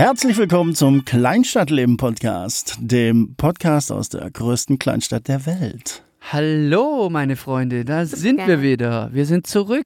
[0.00, 6.02] Herzlich willkommen zum Kleinstadtleben Podcast, dem Podcast aus der größten Kleinstadt der Welt.
[6.22, 9.10] Hallo, meine Freunde, da sind wir wieder.
[9.12, 9.84] Wir sind zurück.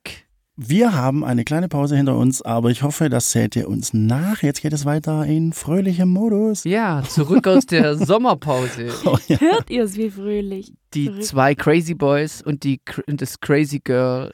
[0.55, 4.45] Wir haben eine kleine Pause hinter uns, aber ich hoffe, das seht ihr uns nach.
[4.45, 6.63] Jetzt geht es weiter in fröhlichem Modus.
[6.63, 8.91] Ja, zurück aus der Sommerpause.
[9.05, 9.41] Oh, ja.
[9.41, 10.73] Hört ihr es, wie fröhlich?
[10.95, 11.25] Die Verrückt.
[11.25, 14.33] zwei Crazy Boys und die, und das Crazy Girl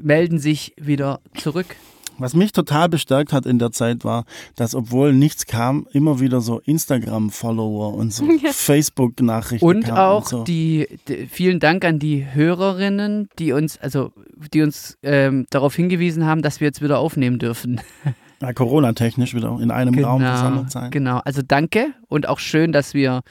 [0.00, 1.76] melden sich wieder zurück.
[2.18, 4.24] Was mich total bestärkt hat in der Zeit war,
[4.56, 10.28] dass obwohl nichts kam, immer wieder so Instagram-Follower und so Facebook-Nachrichten Und kamen auch und
[10.28, 10.44] so.
[10.44, 14.12] die, die, vielen Dank an die Hörerinnen, die uns, also
[14.52, 17.80] die uns ähm, darauf hingewiesen haben, dass wir jetzt wieder aufnehmen dürfen.
[18.40, 20.90] ja, Corona-technisch wieder in einem Raum versammelt sein.
[20.90, 21.20] genau.
[21.24, 23.22] Also danke und auch schön, dass wir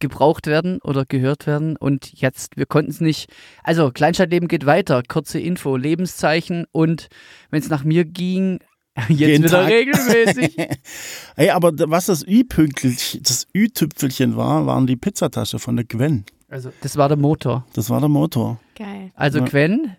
[0.00, 1.76] gebraucht werden oder gehört werden.
[1.76, 3.30] Und jetzt, wir konnten es nicht.
[3.62, 5.02] Also, Kleinstadtleben geht weiter.
[5.06, 7.08] Kurze Info, Lebenszeichen und
[7.50, 8.58] wenn es nach mir ging,
[9.08, 9.70] jetzt Jeden wieder Tag.
[9.70, 10.56] regelmäßig.
[11.36, 16.24] Ey, aber was das Ü-Pünkelchen, das Ü-Tüpfelchen war, waren die Pizzatasche von der Gwen.
[16.48, 17.64] Also, das war der Motor.
[17.74, 18.60] Das war der Motor.
[18.76, 19.12] Geil.
[19.14, 19.44] Also, Ja.
[19.44, 19.96] Gwen,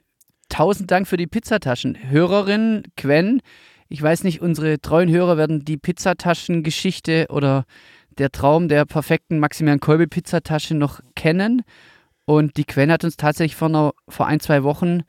[0.49, 1.97] tausend Dank für die Pizzataschen.
[2.09, 3.41] Hörerin Gwen,
[3.87, 7.65] ich weiß nicht, unsere treuen Hörer werden die Pizzataschengeschichte oder
[8.17, 11.63] der Traum der perfekten Maximilian Kolbe Pizzatasche noch kennen.
[12.25, 15.01] Und die Gwen hat uns tatsächlich vor, einer, vor ein, zwei Wochen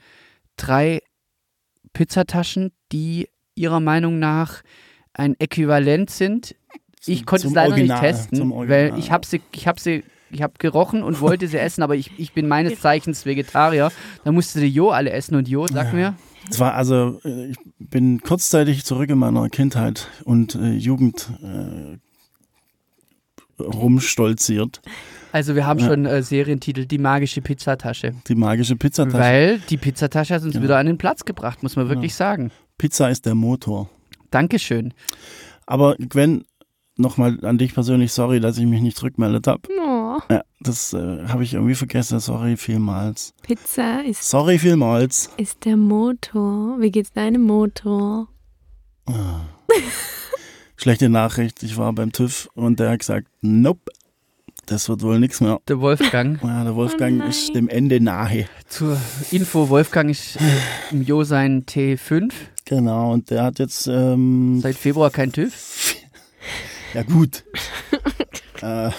[0.56, 1.00] drei
[1.92, 4.62] Pizzataschen, die ihrer Meinung nach
[5.12, 6.55] ein Äquivalent sind.
[7.05, 10.05] Ich Zum- konnte es leider Original, nicht testen, weil ich habe sie, ich habe sie,
[10.30, 13.91] ich habe gerochen und wollte sie essen, aber ich, ich bin meines Zeichens Vegetarier.
[14.25, 16.14] Da musste die Jo alle essen und Jo, sag mir,
[16.48, 21.98] Es war also, äh, ich bin kurzzeitig zurück in meiner Kindheit und äh, Jugend äh,
[23.64, 24.80] rumstolziert.
[25.32, 25.86] also wir haben Ja.
[25.88, 28.22] schon äh, Serientitel Die magische Pizzataschen.
[28.28, 29.18] Die magische Pizzatasche.
[29.18, 30.64] Weil die Pizzatasche hat uns Genau.
[30.64, 32.50] wieder an den Platz gebracht, muss man wirklich sagen.
[32.78, 33.89] Pizza ist der Motor.
[34.30, 34.92] Dankeschön.
[35.67, 36.45] Aber Gwen,
[36.96, 39.62] nochmal an dich persönlich, sorry, dass ich mich nicht zurückmeldet habe.
[39.80, 42.20] Oh, Ja, das äh, habe ich irgendwie vergessen.
[42.20, 43.34] Sorry vielmals.
[43.42, 45.30] Pizza ist, Sorry vielmals.
[45.36, 46.77] ist der Motor.
[46.80, 48.29] Wie geht's deinem Motor?
[50.82, 53.92] Schlechte Nachricht, ich war beim TÜV und der hat gesagt, nope,
[54.66, 55.60] das wird wohl nichts mehr.
[55.68, 56.42] Der Wolfgang.
[56.42, 58.46] Ja, der Wolfgang Oh ist dem Ende nahe.
[58.66, 59.00] Zur
[59.30, 60.40] Info, Wolfgang ist äh,
[60.90, 62.32] im Jo sein T5.
[62.64, 65.94] Genau, und der hat jetzt, ähm, Seit Februar kein TÜV.
[66.94, 67.44] ja gut.
[68.60, 68.90] äh,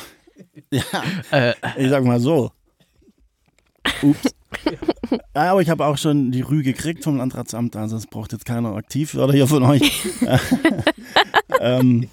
[0.72, 0.84] ja,
[1.32, 2.54] Äh, ich sag mal so.
[4.02, 4.34] Ups.
[5.36, 8.46] Ja, aber ich habe auch schon die Rü gekriegt vom Landratsamt, also es braucht jetzt
[8.46, 10.02] keiner aktiv oder hier von euch.
[11.64, 12.10] ähm,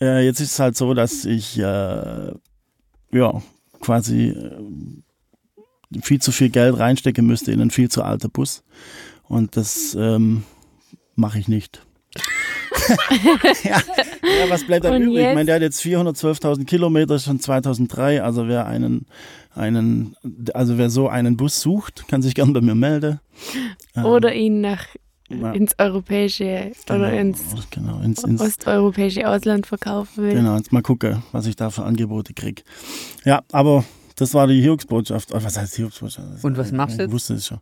[0.00, 2.32] äh, jetzt ist es halt so, dass ich äh,
[3.12, 3.42] ja
[3.80, 8.64] quasi äh, viel zu viel Geld reinstecken müsste in einen viel zu alten Bus
[9.24, 10.44] und das ähm,
[11.14, 11.82] mache ich nicht.
[13.64, 13.80] ja,
[14.22, 15.18] ja, was bleibt dann übrig?
[15.18, 15.46] Ich meine, jetzt?
[15.48, 18.22] der hat jetzt 412.000 Kilometer, schon 2003.
[18.22, 19.06] Also wer einen,
[19.54, 20.16] einen,
[20.54, 23.20] also wer so einen Bus sucht, kann sich gern bei mir melden.
[23.94, 24.86] Ähm, Oder ihn nach
[25.28, 30.34] ja, ins europäische oder genau, ins genau, ins, ins, osteuropäische Ausland verkaufen will.
[30.34, 32.62] genau, jetzt mal gucken, was ich da für Angebote kriege.
[33.24, 33.84] Ja, aber
[34.16, 35.32] das war die Hiobsbotschaft.
[35.32, 36.28] Oh, was heißt Hiobsbotschaft?
[36.34, 37.12] Das- Und was machst du Ich jetzt?
[37.12, 37.58] wusste es schon.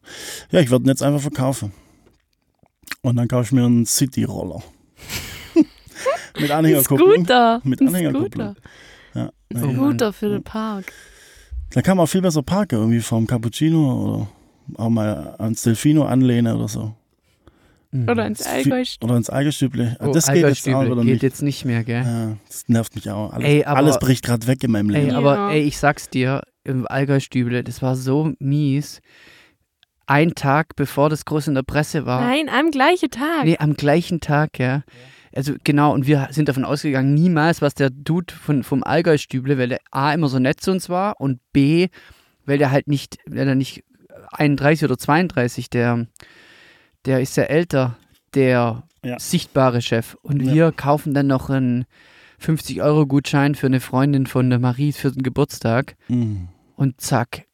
[0.51, 1.73] Ja, ich werde ihn jetzt einfach verkaufen.
[3.03, 4.63] Und dann kaufe ich mir einen City-Roller.
[6.41, 7.15] Mit Anhängerkupplung.
[7.15, 7.61] Scooter.
[7.65, 8.57] Mit Anhängerkupplung.
[9.15, 9.73] Ja, Ein ja.
[9.75, 10.93] Scooter für den Park.
[11.71, 14.29] Da kann man auch viel besser parken, irgendwie vom Cappuccino oder
[14.85, 16.95] auch mal ans Delfino anlehnen oder so.
[18.09, 18.91] Oder ins Das ist viel- Allgäu.
[19.03, 19.97] Oder ins Allgestüble.
[20.01, 21.23] oh, das geht jetzt auch Allgäu-Stüble wieder geht nicht.
[21.23, 22.03] jetzt nicht mehr, gell?
[22.05, 23.33] Ja, das nervt mich auch.
[23.33, 25.11] Alles, Ey, aber- alles bricht gerade weg in meinem Ey, Leben.
[25.13, 25.19] Ja.
[25.19, 29.01] aber ey, ich sag's dir, im Allgäu-Stüble, das war so mies.
[30.07, 32.21] Ein Tag bevor das groß in der Presse war.
[32.21, 33.45] Nein, am gleichen Tag.
[33.45, 34.83] Nee, am gleichen Tag, ja.
[35.35, 39.69] Also genau, und wir sind davon ausgegangen, niemals, was der Dude von, vom Allgäu-Stüble, weil
[39.69, 41.89] der A immer so nett zu uns war und B,
[42.45, 43.83] weil der halt nicht, weil er nicht
[44.33, 46.07] 31 oder 32, der,
[47.07, 47.97] der ist ja älter,
[48.35, 49.19] der Ja.
[49.19, 50.17] sichtbare Chef.
[50.23, 50.53] Und Ja.
[50.55, 51.85] wir kaufen dann noch einen
[52.39, 56.49] 50-Euro-Gutschein für eine Freundin von der Marie für den Geburtstag Mhm.
[56.77, 57.45] und zack.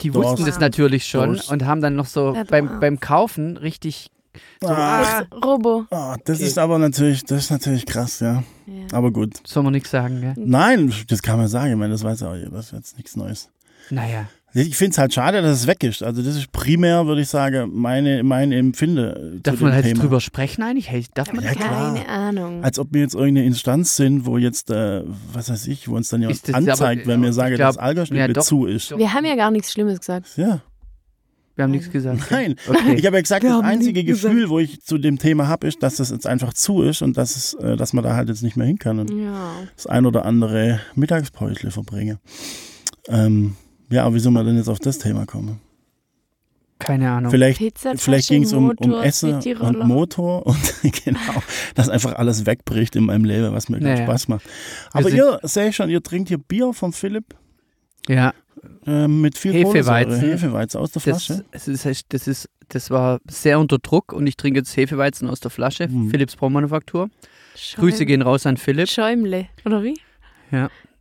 [0.00, 2.80] Die Du wussten hast- das natürlich schon hast- und haben dann noch so Da beim,
[2.80, 4.10] beim Kaufen richtig
[4.62, 5.86] Ah, Das Robo.
[5.90, 6.46] ah, das Okay.
[6.46, 8.44] ist aber natürlich, das ist natürlich krass, ja.
[8.66, 8.84] Ja.
[8.92, 9.40] Aber gut.
[9.44, 10.34] Soll man nichts sagen, gell?
[10.36, 11.72] Nein, das kann man sagen.
[11.72, 12.50] Ich meine, das weiß ja auch jeder.
[12.50, 13.50] Das ist jetzt nichts Neues.
[13.90, 14.28] Naja.
[14.54, 16.02] Ich finde es halt schade, dass es weg ist.
[16.02, 19.38] Also das ist primär, würde ich sagen, meine, mein Empfinde.
[19.42, 20.00] Darf zu man halt Thema.
[20.00, 20.90] drüber sprechen eigentlich?
[20.90, 21.94] Hey, darf man Ja, klar.
[21.94, 22.64] Keine Ahnung.
[22.64, 25.02] Als ob wir jetzt irgendeine Instanz sind, wo jetzt, äh,
[25.32, 27.76] was weiß ich, wo uns dann jemand Ist anzeigt, aber- wenn wir sagen, glaub, dass
[27.76, 28.96] Allgäu ja, zu ist.
[28.96, 30.26] Wir haben ja gar nichts Schlimmes gesagt.
[30.36, 30.62] Ja.
[31.54, 32.30] Wir haben nichts gesagt.
[32.30, 32.94] Nein, Okay.
[32.94, 35.82] ich habe ja gesagt, Wir das einzige Gefühl, wo ich zu dem Thema habe, ist,
[35.82, 38.42] dass das jetzt einfach zu ist und dass, es, äh, dass man da halt jetzt
[38.42, 39.50] nicht mehr hin kann und Ja.
[39.76, 42.18] das ein oder andere Mittagspäusle verbringe.
[43.08, 43.56] Ähm,
[43.90, 45.60] ja, aber wie soll man denn jetzt auf das Thema kommen?
[46.78, 47.30] Keine Ahnung.
[47.30, 47.60] Vielleicht,
[47.96, 49.78] vielleicht ging es um, um Motor, Essen und.
[49.86, 50.74] Motor und
[51.04, 51.42] genau,
[51.74, 54.04] dass einfach alles wegbricht in meinem Leben, was mir Naja.
[54.04, 54.46] Spaß macht.
[54.92, 57.34] Aber ihr, sehe ich schon, ihr trinkt hier Bier vom Philipp
[58.06, 58.32] Ja,
[58.86, 60.20] äh, mit viel Hefeweizen.
[60.20, 61.44] Hefeweizen aus der das, Flasche.
[61.50, 65.40] es ist, das, ist, das war sehr unter Druck und ich trinke jetzt Hefeweizen aus
[65.40, 65.88] der Flasche.
[65.88, 66.10] Mhm.
[66.10, 67.10] Philips Braumanufaktur.
[67.74, 68.88] Grüße gehen raus an Philipp.
[68.88, 69.94] Schäumle, oder wie?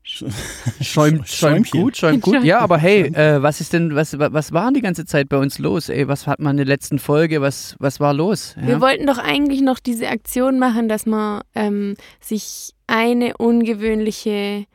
[0.81, 2.43] Schäumt, schäumt gut, schäumt gut.
[2.43, 5.37] Ja, aber hey, äh, was ist denn, was, wa- was war die ganze Zeit bei
[5.37, 5.89] uns los?
[5.89, 8.55] Ey, was hat man in der letzten Folge, was, was war los?
[8.59, 8.67] Ja?
[8.67, 14.65] Wir wollten doch eigentlich noch diese Aktion machen, dass man ähm, sich eine ungewöhnliche,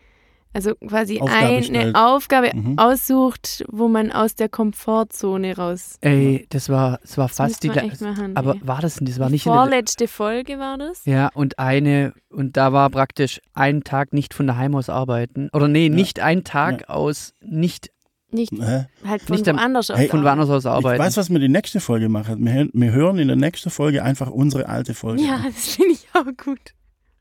[0.55, 1.95] also quasi Aufgabe eine stellt.
[1.97, 2.79] Aufgabe Mhm.
[2.79, 5.97] aussucht, wo man aus der Komfortzone raus.
[6.01, 8.61] Ey, das war, das war Das fast die, machen, aber ey.
[8.65, 11.05] war das, das war Die nicht in der, vorletzte Folge war das.
[11.05, 15.49] Ja, und eine, und da war praktisch ein Tag nicht von daheim aus arbeiten.
[15.53, 17.91] Oder nee, nicht ein Tag aus, nicht
[18.35, 18.87] Nicht Hä?
[19.07, 19.99] halt von Nicht am- woanders aus.
[19.99, 21.03] Hey, von woanders aus Ich arbeiten.
[21.03, 22.43] weiß, was wir die nächste Folge machen.
[22.45, 25.23] Wir, wir hören in der nächsten Folge einfach unsere alte Folge.
[25.23, 25.45] Ja, an.
[25.55, 26.73] das finde ich auch gut.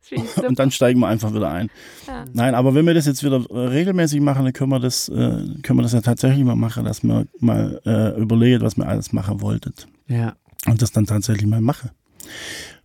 [0.47, 1.69] Und dann steigen wir einfach wieder ein.
[2.07, 2.25] Ja.
[2.33, 5.13] Nein, aber wenn wir das jetzt wieder äh, regelmäßig machen, dann können wir das, äh,
[5.61, 9.13] können wir das ja tatsächlich mal machen, dass wir mal äh, überlegen, was wir alles
[9.13, 9.73] machen wollten.
[10.07, 10.35] ja.
[10.67, 11.89] Und das dann tatsächlich mal machen.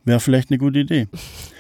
[0.07, 1.09] Wäre vielleicht eine gute Idee.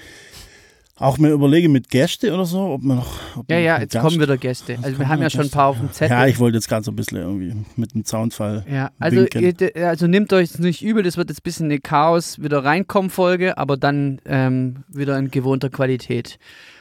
[0.98, 3.14] Auch mir überlegen mit Gäste oder so, ob man noch.
[3.36, 4.78] Ob ja, ja, jetzt Gast- kommen wieder Gäste.
[4.80, 5.56] Also wir haben ja wieder schon ein Gäste.
[5.56, 6.16] paar auf dem Zettel.
[6.16, 8.64] Ja, ich wollte jetzt gerade so ein bisschen irgendwie mit dem Zaunfall.
[8.70, 9.54] Ja, also, ihr,
[9.88, 13.10] also nehmt euch es nicht übel, das wird jetzt ein bisschen eine Chaos wieder reinkommen
[13.10, 16.38] Folge, aber dann ähm, wieder in gewohnter Qualität.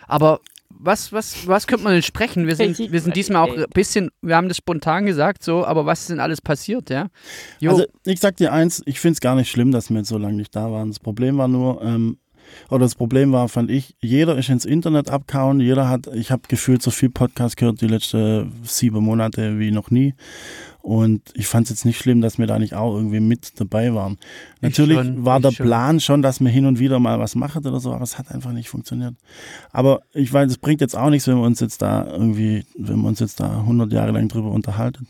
[0.08, 0.40] Aber
[0.70, 2.48] was, was, was könnte man denn sprechen?
[2.48, 5.86] Wir sind, wir sind diesmal auch ein bisschen, wir haben das spontan gesagt, so, aber
[5.86, 7.08] was ist denn alles passiert, ja?
[7.60, 10.10] Jo, Also ich sag dir eins, ich finde es gar nicht schlimm, dass wir jetzt
[10.10, 10.90] so lange nicht da waren.
[10.90, 12.18] Das Problem war nur, ähm,
[12.70, 16.44] oder das Problem war, fand ich, jeder ist ins Internet abgehauen, jeder hat, ich habe
[16.48, 20.14] gefühlt so viel Podcast gehört die letzten sieben Monate wie noch nie.
[20.82, 23.96] Und ich fand es jetzt nicht schlimm, dass wir da nicht auch irgendwie mit dabei
[23.96, 24.20] waren.
[24.62, 25.66] Natürlich schon, war der schon.
[25.66, 28.30] Plan schon, dass wir hin und wieder mal was machen oder so, aber es hat
[28.30, 29.16] einfach nicht funktioniert.
[29.72, 33.02] Aber ich weiß, es bringt jetzt auch nichts, wenn wir uns jetzt da irgendwie, wenn
[33.02, 35.08] wir uns jetzt da 100 Jahre lang drüber unterhalten.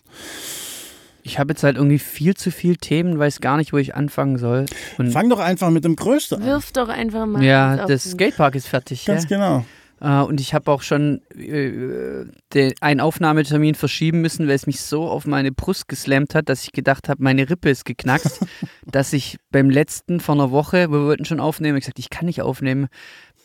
[1.25, 4.37] Ich habe jetzt halt irgendwie viel zu viel Themen, weiß gar nicht, wo ich anfangen
[4.37, 4.67] soll.
[4.99, 6.47] Und Fang doch einfach mit dem Größten an.
[6.47, 7.43] Wirf doch einfach mal.
[7.43, 9.15] ja, das Skatepark ist fertig, ja.
[9.15, 9.65] Ganz genau.
[10.01, 14.81] Äh, und ich habe auch schon äh, den, einen Aufnahmetermin verschieben müssen, weil es mich
[14.81, 18.45] so auf meine Brust geslammt hat, dass ich gedacht habe, meine Rippe ist geknackst.
[18.85, 22.11] dass ich beim letzten vor einer Woche, wo wir wollten schon aufnehmen, ich gesagt, ich
[22.11, 22.87] kann nicht aufnehmen.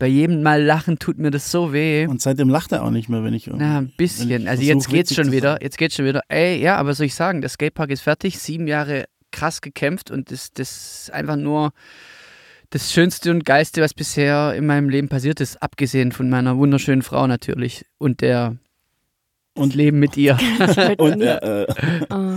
[0.00, 2.06] Bei jedem Mal lachen tut mir das so weh.
[2.06, 3.66] Und seitdem lacht er auch nicht mehr, wenn ich irgendwie.
[3.66, 4.48] Na, ein bisschen.
[4.48, 5.62] Also jetzt geht's schon wieder.
[5.62, 6.22] Jetzt geht's schon wieder.
[6.28, 7.42] Ey, ja, aber soll ich sagen?
[7.42, 8.38] Der Skatepark ist fertig.
[8.38, 11.72] Sieben Jahre krass gekämpft und das, das ist einfach nur
[12.70, 17.02] das Schönste und Geilste, was bisher in meinem Leben passiert ist, abgesehen von meiner wunderschönen
[17.02, 18.56] Frau natürlich und der
[19.60, 20.36] und Leben mit ihr.
[20.98, 21.66] Und, äh, äh,
[22.10, 22.34] Oh.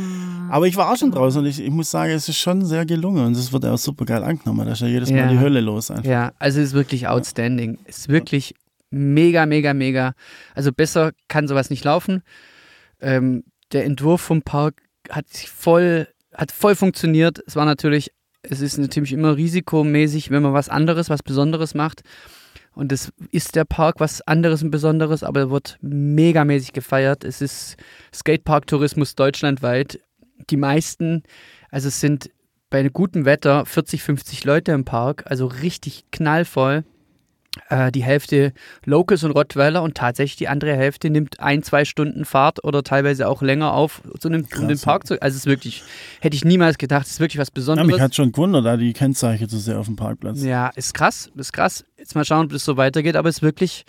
[0.50, 2.86] aber ich war auch schon draußen und ich, ich muss sagen, es ist schon sehr
[2.86, 4.66] gelungen und es wird auch super geil angenommen.
[4.66, 5.28] Da ist ja jedes Mal Ja.
[5.28, 6.04] die Hölle los einfach.
[6.06, 7.80] ja, also es ist wirklich outstanding.
[7.86, 8.54] Es ist wirklich
[8.92, 10.14] mega, mega, mega.
[10.54, 12.22] Also besser kann sowas nicht laufen.
[13.02, 17.42] Ähm, der Entwurf vom Park hat sich voll, hat voll funktioniert.
[17.47, 18.12] Es war natürlich,
[18.44, 22.02] es ist natürlich immer risikomäßig, wenn man was anderes, was Besonderes macht.
[22.75, 27.23] Und es ist der Park was anderes und Besonderes, aber er wird megamäßig gefeiert.
[27.23, 27.77] Es ist
[28.13, 29.99] Skatepark-Tourismus deutschlandweit.
[30.49, 31.23] Die meisten,
[31.69, 32.31] also es sind
[32.69, 36.83] bei gutem Wetter 40, 50 Leute im Park, also richtig knallvoll.
[37.69, 38.52] Äh, die Hälfte
[38.86, 43.28] Locals und Rottweiler und tatsächlich die andere Hälfte nimmt ein, zwei Stunden Fahrt oder teilweise
[43.28, 45.22] auch länger auf, zu einem, um den Park zu.
[45.22, 45.83] Also es ist wirklich,
[46.19, 47.92] hätte ich niemals gedacht, es ist wirklich was Ja, Besonderes.
[47.92, 50.42] mich hat schon gewundert, da die Kennzeichen zu sehr auf dem Parkplatz.
[50.44, 51.86] Ja, ist krass, ist krass.
[51.98, 53.86] Jetzt mal schauen, ob das so weitergeht, aber es ist wirklich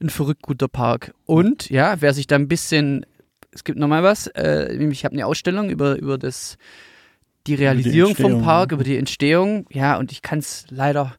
[0.00, 1.12] ein verrückt guter Park.
[1.26, 3.04] Und ja, wer sich da ein bisschen,
[3.50, 6.56] es gibt nochmal was, äh, nämlich ich habe eine Ausstellung über, über das,
[7.48, 8.74] die Realisierung vom Entstehung, Park, ja.
[8.76, 11.14] über die Entstehung, ja, und ich kann es leider,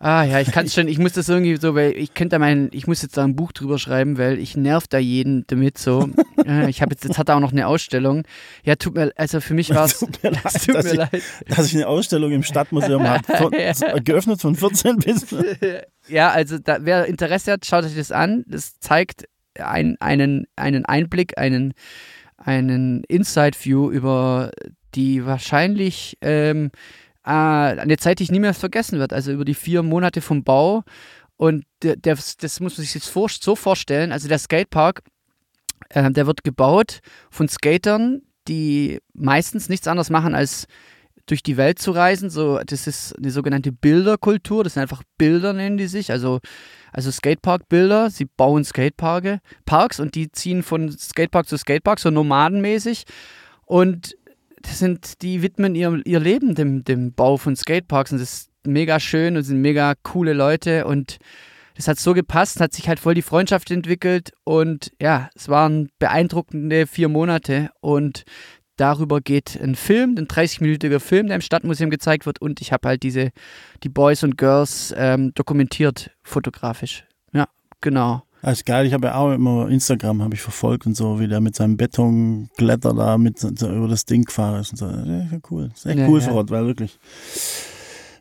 [0.00, 2.38] ah ja, ich kann es schon, ich muss das irgendwie so, weil ich könnte da
[2.38, 5.78] mein, ich muss jetzt da ein Buch drüber schreiben, weil ich nerv da jeden damit
[5.78, 6.08] so.
[6.68, 8.22] ich habe jetzt, jetzt hat er auch noch eine Ausstellung.
[8.64, 10.96] Ja, tut mir, also für mich war es, Tut mir leid, tut dass mir ich-
[10.96, 11.22] leid.
[11.48, 14.02] Dass ich eine Ausstellung im Stadtmuseum habe.
[14.02, 15.26] Geöffnet von 14 bis.
[16.08, 18.44] Ja, also da, wer Interesse hat, schaut euch das an.
[18.46, 19.24] Das zeigt
[19.58, 21.74] ein, einen, einen Einblick, einen,
[22.36, 24.52] einen Inside-View über
[24.94, 26.70] die wahrscheinlich ähm, äh,
[27.28, 29.12] eine Zeit, die ich nie mehr vergessen wird.
[29.12, 30.82] Also über die vier Monate vom Bau.
[31.36, 34.12] Und der, der, das muss man sich jetzt vor, so vorstellen.
[34.12, 35.02] Also der Skatepark,
[35.90, 40.66] äh, der wird gebaut von Skatern, die meistens nichts anderes machen als
[41.26, 42.30] durch die Welt zu reisen.
[42.30, 44.64] So, das ist eine sogenannte Bilderkultur.
[44.64, 46.10] Das sind einfach Bilder, nennen die sich.
[46.10, 46.40] Also,
[46.92, 48.10] also Skatepark-Bilder.
[48.10, 53.04] Sie bauen Skateparks Parks und die ziehen von Skatepark zu Skatepark, so nomadenmäßig.
[53.66, 54.16] Und
[54.74, 59.00] sind, die widmen ihr, ihr Leben dem, dem Bau von Skateparks und das ist mega
[59.00, 61.18] schön und sind mega coole Leute und
[61.74, 65.90] das hat so gepasst, hat sich halt voll die Freundschaft entwickelt und ja, es waren
[65.98, 68.24] beeindruckende vier Monate und
[68.76, 72.88] darüber geht ein Film, ein 30-minütiger Film, der im Stadtmuseum gezeigt wird und ich habe
[72.88, 73.30] halt diese,
[73.82, 77.04] die Boys und Girls ähm, dokumentiert fotografisch.
[77.32, 77.46] Ja,
[77.80, 78.22] genau.
[78.42, 81.26] Das ist geil, ich habe ja auch immer Instagram habe ich verfolgt und so, wie
[81.28, 84.86] der mit seinem Betonglätter da mit so über das Ding gefahren ist und so.
[84.86, 85.68] Ja, cool.
[85.70, 86.26] Das ist echt Ja, cool ja.
[86.28, 86.98] vor Ort, weil wirklich.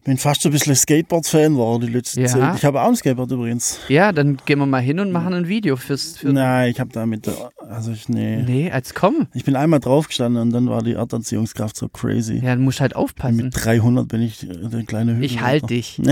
[0.04, 2.28] Bin fast so ein bisschen Skateboard-Fan geworden die letzte Ja.
[2.28, 2.56] Zeit.
[2.56, 3.80] Ich habe auch ein Skateboard übrigens.
[3.90, 6.18] Ja, dann gehen wir mal hin und machen ein Video fürs.
[6.18, 7.30] Für Nein, ich habe damit,
[7.70, 8.42] also ich, nee.
[8.42, 9.28] nee, als komm.
[9.34, 12.36] Ich bin einmal draufgestanden und dann war die Erdanziehungskraft so crazy.
[12.38, 13.36] Ja, dann musst du halt aufpassen.
[13.36, 15.26] mit 300 bin ich äh, der kleine Hügel.
[15.26, 16.02] Ich halte dich.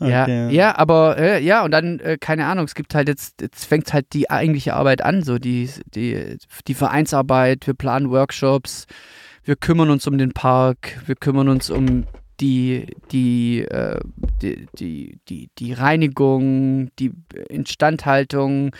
[0.00, 0.50] Ja, Okay.
[0.54, 3.92] ja, aber äh, ja, und dann, äh, keine Ahnung, es gibt halt jetzt, jetzt fängt
[3.92, 8.86] halt die eigentliche Arbeit an, so die, die, die Vereinsarbeit, wir planen Workshops,
[9.44, 12.04] wir kümmern uns um den Park, wir kümmern uns um
[12.40, 14.00] die, die, äh,
[14.42, 17.12] die, die, die, die Reinigung, die
[17.48, 18.74] Instandhaltung,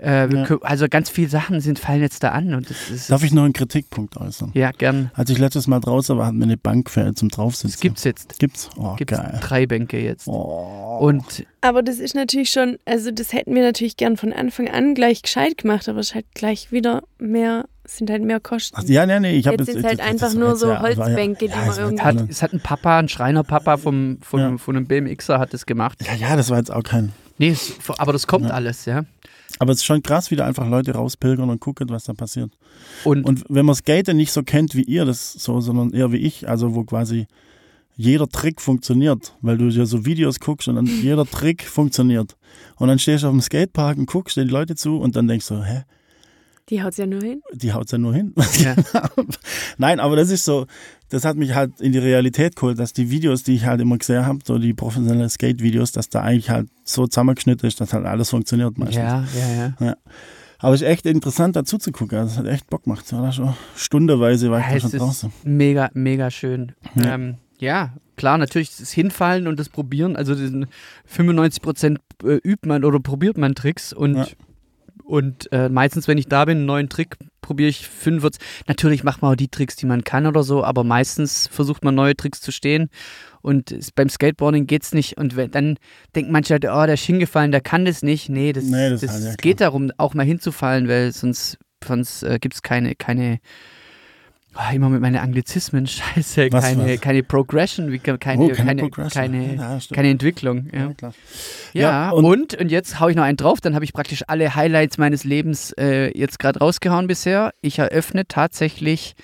[0.00, 0.58] äh, Ja.
[0.62, 3.44] also ganz viele Sachen sind, fallen jetzt da an und das ist, Darf ich noch
[3.44, 4.50] einen Kritikpunkt äußern?
[4.54, 5.10] ja, gern.
[5.14, 7.70] Als ich letztes Mal draußen war, hatten wir eine Bank für, zum Draufsitzen.
[7.72, 8.38] Das gibt's jetzt.
[8.38, 8.70] Gibt's?
[8.76, 9.38] Oh, Gibt's geil.
[9.42, 10.26] drei Bänke jetzt.
[10.28, 10.98] Oh.
[11.00, 14.94] Und Aber das ist natürlich schon, also das hätten wir natürlich gern von Anfang an
[14.94, 18.76] gleich gescheit gemacht, aber es ist halt gleich wieder mehr, es sind halt mehr Kosten.
[18.78, 21.68] Ach, ja, nee, nee, ich habe Jetzt sind's halt einfach nur so Holzbänke, die man
[21.68, 24.56] es war irgendwie- hat, es hat ein Papa, ein Schreinerpapa vom, vom, Ja.
[24.58, 25.98] von einem BMXer hat das gemacht.
[26.06, 27.12] Ja, ja, das war jetzt auch kein.
[27.38, 28.50] Nee, es, aber das kommt Ja.
[28.52, 29.04] alles, ja.
[29.58, 32.52] Aber es ist schon krass, wie da einfach Leute rauspilgern und gucken, was da passiert.
[33.04, 36.18] Und, Und wenn man Skaten nicht so kennt wie ihr, das so, sondern eher wie
[36.18, 37.26] ich, also wo quasi
[37.96, 42.36] jeder Trick funktioniert, weil du ja so Videos guckst und dann jeder Trick funktioniert.
[42.76, 45.26] Und dann stehst du auf dem Skatepark und guckst dir die Leute zu und dann
[45.26, 45.82] denkst du, hä,
[46.70, 47.40] Die haut's ja nur hin.
[47.54, 48.34] die haut's ja nur hin.
[48.60, 48.74] Ja.
[49.78, 50.66] Nein, aber das ist so,
[51.08, 53.96] das hat mich halt in die Realität geholt, dass die Videos, die ich halt immer
[53.98, 58.04] gesehen habe, so die professionellen Skate-Videos, dass da eigentlich halt so zusammengeschnitten ist, dass halt
[58.06, 58.96] alles funktioniert meistens.
[58.96, 59.96] ja, ja, ja.
[60.60, 62.18] Aber es ist echt interessant dazu zu gucken.
[62.18, 63.10] Also es hat echt Bock gemacht.
[63.12, 65.32] War da schon stundenweise war ich Ja, da schon ist draußen.
[65.44, 66.72] mega, mega schön.
[66.96, 67.04] Ja.
[67.04, 67.14] Ja.
[67.14, 70.16] Ähm, ja, klar, natürlich das Hinfallen und das Probieren.
[70.16, 70.66] Also diesen
[71.06, 74.26] 95 Prozent äh, übt man oder probiert man Tricks und, Ja.
[75.08, 78.42] Und äh, meistens, wenn ich da bin, einen neuen Trick, probiere ich 45.
[78.66, 81.94] Natürlich macht man auch die Tricks, die man kann oder so, aber meistens versucht man
[81.94, 82.90] neue Tricks zu stehen.
[83.40, 85.16] Und es, beim Skateboarding geht's nicht.
[85.16, 85.78] Und wenn, dann
[86.14, 88.28] denkt manche halt, oh, der ist hingefallen, der kann das nicht.
[88.28, 92.22] Nee, das, Nee, das das, halt, ja, geht darum, auch mal hinzufallen, weil sonst, sonst
[92.22, 93.38] äh, gibt es keine, keine
[94.54, 97.00] Ah, immer mit meinen Anglizismen, scheiße, Was, keine, was?
[97.00, 99.22] keine Progression, keine, Oh, keine, keine, Progression.
[99.22, 100.00] keine, ja, stimmt.
[100.04, 100.68] Entwicklung.
[100.72, 101.14] Ja, Ja, klar.
[101.74, 104.24] ja, Ja, und, und- und, jetzt hau ich noch einen drauf, dann habe ich praktisch
[104.26, 107.52] alle Highlights meines Lebens äh, jetzt gerade rausgehauen bisher.
[107.60, 109.14] Ich eröffne tatsächlich,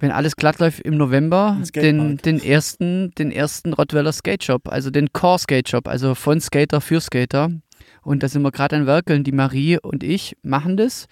[0.00, 4.90] wenn alles glatt läuft, im November den, den ersten, den ersten Rottweiler Skate Shop, also
[4.90, 7.50] den Core Skate Shop, also von Skater für Skater.
[8.02, 9.24] Und da sind wir gerade an Werkeln.
[9.24, 11.06] Die Marie und ich machen das.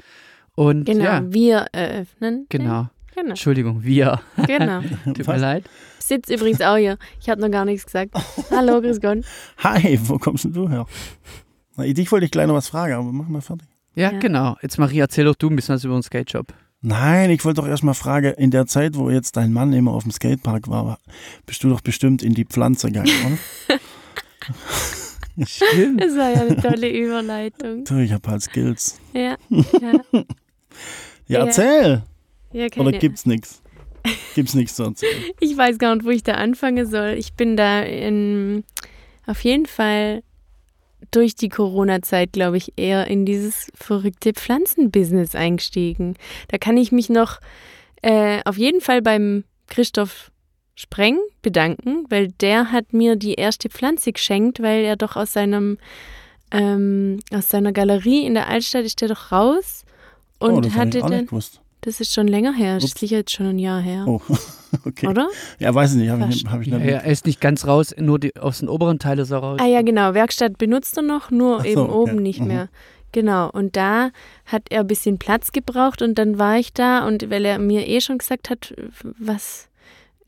[0.57, 2.47] Und Genau, ja, wir eröffnen.
[2.51, 2.89] genau.
[3.15, 4.21] Genau, Entschuldigung, wir.
[4.47, 4.81] genau.
[5.05, 5.65] Tut mir leid.
[6.01, 6.99] Ich sitze übrigens auch hier.
[7.21, 8.11] Ich habe noch gar nichts gesagt.
[8.51, 9.19] Hallo, grüß Gott.
[9.59, 10.87] Hi, wo kommst denn du her?
[11.77, 13.69] Na, dich wollte ich gleich noch was fragen, aber mach mal fertig.
[13.95, 14.19] Ja, Ja.
[14.19, 14.57] genau.
[14.63, 16.53] Jetzt Marie, erzähl doch du ein bisschen was über den Skate Shop.
[16.81, 19.93] Nein, ich wollte doch erst mal fragen, in der Zeit, wo jetzt dein Mann immer
[19.93, 20.99] auf dem Skatepark war,
[21.47, 23.79] bist du doch bestimmt in die Pflanze gegangen, oder?
[25.47, 26.01] Stimmt.
[26.01, 27.85] Das war ja eine tolle Überleitung.
[27.85, 29.01] du, ich hab halt Skills.
[29.13, 29.93] Ja, ja.
[30.13, 30.23] Ja,
[31.27, 31.45] Ja.
[31.47, 32.03] erzähl!
[32.55, 33.63] Ja keine, Oder gibt's nix?
[34.35, 35.23] Gibt's nichts zu erzählen?
[35.41, 37.15] Ich weiß gar nicht, wo ich da anfangen soll.
[37.19, 38.65] Ich bin da in,
[39.27, 40.23] auf jeden Fall
[41.11, 46.17] durch die Corona-Zeit, glaube ich, eher in dieses verrückte Pflanzenbusiness eingestiegen.
[46.49, 47.41] Da kann ich mich noch
[48.03, 50.31] äh, auf jeden Fall beim Christoph
[50.77, 55.79] Spreng bedanken, weil der hat mir die erste Pflanze geschenkt, weil er doch aus seinem
[56.51, 59.85] ähm, aus seiner Galerie in der Altstadt ist der doch raus
[60.39, 61.29] und oh, das hab hatte ich auch dann.
[61.85, 64.21] Das ist schon länger her, das ist sicher jetzt schon ein Jahr her, Oh,
[64.85, 65.07] okay.
[65.07, 65.29] oder?
[65.59, 68.19] Ja, weiß ich nicht, habe ich, hab ich Ja, er ist nicht ganz raus, nur
[68.19, 69.61] die, aus den oberen Teilen ist er raus.
[69.63, 70.15] Ah ja, genau.
[70.15, 71.93] Werkstatt benutzt er noch, nur so, eben okay.
[71.93, 72.47] oben nicht Mhm.
[72.49, 72.69] mehr.
[73.13, 73.49] Genau.
[73.51, 74.11] Und da
[74.45, 77.87] hat er ein bisschen Platz gebraucht und dann war ich da und weil er mir
[77.87, 78.75] eh schon gesagt hat,
[79.19, 79.69] was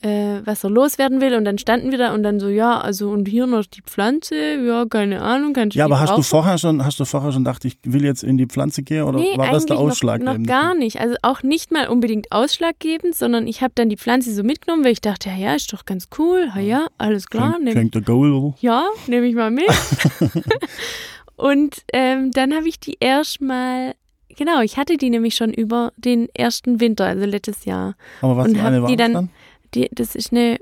[0.02, 1.34] äh, was er loswerden will.
[1.34, 4.34] Und dann standen wir da und dann so, ja, also und hier noch die Pflanze,
[4.62, 7.32] ja, keine Ahnung, kannst du Ja, die aber hast du vorher schon, hast du vorher
[7.32, 10.22] schon gedacht, ich will jetzt in die Pflanze gehen oder Nee, war das der Ausschlag?
[10.22, 11.00] Noch, noch gar nicht.
[11.00, 14.92] Also auch nicht mal unbedingt ausschlaggebend, sondern ich habe dann die Pflanze so mitgenommen, weil
[14.92, 16.48] ich dachte, ja, ja, ist doch ganz cool.
[16.54, 17.56] Ja, ja, alles klar.
[17.72, 19.66] Schenkt der Goal, ja, nehme ich mal mit.
[21.36, 23.94] Und ähm, dann habe ich die erstmal,
[24.36, 27.94] genau, ich hatte die nämlich schon über den ersten Winter, also letztes Jahr.
[28.22, 29.30] Aber was Und hab eine war die dann- dann?
[29.74, 30.58] Die, das ist eine,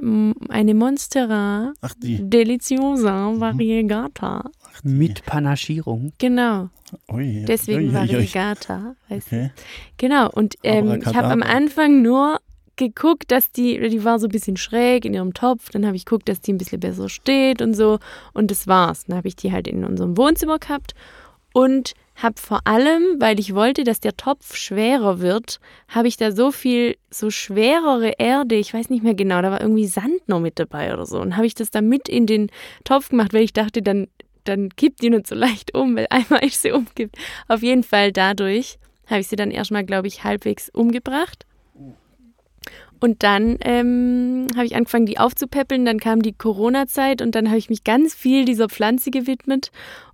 [0.48, 2.28] eine Monstera Ach, die.
[2.28, 4.50] Deliciosa Variegata.
[4.82, 6.12] Mit Panaschierung.
[6.18, 6.70] Genau,
[7.10, 7.94] Ui, deswegen ui, ui, ui.
[7.94, 8.96] Variegata.
[9.08, 9.50] Okay.
[9.96, 11.42] Genau, und ähm, ich habe am.
[11.42, 12.40] Anfang nur
[12.76, 16.04] geguckt, dass die, die war so ein bisschen schräg in ihrem Topf, dann habe ich
[16.04, 17.98] geguckt, dass die ein bisschen besser steht und so
[18.32, 19.04] und das war's.
[19.06, 20.94] Dann habe ich die halt in unserem Wohnzimmer gehabt
[21.52, 26.32] und habe vor allem, weil ich wollte, dass der Topf schwerer wird, habe ich da
[26.32, 30.40] so viel, so schwerere Erde, ich weiß nicht mehr genau, da war irgendwie Sand noch
[30.40, 32.50] mit dabei oder so und habe ich das da mit in den
[32.84, 34.08] Topf gemacht, weil ich dachte, dann,
[34.44, 37.16] dann kippt die nicht so leicht um, weil einmal ich sie umkippt.
[37.48, 41.46] Auf jeden Fall dadurch habe ich sie dann erstmal, glaube ich, halbwegs umgebracht.
[43.00, 45.84] Und dann ähm, habe ich angefangen, die aufzupäppeln.
[45.84, 49.72] Dann kam die Corona-Zeit und dann habe ich mich ganz viel dieser Pflanze gewidmet.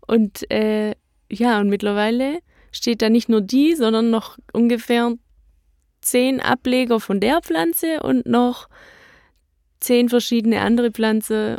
[0.09, 0.97] Und äh,
[1.31, 2.41] ja, und mittlerweile
[2.73, 5.15] steht da nicht nur die, sondern noch ungefähr
[6.01, 8.69] zehn Ableger von der Pflanze und noch
[9.81, 11.59] zehn verschiedene andere Pflanzen.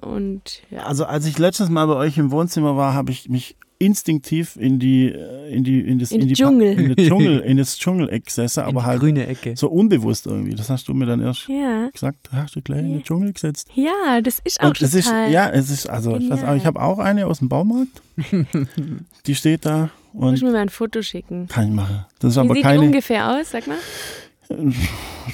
[0.69, 4.55] Ja, Also als ich letztes Mal bei euch im Wohnzimmer war, habe ich mich instinktiv
[4.55, 6.77] in die äh, in die in das In in die Dschungel.
[6.79, 9.55] in den Dschungel in das Dschungeleck gesessen, aber halt grüne Ecke.
[9.57, 10.55] so unbewusst irgendwie.
[10.55, 13.67] Das hast du mir dann erst ja, gesagt, hast du gleich in den Dschungel gesetzt.
[13.75, 15.31] ja, das ist auch Und ist total.
[15.31, 18.01] ja, es ist also ich, weiß, ich habe auch eine aus dem Baumarkt.
[19.25, 21.47] die steht da Muss ich und mir mal ein Foto schicken.
[21.47, 22.05] kann ich machen.
[22.19, 23.77] Das ist Wie aber sieht die keine ungefähr aus, sag mal?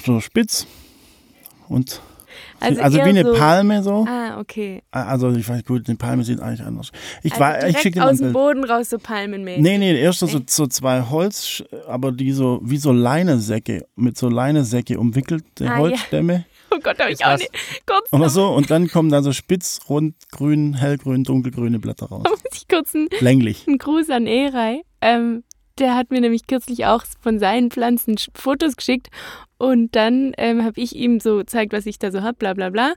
[0.04, 0.66] so spitz
[1.68, 2.00] und
[2.60, 4.04] Also, also, wie eine so, Palme so.
[4.08, 4.82] Ah, okay.
[4.90, 6.90] Also ich weiß gut, eine Palme sieht eigentlich anders.
[7.22, 8.34] Ich Also war ich schicke dir mal ein aus dem Bild.
[8.34, 9.62] Boden raus, so palmenmäßig.
[9.62, 14.28] Nee, nee, erst so, so zwei Holz, aber die so wie so Leinesäcke, mit so
[14.28, 15.76] Leinesäcke umwickelte Ah, ja.
[15.78, 17.50] Holzstämme Oh Gott, habe ich auch nicht.
[17.86, 22.06] Kurz, oder da so und dann kommen da so spitz, rund, grün, hellgrün, dunkelgrüne Blätter
[22.06, 22.24] raus.
[22.28, 23.66] muss ich kurz einen, Länglich.
[23.66, 24.82] einen Gruß an Erei.
[25.00, 25.44] Ähm,
[25.78, 29.08] der hat mir nämlich kürzlich auch von seinen Pflanzen Fotos geschickt
[29.58, 32.70] und dann ähm, habe ich ihm so gezeigt, was ich da so habe, bla bla
[32.70, 32.94] bla.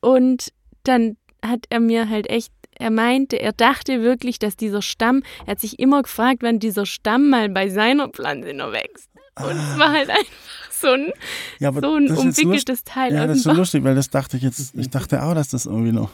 [0.00, 0.52] Und
[0.84, 5.52] dann hat er mir halt echt, er meinte, er dachte wirklich, dass dieser Stamm, er
[5.52, 9.10] hat sich immer gefragt, wann dieser Stamm mal bei seiner Pflanze noch wächst.
[9.36, 10.32] Und es war halt einfach
[10.70, 11.12] so ein,
[11.58, 13.12] Ja, so ein umwickeltes Teil.
[13.12, 15.66] Ja, das ist so lustig, weil das dachte ich jetzt, ich dachte auch, dass das
[15.66, 16.10] irgendwie noch.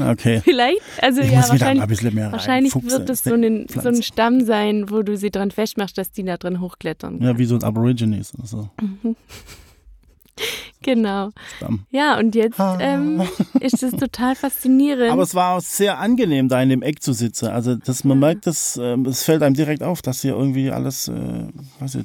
[0.00, 0.40] Okay.
[0.44, 4.02] Vielleicht, also Ich ja, wahrscheinlich, wahrscheinlich wird es so ein, so ein.
[4.02, 7.22] Stamm sein, wo du sie dran festmachst, dass die da drin hochklettern.
[7.22, 8.70] Ja, wie so ein Aborigines oder so.
[10.82, 11.30] Genau.
[11.56, 11.86] Stamm.
[11.90, 13.22] Ja, und jetzt ähm,
[13.60, 15.10] ist es total faszinierend.
[15.10, 17.46] Aber es war auch sehr angenehm, da in dem Eck zu sitzen.
[17.48, 18.46] Also, dass man merkt,
[18.78, 21.46] ähm, es fällt einem direkt auf, dass hier irgendwie alles, äh,
[21.80, 22.04] weiß ich,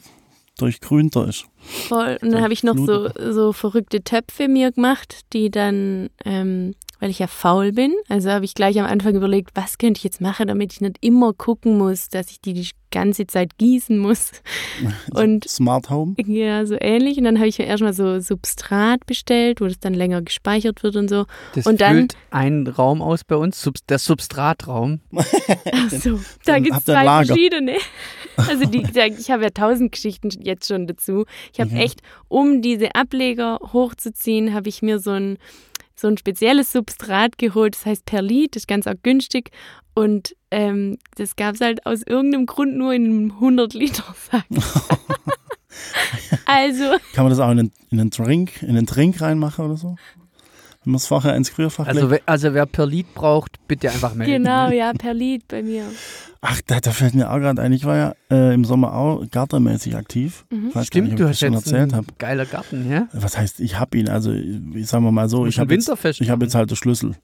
[0.57, 1.45] durchgrünter ist.
[1.87, 2.17] Voll.
[2.21, 7.09] Und dann habe ich noch so, so verrückte Töpfe mir gemacht, die dann, ähm, weil
[7.09, 10.21] ich ja faul bin, also habe ich gleich am Anfang überlegt, was könnte ich jetzt
[10.21, 14.31] machen, damit ich nicht immer gucken muss, dass ich die die ganze Zeit gießen muss.
[15.13, 16.15] Und Smart Home.
[16.25, 17.17] ja, so ähnlich.
[17.19, 20.95] Und dann habe ich mir erstmal so Substrat bestellt, wo das dann länger gespeichert wird
[20.95, 21.25] und so.
[21.53, 25.01] Das Und dann- füllt einen Raum aus bei uns, der Substratraum.
[25.15, 27.27] Ach so, da gibt es zwei Lager.
[27.27, 27.75] verschiedene.
[28.37, 31.25] Also die, die- ich habe ja tausend Geschichten jetzt schon dazu.
[31.53, 31.77] Ich habe Mhm.
[31.77, 35.37] echt, um diese Ableger hochzuziehen, habe ich mir so ein,
[35.99, 39.51] so ein spezielles Substrat geholt, das heißt Perlit, das ist ganz auch günstig.
[39.93, 44.45] Und ähm, das gab es halt aus irgendeinem Grund nur in einem 100-Liter-Sack.
[46.45, 46.83] also,
[47.13, 49.97] Kann man das auch in einen, in einen Drink, in einen Drink reinmachen oder so?
[50.83, 54.43] Wenn man es vorher ins Gefrierfach Also, also wer Perlit braucht, bitte einfach melden.
[54.43, 55.83] genau, ja, Perlit bei mir.
[56.41, 57.73] Ach, da, da fällt mir auch gerade ein.
[57.73, 60.45] Ich war ja äh, im Sommer auch gartenmäßig aktiv.
[60.49, 60.67] Mhm.
[60.67, 62.07] Weiß gar Stimmt, nicht, du ob hast schon jetzt erzählt einen habe.
[62.17, 63.09] geiler Garten, ja?
[63.11, 64.07] Was heißt, ich habe ihn?
[64.07, 66.77] Also, ich sagen wir mal so, Muss ich habe jetzt, ich hab jetzt halt den
[66.77, 67.15] Schlüssel.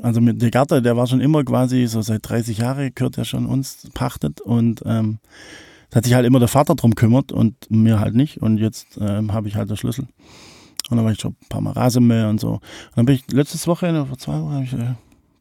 [0.00, 3.24] Also mit der Garten, der war schon immer quasi so seit 30 Jahren, gehört ja
[3.24, 5.18] schon uns, pachtet und ähm,
[5.90, 8.96] da hat sich halt immer der Vater drum kümmert und mir halt nicht und jetzt
[9.00, 10.06] ähm, habe ich halt den Schlüssel.
[10.90, 12.52] Und dann war ich schon ein paar Mal Rasenmäher und so.
[12.52, 12.62] Und
[12.96, 14.94] dann bin ich letztes Wochenende, vor zwei Wochen, habe ich äh,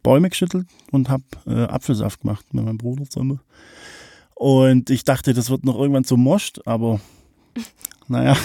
[0.04, 3.40] Bäume geschüttelt und habe äh, Apfelsaft gemacht mit meinem Bruder zusammen.
[4.36, 7.00] Und ich dachte, das wird noch irgendwann zu Most, aber
[8.08, 8.36] naja,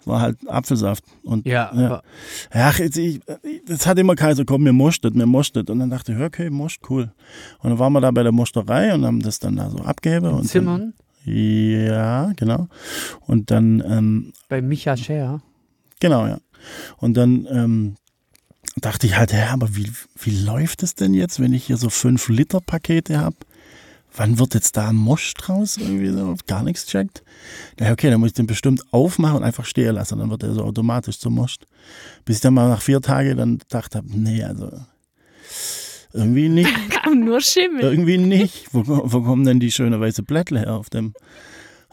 [0.00, 1.04] es war halt Apfelsaft.
[1.24, 2.02] Und Ja, Ja.
[2.50, 3.20] ach, jetzt, ich,
[3.66, 5.68] das hat immer keiner so, komm, mir moschtet, mir moschtet.
[5.68, 7.10] Und dann dachte ich, okay, moscht, cool.
[7.60, 10.32] Und dann waren wir da bei der Mosterei und haben das dann da so abgegeben.
[10.32, 10.94] Und Zimmern
[11.24, 12.68] Dann, ja, genau.
[13.26, 15.40] Und dann, ähm, bei Micha Scher.
[16.00, 16.38] Genau, ja.
[16.98, 17.96] Und dann ähm,
[18.76, 21.90] dachte ich halt, ja, aber wie, wie läuft es denn jetzt, wenn ich hier so
[21.90, 23.36] 5 Liter Pakete habe?
[24.16, 25.76] Wann wird jetzt da Mosch draus?
[25.76, 27.22] Irgendwie so, gar nichts checkt.
[27.78, 30.18] Ja, okay, dann muss ich den bestimmt aufmachen und einfach stehen lassen.
[30.18, 31.56] Dann wird er so automatisch zum Mosch.
[32.24, 34.70] Bis ich dann mal nach vier Tagen dann dachte, nee, also
[36.14, 36.70] irgendwie nicht.
[36.90, 37.82] Kam nur Schimmel.
[37.82, 38.68] Irgendwie nicht.
[38.72, 41.12] Wo, wo kommen denn die schöne weiße Blättle her auf dem,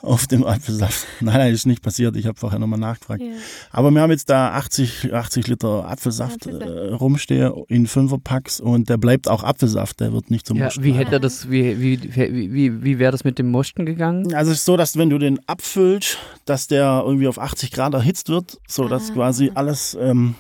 [0.04, 1.08] auf dem Apfelsaft?
[1.22, 2.16] Nein, nein, ist nicht passiert.
[2.18, 3.22] Ich habe vorher nochmal nachgefragt.
[3.22, 3.32] Ja.
[3.72, 6.66] Aber wir haben jetzt da 80, 80 Liter Apfelsaft Apfelsaft.
[6.72, 10.84] äh, rumstehen in Fünferpacks und der bleibt auch Apfelsaft, der wird nicht zum Ja, Mosten.
[10.84, 14.34] wie hätte das, wie, wie, wie, wie, wie wäre das mit dem Mosten gegangen?
[14.36, 17.94] Also es ist so, dass wenn du den abfüllst, dass der irgendwie auf 80 Grad
[17.94, 19.14] erhitzt wird, so dass Ah.
[19.14, 20.36] quasi alles ähm,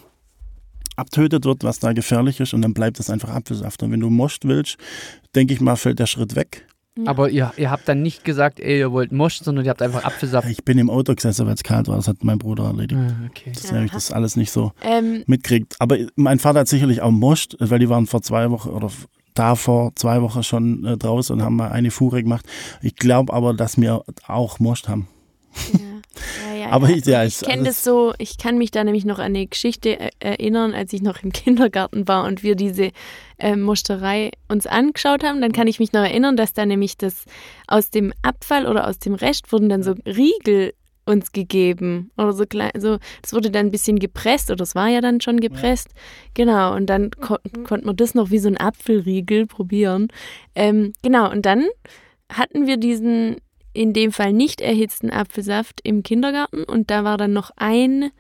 [0.96, 3.82] abtötet wird, was da gefährlich ist und dann bleibt es einfach Apfelsaft.
[3.82, 4.78] Und wenn du Most willst,
[5.36, 6.68] denke ich mal, fällt der Schritt weg.
[6.96, 7.10] Ja.
[7.10, 10.04] Aber ihr, ihr habt dann nicht gesagt, ey, ihr wollt Most, sondern ihr habt einfach
[10.04, 10.48] Apfelsaft.
[10.48, 11.96] Ich bin im Auto gesessen, weil es kalt war.
[11.96, 13.02] Das hat mein Bruder erledigt.
[13.02, 13.52] Ah, okay.
[13.56, 15.76] Deswegen habe ich das alles nicht so Ähm, mitkriegt.
[15.80, 18.92] Aber mein Vater hat sicherlich auch Most, weil die waren vor zwei Wochen oder
[19.34, 22.46] da vor zwei Wochen schon äh, draußen und haben mal eine Fuhre gemacht.
[22.84, 25.08] Ich glaube aber, dass wir auch Most haben.
[25.74, 25.80] ja.
[26.64, 26.96] Ja, ja, Aber ja.
[26.96, 29.48] ich- ja, ich kenne alles- das so, ich kann mich da nämlich noch an eine
[29.48, 32.92] Geschichte er- erinnern, als ich noch im Kindergarten war und wir diese
[33.38, 35.42] äh, Musterei uns angeschaut haben.
[35.42, 37.26] Dann kann ich mich noch erinnern, dass da nämlich das
[37.68, 40.74] aus dem Abfall oder aus dem Rest wurden dann so Riegel
[41.06, 44.88] uns gegeben oder so klein, so das wurde dann ein bisschen gepresst oder es war
[44.88, 45.90] ja dann schon gepresst,
[46.34, 50.08] genau und dann kon konnte man das noch wie so ein Apfelriegel probieren,
[50.56, 51.66] ähm, genau und dann
[52.32, 53.36] hatten wir diesen
[53.74, 56.64] in dem Fall nicht erhitzten Apfelsaft im Kindergarten.
[56.64, 58.12] Und da war dann noch ein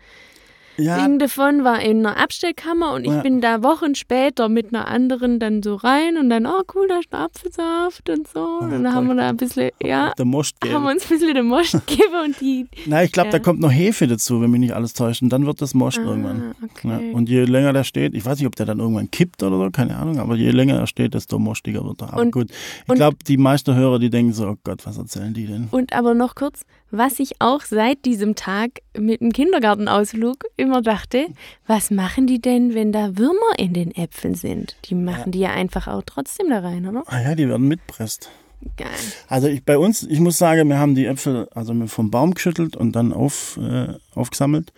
[0.77, 3.21] Ja, Ding davon, war in einer Abstellkammer und ich Ja.
[3.21, 6.99] bin da Wochen später mit einer anderen dann so rein und dann, oh cool, da
[6.99, 8.39] ist ein Apfelsaft und so.
[8.61, 11.33] und dann haben wir da ein bisschen, ja, der Most haben wir uns ein bisschen
[11.35, 12.67] den Most gegeben und die.
[12.85, 13.43] Nein, ich glaube, da Ja.
[13.43, 15.21] kommt noch Hefe dazu, wenn mich nicht alles täuscht.
[15.21, 16.53] Und dann wird das Most irgendwann.
[16.61, 17.11] Ah, Ja, okay.
[17.13, 19.69] und je länger der steht, ich weiß nicht, ob der dann irgendwann kippt oder so,
[19.71, 22.13] keine Ahnung, aber je länger er steht, desto mostiger wird er.
[22.13, 22.49] Aber Und- gut,
[22.87, 25.67] ich glaube, die meisten Hörer, die denken so, oh Gott, was erzählen die denn?
[25.71, 26.61] Und aber noch kurz,
[26.95, 31.25] was ich auch seit diesem Tag mit dem Kindergartenausflug immer dachte,
[31.67, 34.75] was machen die denn, wenn da Würmer in den Äpfeln sind?
[34.85, 37.03] Die machen die ja einfach auch trotzdem da rein, oder?
[37.07, 38.29] Ah ja, die werden mitpresst.
[38.77, 38.87] Geil.
[39.27, 42.77] Also ich, bei uns, ich muss sagen, wir haben die Äpfel also vom Baum geschüttelt
[42.77, 44.71] und dann auf, äh, aufgesammelt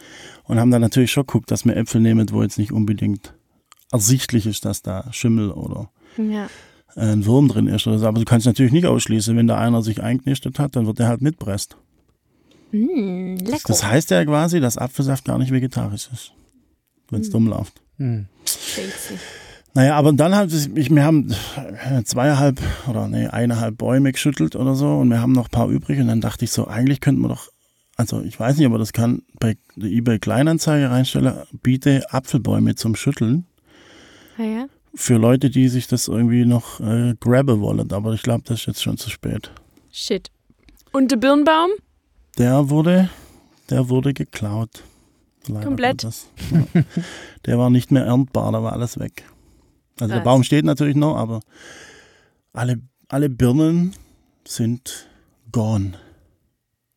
[0.45, 3.34] und haben dann natürlich schon geguckt, dass wir Äpfel nehmen, wo jetzt nicht unbedingt
[3.91, 6.45] ersichtlich ist, dass da Schimmel oder Ja.
[6.95, 8.08] äh, ein Wurm drin ist oder so.
[8.08, 11.08] Aber du kannst natürlich nicht ausschließen, wenn da einer sich einknistet hat, dann wird der
[11.08, 11.78] halt mitpresst.
[12.71, 13.63] Mm, Das, lecker.
[13.67, 16.32] das heißt ja quasi, dass Apfelsaft gar nicht vegetarisch ist,
[17.10, 17.82] wenn es dumm läuft.
[17.97, 18.28] Hm.
[18.45, 19.15] Fancy.
[19.73, 21.34] Naja, aber dann halt, ich, wir haben
[22.06, 25.99] zweieinhalb oder nee, eineinhalb Bäume geschüttelt oder so und wir haben noch ein paar übrig
[25.99, 27.49] und dann dachte ich so, eigentlich könnten wir doch,
[27.97, 32.95] also ich weiß nicht, aber das kann bei der eBay Kleinanzeige reinstellen, biete Apfelbäume zum
[32.95, 33.45] Schütteln
[34.38, 34.65] Ah ja.
[34.93, 38.65] für Leute, die sich das irgendwie noch äh, grabben wollen, aber ich glaube, das ist
[38.67, 39.51] jetzt schon zu spät.
[39.91, 40.32] Shit.
[40.93, 41.71] Und der Birnbaum?
[42.38, 43.10] Der wurde,
[43.69, 44.84] der wurde geklaut.
[45.48, 46.04] Leider Komplett?
[46.04, 46.12] Ja.
[47.45, 49.24] Der war nicht mehr erntbar, da war alles weg.
[50.00, 50.24] Also der Krass.
[50.26, 51.39] Baum steht natürlich noch, aber
[52.52, 53.93] alle, alle Birnen
[54.45, 55.08] sind
[55.52, 55.93] gone.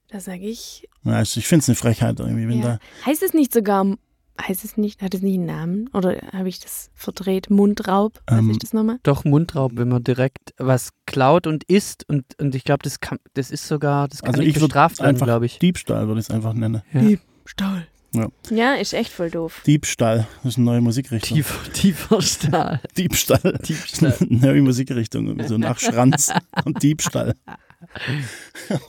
[0.08, 0.88] Da sage ich.
[1.04, 2.78] Ja, also ich finde es eine Frechheit irgendwie, wenn Ja.
[3.04, 3.96] Heißt es nicht sogar,
[4.40, 5.90] heißt es nicht, hat es nicht einen Namen?
[5.92, 7.50] Oder habe ich das verdreht?
[7.50, 8.20] Mundraub?
[8.26, 8.98] Was Ähm, ist das nochmal?
[9.02, 13.18] Doch Mundraub, wenn man direkt was klaut und isst und, und ich glaube, das kann,
[13.34, 15.58] das ist sogar, das da, kann also nicht ich würde bestraft werden, einfach glaube ich.
[15.58, 16.82] Diebstahl würde ich es einfach nennen.
[16.92, 17.16] Ja.
[17.44, 17.86] Stahl.
[18.14, 18.28] Ja.
[18.50, 19.62] Ja, ist echt voll doof.
[19.66, 21.36] Diebstahl, das ist eine neue Musikrichtung.
[21.36, 22.80] Tiefer, tiefer Stahl.
[22.96, 23.58] Diebstahl.
[23.66, 24.14] Diebstahl.
[24.28, 26.32] neue Musikrichtung, so nach Schranz
[26.64, 27.34] und Diebstahl.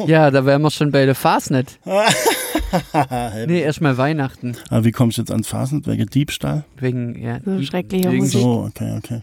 [0.08, 1.80] Ja, da wären wir schon bei der Fastnet.
[3.48, 4.56] Nee, erstmal Weihnachten.
[4.70, 5.88] Aber wie kommst du jetzt ans Fasnet?
[5.88, 6.66] Wegen Diebstahl?
[6.78, 8.42] Wegen, ja, So schrecklicher wegen- Musik.
[8.42, 9.22] So, okay, okay.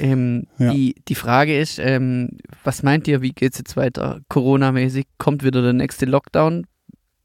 [0.00, 0.72] Ähm, Ja.
[0.72, 2.30] die, die Frage ist, ähm,
[2.64, 4.20] was meint ihr, wie geht's jetzt weiter?
[4.28, 6.66] Corona-mäßig kommt wieder der nächste Lockdown?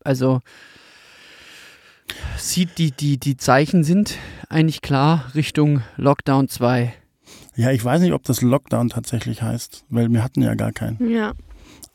[0.03, 0.41] Also
[2.37, 4.17] sieht die, die, die Zeichen sind
[4.49, 6.93] eigentlich klar Richtung Lockdown 2.
[7.55, 11.09] Ja, ich weiß nicht, ob das Lockdown tatsächlich heißt, weil wir hatten ja gar keinen.
[11.09, 11.33] Ja.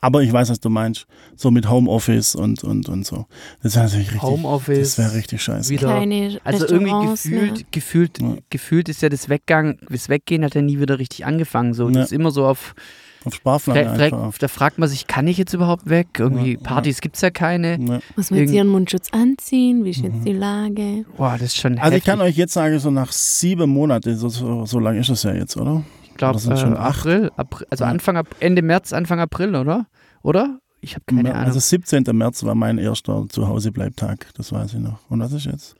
[0.07, 1.07] Aber ich weiß, was du meinst.
[1.35, 3.27] So mit Homeoffice und, und, und so.
[3.65, 4.23] Das wäre natürlich richtig.
[4.23, 4.95] Homeoffice.
[4.95, 5.69] Das wäre richtig scheiße.
[5.71, 5.89] Wieder.
[5.89, 7.65] Keine Also irgendwie gefühlt, mehr.
[7.73, 8.35] gefühlt, Ja.
[8.49, 11.75] gefühlt ist ja das Weggang, das Weggehen hat ja nie wieder richtig angefangen.
[11.75, 11.95] So, Ja.
[11.95, 12.77] das ist immer so auf,
[13.25, 14.39] Auf Sparflamme einfach.
[14.39, 16.07] da fragt man sich, kann ich jetzt überhaupt weg?
[16.19, 17.77] Irgendwie Ja, Partys gibt's ja keine.
[17.81, 17.99] Ja.
[18.15, 19.85] Muss man jetzt ihren Mundschutz anziehen?
[19.85, 20.05] Wie ist Mhm.
[20.15, 21.05] jetzt die Lage?
[21.17, 22.35] Boah, das ist schon Also ich kann heftig.
[22.35, 25.57] euch jetzt sagen, so nach sieben Monaten, so, so, so lange ist es ja jetzt,
[25.57, 25.83] oder?
[26.17, 26.79] Ich glaube, das sind schon äh.
[26.79, 27.91] April, April, also Ja.
[27.91, 29.87] Anfang, Ende März, Anfang April, oder?
[30.23, 30.61] Oder?
[30.81, 31.45] Ich habe keine Ahnung.
[31.49, 32.05] also 17.
[32.13, 34.99] März war mein erster Zuhausebleibtag, das weiß ich noch.
[35.11, 35.77] Und was ist jetzt?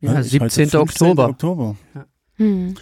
[0.00, 0.22] Ja, heute?
[0.22, 0.68] 17.
[0.68, 0.80] 15.
[0.80, 1.28] Oktober.
[1.30, 1.76] Oktober.
[2.36, 2.74] Hm.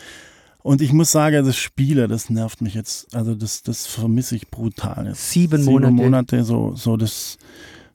[0.63, 3.15] Und ich muss sagen, das Spiele, das nervt mich jetzt.
[3.15, 5.07] Also das, das vermisse ich brutal.
[5.07, 5.31] Jetzt.
[5.31, 5.93] Sieben Monate.
[5.93, 7.39] Sieben Monate, so, so das,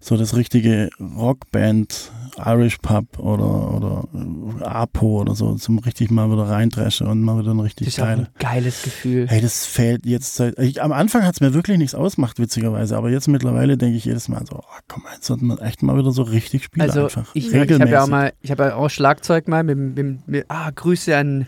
[0.06, 6.32] so das richtige Rockband, Irish Pub oder, oder äh, Apo oder so, zum richtig mal
[6.32, 8.22] wieder reindresche und mal wieder ein Das richtig ist auch geile.
[8.22, 9.26] ein geiles Gefühl.
[9.28, 10.60] Hey, das fällt jetzt seit.
[10.60, 12.96] Ich, am Anfang hat es mir wirklich nichts ausgemacht, witzigerweise.
[12.98, 15.98] Aber jetzt mittlerweile denke ich jedes Mal so, oh, komm, jetzt sollten wir echt mal
[15.98, 17.34] wieder so richtig spielen Also einfach.
[17.34, 20.46] ich, ich habe ja auch mal, ich habe ja auch Schlagzeug mal mit, mit, mit
[20.50, 21.48] ah, Grüße an,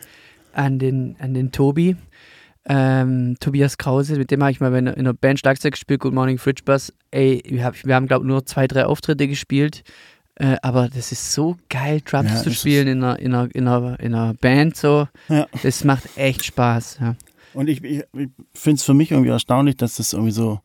[0.54, 1.96] an, den, an den Tobi.
[2.70, 6.02] Ähm, Tobias Krause, mit dem habe ich mal in einer- in einer Band Schlagzeug gespielt,
[6.02, 6.92] Good Morning Fridge Bus.
[7.12, 9.84] Ey, wir, hab, wir haben, glaube ich, nur zwei, drei Auftritte gespielt.
[10.36, 13.68] Äh, aber das ist so geil, Drums Ja, zu spielen in einer, in, einer, in,
[13.68, 14.76] einer, in einer Band.
[14.76, 15.08] So.
[15.30, 15.48] Ja.
[15.64, 16.98] Das macht echt Spaß.
[17.02, 17.16] Ja.
[17.54, 20.60] Und ich, ich, ich finde es für mich irgendwie erstaunlich, dass das irgendwie so,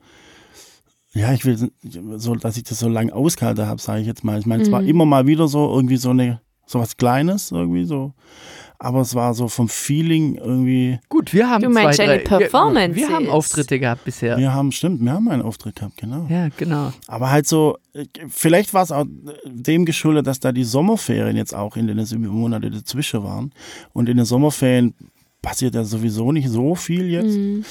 [1.14, 1.70] ja, ich will
[2.16, 4.38] so, dass ich das so lange ausgehalten habe, sage ich jetzt mal.
[4.38, 4.88] Ich meine, es war Mhm.
[4.88, 8.12] immer mal wieder so irgendwie so eine, so was Kleines irgendwie so.
[8.82, 12.38] Aber es war so vom Feeling irgendwie, Gut, wir haben Du meinst zwei, eine drei,
[12.38, 14.32] Performance Wir, wir haben Auftritte gehabt bisher.
[14.32, 16.26] Ja, wir haben, stimmt, wir haben einen Auftritt gehabt, genau.
[16.56, 16.92] genau.
[17.06, 19.04] Aber halt so, äh, vielleicht war es auch
[19.44, 23.52] dem geschuldet, dass da die Sommerferien jetzt auch in den sieben Monate dazwischen waren.
[23.92, 24.94] Und in den Sommerferien
[25.42, 27.36] passiert ja sowieso nicht so viel jetzt.
[27.36, 27.64] Mhm.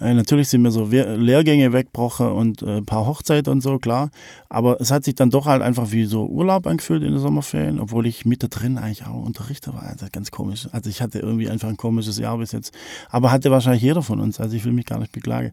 [0.00, 3.78] Äh, natürlich sind mir so We Lehrgänge weggebrochen und äh, ein paar Hochzeiten und so,
[3.78, 4.10] klar.
[4.48, 7.80] Aber es hat sich dann doch halt einfach wie so Urlaub angefühlt in den Sommerferien,
[7.80, 9.82] obwohl ich mit da drin eigentlich auch unterrichte war.
[9.82, 10.68] Also ganz komisch.
[10.70, 12.72] Also ich hatte irgendwie einfach ein komisches Jahr bis jetzt.
[13.10, 14.38] Aber hatte wahrscheinlich jeder von uns.
[14.38, 15.50] Also ich will mich gar nicht beklagen.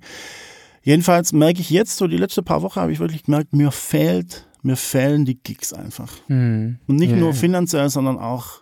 [0.84, 4.46] Jedenfalls merke ich jetzt, so die letzten paar Wochen habe ich wirklich gemerkt, mir fehlt,
[4.62, 6.12] mir fehlen die Gigs einfach.
[6.28, 6.78] Hm.
[6.88, 7.18] Und nicht Ja.
[7.18, 8.62] nur finanziell, sondern auch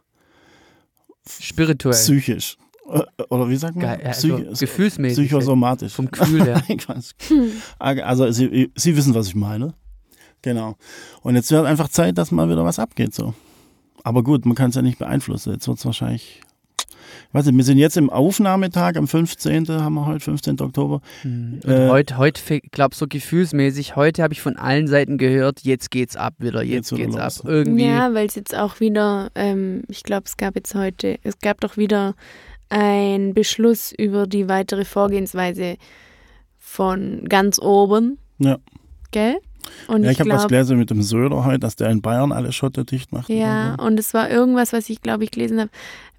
[1.28, 1.94] Spirituell.
[1.96, 2.58] psychisch.
[2.94, 3.86] Äh, Oder wie sagt man?
[3.86, 5.28] Geil, also Psych- gefühlsmäßig.
[5.30, 5.94] Psychosomatisch.
[5.94, 6.62] Vom Gefühl her.
[6.68, 7.16] Ich weiß.
[7.80, 9.74] Also Sie, Sie wissen, was ich meine.
[10.42, 10.76] Genau.
[11.22, 13.34] Und jetzt wird einfach Zeit, dass mal wieder was abgeht so.
[14.04, 15.54] Aber gut, man kann es ja nicht beeinflussen.
[15.54, 16.42] Jetzt wird es wahrscheinlich.
[17.28, 19.68] Ich weiß nicht, wir sind jetzt im Aufnahmetag, am 15.
[19.70, 20.60] haben wir heute, 15.
[20.60, 21.02] Oktober.
[21.22, 21.60] Hm.
[21.64, 25.92] Und Äh, heute, heute glaube so gefühlsmäßig, heute habe ich von allen Seiten gehört, jetzt
[25.92, 27.42] geht's ab wieder, jetzt Geht's wieder geht's los.
[27.42, 27.48] ab.
[27.50, 27.86] Irgendwie.
[27.86, 31.62] Ja, weil es jetzt auch wieder, ähm, ich glaube, es gab jetzt heute, es gab
[31.62, 32.16] doch wieder
[32.72, 35.78] einen Beschluss über die weitere Vorgehensweise
[36.58, 38.18] von ganz oben.
[38.40, 38.58] Ja.
[39.12, 39.38] Gell?
[39.88, 42.02] Und Ja, ich ich habe was glaube, gelesen mit dem Söder heute, dass der in
[42.02, 43.30] Bayern alle Schotter dicht macht.
[43.30, 45.70] ja, und es war irgendwas, was ich glaube ich gelesen habe,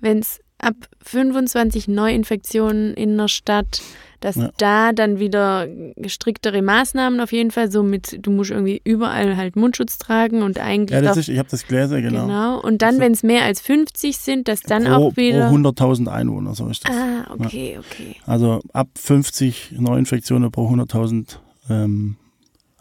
[0.00, 3.82] wenn es ab 25 Neuinfektionen in einer Stadt,
[4.20, 4.50] dass Ja.
[4.56, 5.66] da dann wieder
[6.06, 10.58] striktere Maßnahmen auf jeden Fall, so mit, du musst irgendwie überall halt Mundschutz tragen und
[10.60, 12.26] eigentlich Ja, das ist, ich habe das gelesen, genau.
[12.26, 12.60] Genau.
[12.60, 15.48] Und dann, wenn es mehr als 50 sind, dass dann pro, auch wieder.
[15.48, 16.94] Pro 100.000 Einwohner, so ist das.
[16.96, 18.14] ah, okay, okay.
[18.24, 22.16] Also ab 50 Neuinfektionen pro 100.000 ähm,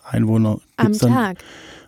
[0.03, 1.11] Einwohner Am dann.
[1.11, 1.37] Tag.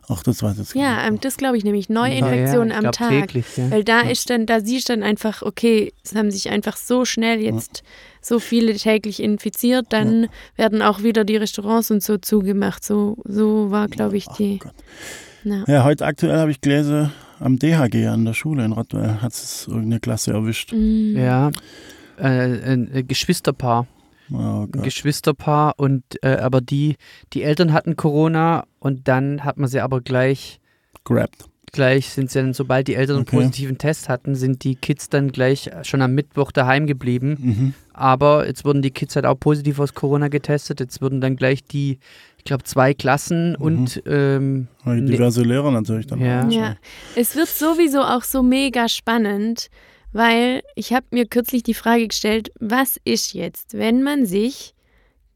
[0.10, 1.24] Ach, das weiß ich jetzt Ja, nicht.
[1.24, 1.88] das glaube ich nämlich.
[1.88, 3.10] Ja, Neuinfektionen ja, ich am glaub Tag.
[3.10, 3.72] Täglich, ja.
[3.72, 7.06] Weil da ist dann, da siehst du dann einfach, okay, es haben sich einfach so
[7.06, 7.84] schnell jetzt
[8.22, 12.84] so viele täglich infiziert, dann werden auch wieder die Restaurants und so zugemacht.
[12.84, 14.60] So, so war, glaube ich, die.
[14.60, 14.74] Gott.
[15.44, 15.64] Ja.
[15.68, 19.68] Ja, heute aktuell habe ich gelesen, am DHG an der Schule in Rottweil hat es
[19.68, 20.72] irgendeine Klasse erwischt.
[20.72, 21.18] Mm.
[21.18, 21.52] Ja.
[22.18, 23.88] Äh, ein Geschwisterpaar.
[24.34, 24.68] Oh.
[24.72, 26.96] Geschwisterpaar und äh, aber die,
[27.34, 30.60] die Eltern hatten Corona und dann hat man sie aber gleich,
[31.04, 31.46] Grabbed.
[31.72, 33.36] gleich sind sie dann, sobald die Eltern einen Okay.
[33.38, 37.38] positiven Test hatten, sind die Kids dann gleich schon am Mittwoch daheim geblieben.
[37.40, 37.74] Mhm.
[37.94, 40.80] Aber jetzt wurden die Kids halt auch positiv aus Corona getestet.
[40.80, 42.00] Jetzt wurden dann gleich die,
[42.40, 45.02] ich glaube, zwei Klassen und ähm, Nee.
[45.12, 46.20] Diverse Lehrer natürlich dann.
[46.20, 46.46] Ja.
[46.46, 46.76] auch, Ja,
[47.16, 49.68] es wird sowieso auch so mega spannend,
[50.14, 54.74] weil ich habe mir kürzlich die Frage gestellt, was ist jetzt, wenn man sich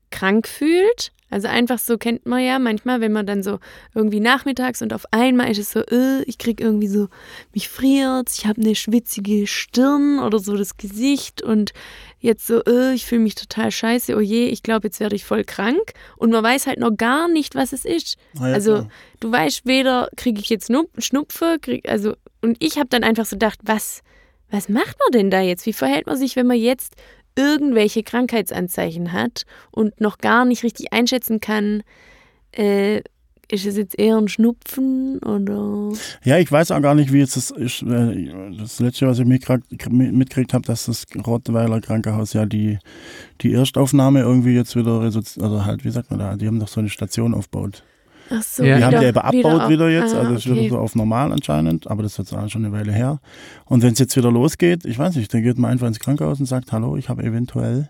[0.10, 1.12] krank fühlt?
[1.30, 3.60] Also einfach so kennt man ja manchmal, wenn man dann so
[3.94, 7.10] irgendwie nachmittags und auf einmal ist es so, äh, ich krieg irgendwie so,
[7.54, 11.74] mich friert, ich habe eine schwitzige Stirn oder so das Gesicht und
[12.20, 15.26] jetzt so, äh, ich fühle mich total scheiße, oh je, ich glaube, jetzt werde ich
[15.26, 18.16] voll krank und man weiß halt noch gar nicht, was es ist.
[18.40, 18.88] Ah, ja, Also
[19.20, 23.26] du weißt weder, kriege ich jetzt Schnup Schnupfe, krieg, also und ich habe dann einfach
[23.26, 24.02] so gedacht, was,
[24.50, 25.66] was macht man denn da jetzt?
[25.66, 26.96] Wie verhält man sich, wenn man jetzt
[27.36, 31.84] irgendwelche Krankheitsanzeichen hat und noch gar nicht richtig einschätzen kann,
[32.52, 33.02] äh,
[33.50, 35.94] ist es jetzt eher ein Schnupfen oder?
[36.24, 37.82] ja, ich weiß auch gar nicht, wie jetzt das ist.
[37.82, 42.78] Das letzte, was ich mitgekriegt habe, dass das Rottweiler Krankenhaus ja die,
[43.42, 46.82] die Erstaufnahme irgendwie jetzt wieder oder halt, wie sagt man da, die haben doch so
[46.82, 47.84] eine Station aufgebaut.
[48.30, 48.78] Ach so, Ja.
[48.78, 50.70] Die haben die wieder, eben abgebaut wieder, auf- jetzt, ah, also es ist wieder okay.
[50.70, 53.20] so auf normal anscheinend, aber das ist jetzt auch schon eine Weile her.
[53.66, 56.40] Und wenn es jetzt wieder losgeht, ich weiß nicht, dann geht man einfach ins Krankenhaus
[56.40, 57.90] und sagt, hallo, ich habe eventuell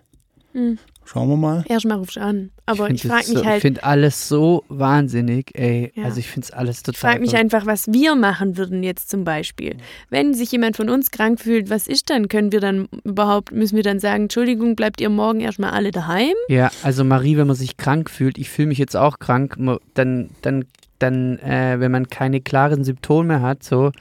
[0.54, 0.78] Hm.
[1.07, 1.63] Schauen wir mal.
[1.69, 2.51] Erstmal rufst du an.
[2.65, 5.93] Aber ich, find frage mich so, halt, Ich finde alles so wahnsinnig, ey.
[5.95, 6.03] Ja.
[6.03, 6.95] Also ich finde es alles total.
[6.95, 9.77] ich frage mich einfach, was wir machen würden jetzt zum Beispiel.
[10.09, 12.27] Wenn sich jemand von uns krank fühlt, was ist dann?
[12.27, 16.35] Können wir dann überhaupt, müssen wir dann sagen, Entschuldigung, bleibt ihr morgen erstmal alle daheim?
[16.49, 19.55] Ja, also Marie, wenn man sich krank fühlt, ich fühle mich jetzt auch krank,
[19.93, 20.65] dann, dann,
[20.99, 23.93] dann, äh, wenn man keine klaren Symptome hat, so,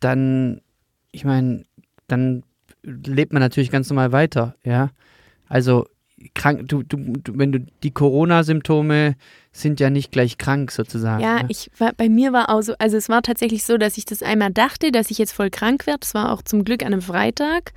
[0.00, 0.60] dann,
[1.12, 1.66] ich meine,
[2.08, 2.42] dann
[2.82, 4.90] lebt man natürlich ganz normal weiter, ja.
[5.48, 5.86] Also
[6.34, 9.16] krank, du, du, du wenn du die Corona-Symptome
[9.52, 11.22] sind ja nicht gleich krank sozusagen.
[11.22, 11.48] Ja, ne?
[11.48, 14.22] ich war, bei mir war auch so, also es war tatsächlich so, dass ich das
[14.22, 16.00] einmal dachte, dass ich jetzt voll krank werde.
[16.00, 17.72] Das war auch zum Glück an einem Freitag.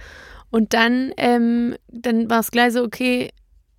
[0.51, 3.31] Und dann, ähm, dann war es gleich so, okay,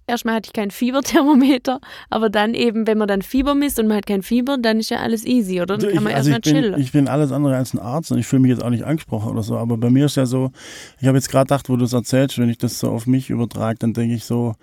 [0.06, 3.98] erstmal hatte ich kein Fieberthermometer, aber dann eben, wenn man dann Fieber misst und man
[3.98, 5.78] hat kein Fieber, dann ist ja alles easy, oder?
[5.78, 6.80] Dann kann man also erstmal bin, chillen.
[6.80, 9.30] ich bin alles andere als ein Arzt und ich fühle mich jetzt auch nicht angesprochen
[9.30, 9.56] oder so.
[9.56, 10.52] Aber bei mir ist ja so,
[11.00, 13.30] ich habe jetzt gerade gedacht, wo du es erzählst, wenn ich das so auf mich
[13.30, 14.54] übertrage, dann denke ich so,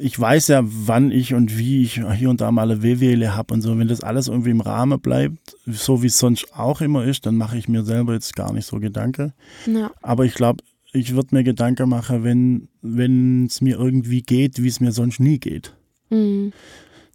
[0.00, 3.52] ich weiß ja, wann ich und wie ich hier und da mal eine Wehwehle habe
[3.52, 3.78] und so.
[3.78, 7.36] Wenn das alles irgendwie im Rahmen bleibt, so wie es sonst auch immer ist, dann
[7.36, 9.34] mache ich mir selber jetzt gar nicht so Gedanken.
[9.66, 9.90] ja.
[10.00, 14.68] Aber ich glaube, ich würde mir Gedanken machen, wenn wenn es mir irgendwie geht, wie
[14.68, 15.74] es mir sonst nie geht.
[16.10, 16.52] Mhm.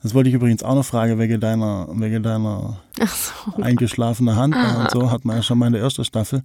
[0.01, 3.61] Das wollte ich übrigens auch noch fragen, wegen deiner, wegen deiner so.
[3.61, 4.83] eingeschlafene Hand Ah.
[4.83, 6.43] und so, hat man ja schon mal in der ersten Staffel.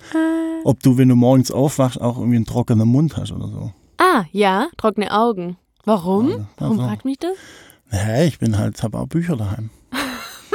[0.65, 3.73] Ob du, wenn du morgens aufwachst, auch irgendwie einen trockenen Mund hast oder so.
[3.99, 5.59] Ah, ja, trockene Augen.
[5.85, 6.31] Warum?
[6.31, 7.33] Also, Warum fragt mich das?
[7.91, 9.69] Hä, ich bin halt, habe auch Bücher daheim.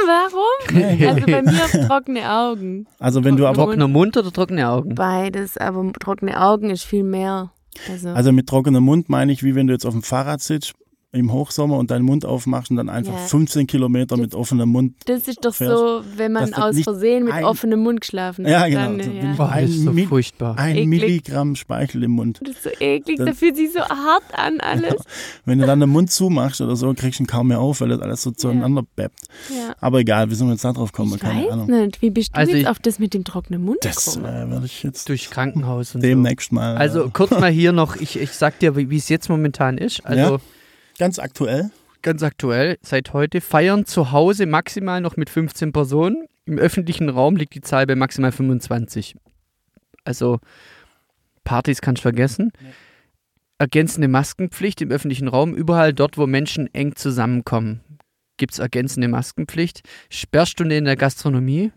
[0.06, 1.08] Warum?
[1.08, 2.86] Also bei mir trockene Augen.
[2.98, 4.94] Also wenn du aber, Trockener Mund oder trockene Augen?
[4.94, 7.52] Beides, aber trockene Augen ist viel mehr.
[7.90, 10.74] Also, also mit trockenem Mund meine ich, wie wenn du jetzt auf dem Fahrrad sitzt
[11.16, 13.18] im Hochsommer und deinen Mund aufmachst und dann einfach Ja.
[13.18, 14.94] 15 Kilometer mit offenem Mund.
[15.06, 18.44] das ist doch fährst, so, wenn man das aus Versehen mit ein- offenem Mund geschlafen
[18.44, 18.52] hat.
[18.52, 18.96] Ja, genau.
[18.96, 19.34] Dann, So ja.
[19.36, 20.58] Boah, das ist so Ein Mi- furchtbar.
[20.58, 20.88] Ein Eklig.
[20.88, 22.40] Milligramm Speichel im Mund.
[22.42, 24.94] Das ist so eklig, Dann- da fühlt sich so hart an alles.
[25.44, 27.88] Wenn du dann den Mund zumachst oder so, kriegst du ihn kaum mehr auf, weil
[27.88, 29.20] das alles so zueinander beppt.
[29.50, 29.74] Ja.
[29.80, 31.14] Aber egal, wie sind wir jetzt da drauf gekommen?
[31.14, 31.66] Ich Keine weiß Ahnung.
[31.66, 34.26] nicht, wie bist du Also jetzt ich- auf das mit dem trockenen Mund Das gekommen?
[34.26, 36.06] äh, werde ich jetzt Durch Krankenhaus und so.
[36.06, 36.76] demnächst mal.
[36.76, 39.78] Also äh, kurz mal hier noch, ich, ich sag dir, wie wie es jetzt momentan
[39.78, 40.04] ist.
[40.04, 40.38] Also Ja.
[40.98, 41.70] Ganz aktuell.
[42.02, 46.26] ganz aktuell, seit heute, feiern zu Hause maximal noch mit 15 Personen.
[46.44, 49.16] Im öffentlichen Raum liegt die Zahl bei maximal 25.
[50.04, 50.38] Also
[51.44, 52.52] Partys kannst du vergessen.
[53.58, 57.80] Ergänzende Maskenpflicht im öffentlichen Raum, überall dort, wo Menschen eng zusammenkommen.
[58.36, 59.80] Gibt es ergänzende Maskenpflicht.
[60.10, 61.72] Sperrstunde in der Gastronomie.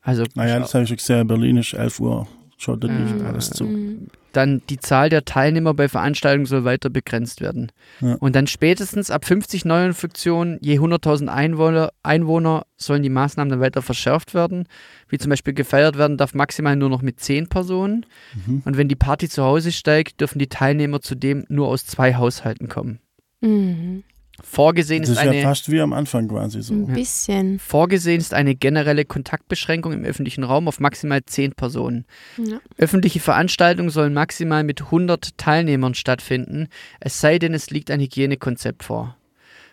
[0.00, 1.26] Also Naja, das habe ich schon gesehen.
[1.26, 2.26] Berlin ist 11 Uhr.
[2.56, 4.08] Schaut das nicht Äh, alles zu.
[4.38, 7.72] Dann die Zahl der Teilnehmer bei Veranstaltungen soll weiter begrenzt werden.
[8.00, 8.14] Ja.
[8.20, 13.82] Und dann spätestens ab 50 Neuinfektionen je 100.000 Einwohner, Einwohner sollen die Maßnahmen dann weiter
[13.82, 14.68] verschärft werden.
[15.08, 18.06] Wie zum Beispiel gefeiert werden darf maximal nur noch mit 10 Personen.
[18.46, 18.62] Mhm.
[18.64, 22.68] Und wenn die Party zu Hause steigt, dürfen die Teilnehmer zudem nur aus zwei Haushalten
[22.68, 23.00] kommen.
[23.40, 24.04] Mhm.
[24.42, 26.72] Vorgesehen Das ist ist ja eine fast wie am Anfang quasi so.
[26.72, 27.58] Ein bisschen.
[27.58, 32.04] Vorgesehen ist eine generelle Kontaktbeschränkung im öffentlichen Raum auf maximal 10 Personen.
[32.36, 32.60] Ja.
[32.76, 36.68] Öffentliche Veranstaltungen sollen maximal mit 100 Teilnehmern stattfinden,
[37.00, 39.16] es sei denn, es liegt ein Hygienekonzept vor.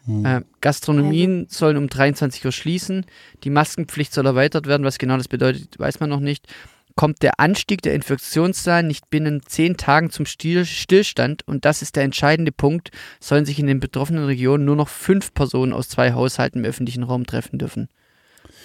[0.05, 0.25] Hm.
[0.25, 3.05] Äh, Gastronomien sollen um 23 Uhr schließen,
[3.43, 6.47] die Maskenpflicht soll erweitert werden, was genau das bedeutet, weiß man noch nicht.
[6.95, 11.97] Kommt der Anstieg der Infektionszahlen nicht binnen 10 Tagen zum Still Stillstand, und das ist
[11.97, 16.13] der entscheidende Punkt, sollen sich in den betroffenen Regionen nur noch fünf Personen aus zwei
[16.13, 17.89] Haushalten im öffentlichen Raum treffen dürfen.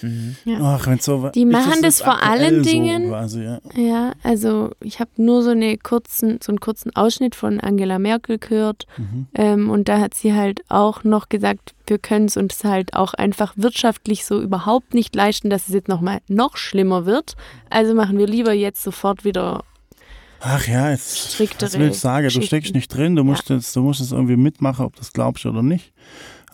[0.03, 0.37] Mhm.
[0.63, 3.61] Ach, wenn so Die machen es das jetzt vor allen Dingen- So quasi, ja.
[3.77, 8.39] Ja, also ich habe nur so, eine kurzen, so einen kurzen Ausschnitt von Angela Merkel
[8.39, 8.87] gehört.
[8.97, 9.27] Mhm.
[9.35, 13.15] Ähm, und da hat sie halt auch noch gesagt, wir können es uns halt auch
[13.15, 17.35] einfach wirtschaftlich so überhaupt nicht leisten, dass es jetzt nochmal noch schlimmer wird.
[17.69, 19.65] Also machen wir lieber jetzt sofort wieder.
[20.43, 22.29] Ach ja, jetzt, was will ich sagen?
[22.31, 25.13] Du steckst nicht drin, du musst, jetzt, du musst es irgendwie mitmachen, ob du das
[25.13, 25.93] glaubst oder nicht.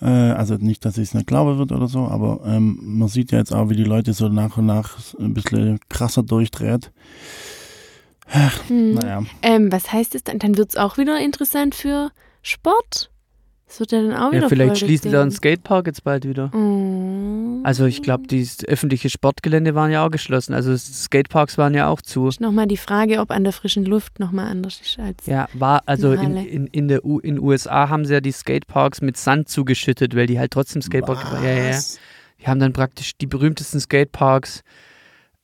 [0.01, 3.33] Äh, also nicht, dass ich es nicht glaube wird oder so, aber ähm, man sieht
[3.33, 6.93] ja jetzt auch, wie die Leute so nach und nach ein bisschen krasser durchdreht.
[8.69, 8.95] Hm.
[8.95, 10.39] Naja, Ähm, was heißt es dann?
[10.39, 12.11] Dann wird es auch wieder interessant für
[12.43, 13.11] Sport.
[13.67, 15.15] Das wird ja dann auch wieder Ja, vielleicht das wir Ding.
[15.17, 16.51] einen Skatepark jetzt bald wieder.
[16.55, 17.61] Oh.
[17.65, 20.55] Also ich glaube, die öffentliche Sportgelände waren ja auch geschlossen.
[20.55, 22.31] Also Skateparks waren ja auch zu.
[22.39, 25.27] Nochmal die Frage, ob an der frischen Luft nochmal anders ist als.
[25.27, 28.31] Ja, war, also In in, in, in der U, in USA haben sie ja die
[28.31, 31.71] Skateparks mit Sand zugeschüttet, weil die halt trotzdem Skatepark ja, ja, ja.
[31.71, 31.99] Was?
[32.41, 34.63] Die haben dann praktisch die berühmtesten Skateparks.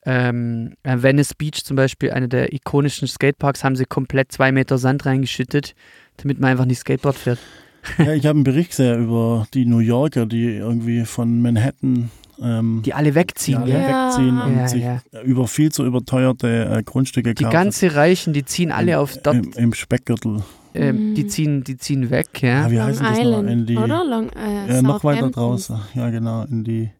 [0.04, 4.78] Ähm, äh, Venice Beach zum Beispiel, einer der ikonischen Skateparks, haben sie komplett zwei Meter
[4.78, 5.74] Sand reingeschüttet,
[6.18, 7.38] damit man einfach nicht Skateboard fährt.
[7.98, 12.10] Ja, ich habe einen Bericht gesehen über die New Yorker, die irgendwie von Manhattan
[12.40, 13.82] ähm, Die alle wegziehen, die alle?
[13.82, 14.06] Ja.
[14.08, 15.00] wegziehen und Ja, sich ja.
[15.24, 17.52] über viel zu überteuerte äh, Grundstücke Die kaufen.
[17.52, 19.36] ganze Reichen, die ziehen alle auf dort.
[19.36, 20.42] Im, im Speckgürtel
[20.74, 21.28] ähm, die Mhm.
[21.28, 22.64] ziehen, die ziehen weg, ja.
[22.64, 23.42] Ah, wie Long heißt das noch?
[23.42, 24.04] In die, oder?
[24.06, 25.76] Long, äh, ja, noch weiter draußen.
[25.94, 26.90] Ja, genau, in die.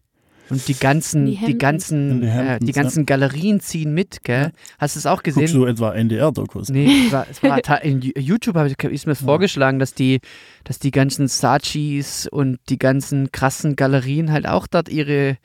[0.53, 4.53] Und die ganzen, Die die, ganzen, äh, die ganzen Galerien ziehen mit, gell?
[4.78, 5.59] Hast du es auch Guckst gesehen?
[5.61, 6.68] du etwa NDR-Dokus?
[6.68, 9.26] Nee, es war, es war in YouTube habe ich, ist mir das Ja.
[9.26, 10.20] vorgeschlagen, dass die,
[10.64, 15.38] dass die ganzen Sachis und die ganzen krassen Galerien halt auch dort ihre,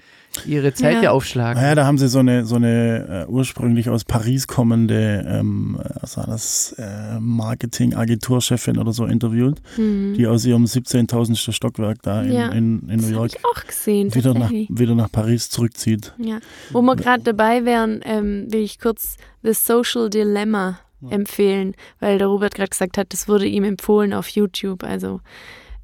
[0.45, 1.11] ihre Zelte Ja.
[1.11, 1.61] aufschlagen.
[1.61, 6.17] Naja, da haben sie so eine, so eine äh, ursprünglich aus Paris kommende, ähm, was
[6.17, 10.13] war das, äh, Marketing-Agenturchefin oder so interviewt, Mhm.
[10.15, 11.51] die aus ihrem 17.000.
[11.51, 12.49] Stockwerk da in, Ja.
[12.49, 13.31] in, in New York
[13.67, 16.13] gesehen, wieder nach, wieder nach Paris zurückzieht.
[16.17, 16.39] Ja.
[16.71, 21.09] Wo wir gerade dabei wären, ähm, will ich kurz The Social Dilemma Ja.
[21.11, 24.83] empfehlen, weil der Robert gerade gesagt hat, das wurde ihm empfohlen auf YouTube.
[24.83, 25.21] Also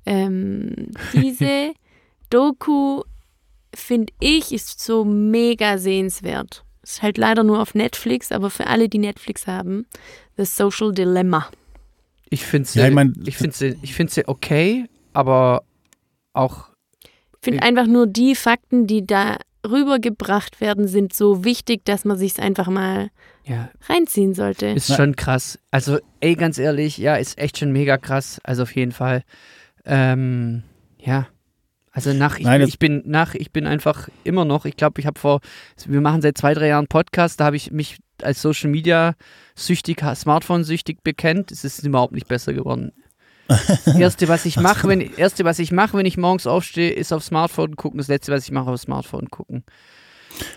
[0.06, 0.74] ähm,
[1.14, 1.74] diese
[2.30, 3.04] Doku,
[3.74, 6.64] finde ich, ist so mega sehenswert.
[6.84, 9.86] Ist halt leider nur auf Netflix, aber für alle, die Netflix haben,
[10.38, 11.48] The Social Dilemma.
[12.30, 15.64] Ich finde sie, Ja, ich mein- ich find sie, ich find sie okay, aber
[16.34, 16.70] auch
[17.04, 22.18] Ich finde einfach nur die Fakten, die da rübergebracht werden, sind so wichtig, dass man
[22.18, 23.10] sich einfach mal
[23.46, 24.68] ja, reinziehen sollte.
[24.68, 25.60] ist schon krass.
[25.72, 28.40] Also, ey, ganz ehrlich, ja, ist echt schon mega krass.
[28.44, 29.24] Also auf jeden Fall.
[29.86, 30.64] Ähm,
[31.00, 31.28] ja.
[31.96, 35.00] Also nach, ich, Nein, das- ich bin nach, ich bin einfach immer noch, ich glaube,
[35.00, 35.40] ich habe vor,
[35.86, 39.14] wir machen seit zwei, drei Jahren Podcast, da habe ich mich als Social Media
[39.56, 41.52] süchtig, Smartphone süchtig bekennt.
[41.52, 42.92] Es ist überhaupt nicht besser geworden.
[43.98, 47.24] erste, was ich mache, wenn erste, was ich mache, wenn ich morgens aufstehe, ist auf
[47.24, 48.00] Smartphone gucken.
[48.00, 49.64] Das letzte, was ich mache, auf Smartphone gucken.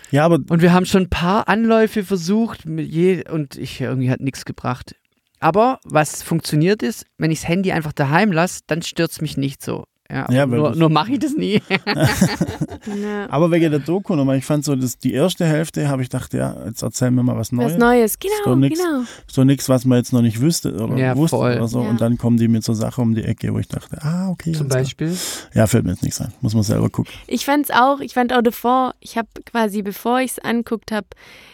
[0.09, 4.21] Ja, aber Und wir haben schon ein paar Anläufe versucht je, und ich irgendwie hat
[4.21, 4.95] nichts gebracht.
[5.39, 9.37] Aber was funktioniert ist, wenn ich das Handy einfach daheim lasse, dann stört es mich
[9.37, 9.85] nicht so.
[10.09, 11.61] Ja, Ja, nur, das- nur mache ich das nie.
[13.29, 16.33] Aber wegen der Doku nochmal, ich fand so, dass die erste Hälfte habe ich gedacht,
[16.33, 17.73] ja, jetzt erzählen wir mal was Neues.
[17.73, 18.79] Was Neues, genau, nix.
[18.79, 19.03] genau.
[19.27, 21.53] So nichts, was man jetzt noch nicht wüsste oder Ja, wusste voll.
[21.55, 21.81] oder so.
[21.83, 21.89] Ja.
[21.89, 24.51] Und dann kommen die mit so Sachen um die Ecke, wo ich dachte, ah, okay.
[24.53, 25.09] Zum alles klar.
[25.09, 25.17] Beispiel.
[25.53, 26.33] Ja, fällt mir jetzt nichts ein.
[26.41, 27.11] Muss man selber gucken.
[27.27, 31.07] Ich fand's auch, ich fand auch davor, ich habe quasi, bevor ich es anguckt habe,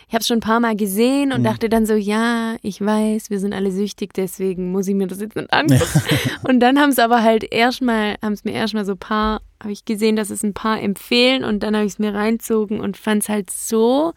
[0.07, 1.45] ich habe es schon ein paar Mal gesehen und Mhm.
[1.45, 5.19] dachte dann so, ja, ich weiß, wir sind alle süchtig, deswegen muss ich mir das
[5.21, 6.01] jetzt nicht angucken.
[6.47, 9.71] und dann haben es aber halt erstmal, haben es mir erstmal so ein paar, habe
[9.71, 12.97] ich gesehen, dass es ein paar empfehlen und dann habe ich es mir reinzogen und
[12.97, 14.13] fand es halt so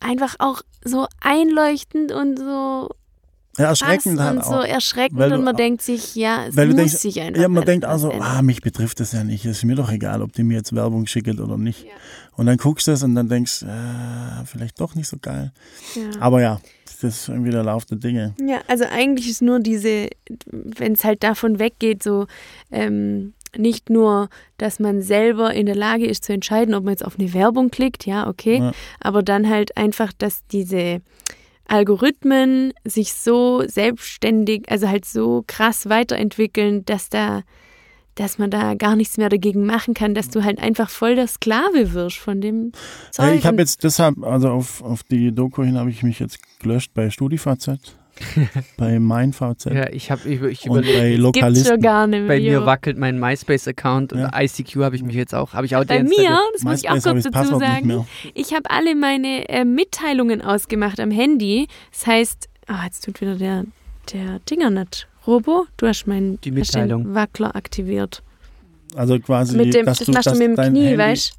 [0.00, 2.88] einfach auch so einleuchtend und so
[3.58, 4.64] Ja, erschreckend halt und so auch.
[4.64, 7.64] erschreckend Weil und man denkt sich, ja, es Weil muss denkst, sich einfach Ja, man
[7.64, 9.44] denkt also, ah, mich betrifft das ja nicht.
[9.44, 11.84] Es ist mir doch egal, ob die mir jetzt Werbung schicken oder nicht.
[11.84, 11.90] Ja.
[12.36, 15.52] Und dann guckst du es und dann denkst, äh, vielleicht doch nicht so geil.
[15.94, 16.20] Ja.
[16.20, 16.60] Aber ja,
[17.00, 18.34] das ist irgendwie der Lauf der Dinge.
[18.40, 20.08] Ja, also eigentlich ist nur diese,
[20.52, 22.26] wenn es halt davon weggeht, so
[22.70, 24.28] ähm, nicht nur,
[24.58, 27.70] dass man selber in der Lage ist zu entscheiden, ob man jetzt auf eine Werbung
[27.70, 28.72] klickt, ja, okay, Ja.
[29.00, 31.00] aber dann halt einfach, dass diese
[31.68, 37.42] Algorithmen sich so selbstständig, also halt so krass weiterentwickeln, dass da
[38.18, 41.28] dass man da gar nichts mehr dagegen machen kann, dass du halt einfach voll der
[41.28, 42.72] Sklave wirst von dem
[43.12, 43.26] Zeug.
[43.26, 46.40] Ja, ich habe jetzt deshalb, also auf, auf die Doku hin habe ich mich jetzt
[46.58, 47.96] gelöscht bei StudiVZ,
[48.76, 52.28] bei MeinVZ Ja, ich habe ich, ich und bei gibt's gar nicht mehr.
[52.28, 54.30] Bei mir wackelt mein MySpace-Account und Ja.
[54.34, 57.02] ICQ habe ich mich jetzt auch, habe ich auch Bei mir, das muss ich auch
[57.02, 58.06] kurz dazu sagen.
[58.34, 61.68] Ich habe alle meine äh, Mitteilungen ausgemacht am Handy.
[61.92, 63.64] Das heißt, ah, jetzt tut wieder der,
[64.12, 65.08] der Dinger nicht.
[65.26, 66.38] Robo, du hast meinen.
[67.14, 68.22] Wackler aktiviert.
[68.94, 71.34] Also quasi, mit dem, dass das du, machst du mit dem Knie, Handy, weißt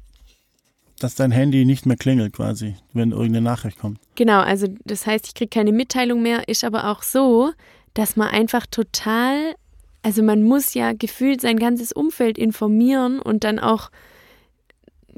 [1.02, 3.98] dass dein Handy nicht mehr klingelt quasi, wenn irgendeine Nachricht kommt.
[4.14, 7.50] Genau, also das heißt, ich kriege keine Mitteilung mehr, ist aber auch so,
[7.94, 9.54] dass man einfach total,
[10.02, 13.90] also man muss ja gefühlt sein ganzes Umfeld informieren und dann auch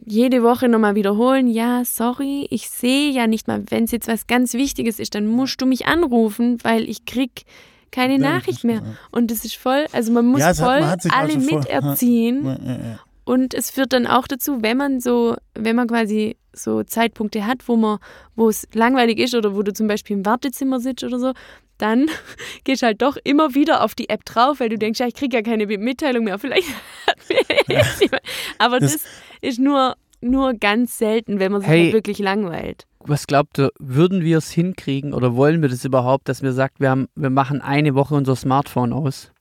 [0.05, 4.27] jede Woche nochmal wiederholen, ja, sorry, ich sehe ja nicht mal, wenn es jetzt was
[4.27, 7.45] ganz Wichtiges ist, dann musst du mich anrufen, weil ich krieg
[7.93, 8.83] keine Nachricht mehr.
[9.11, 11.35] Und das ist voll, also man muss Ja, es hat- voll man hat sich alle
[11.35, 12.45] also voll- miterziehen.
[12.45, 13.01] Ja, ja.
[13.25, 17.67] Und es führt dann auch dazu, wenn man so, wenn man quasi so Zeitpunkte hat,
[17.69, 17.99] wo man,
[18.37, 21.33] wo es langweilig ist oder wo du zum Beispiel im Wartezimmer sitzt oder so,
[21.79, 22.09] dann
[22.65, 25.37] gehst halt doch immer wieder auf die App drauf, weil du denkst, ja, ich kriege
[25.37, 26.39] ja keine Mitteilung mehr.
[26.41, 26.69] Vielleicht
[27.07, 28.23] hat mir jetzt jemand.
[28.59, 29.05] Aber das, Das-
[29.41, 31.85] ist nur, nur ganz selten, wenn man sich Hey.
[31.85, 32.87] halt wirklich langweilt.
[33.05, 36.79] Was glaubt ihr, würden wir es hinkriegen oder wollen wir das überhaupt, dass wir sagt,
[36.79, 39.33] wir, haben, wir machen eine Woche unser Smartphone aus?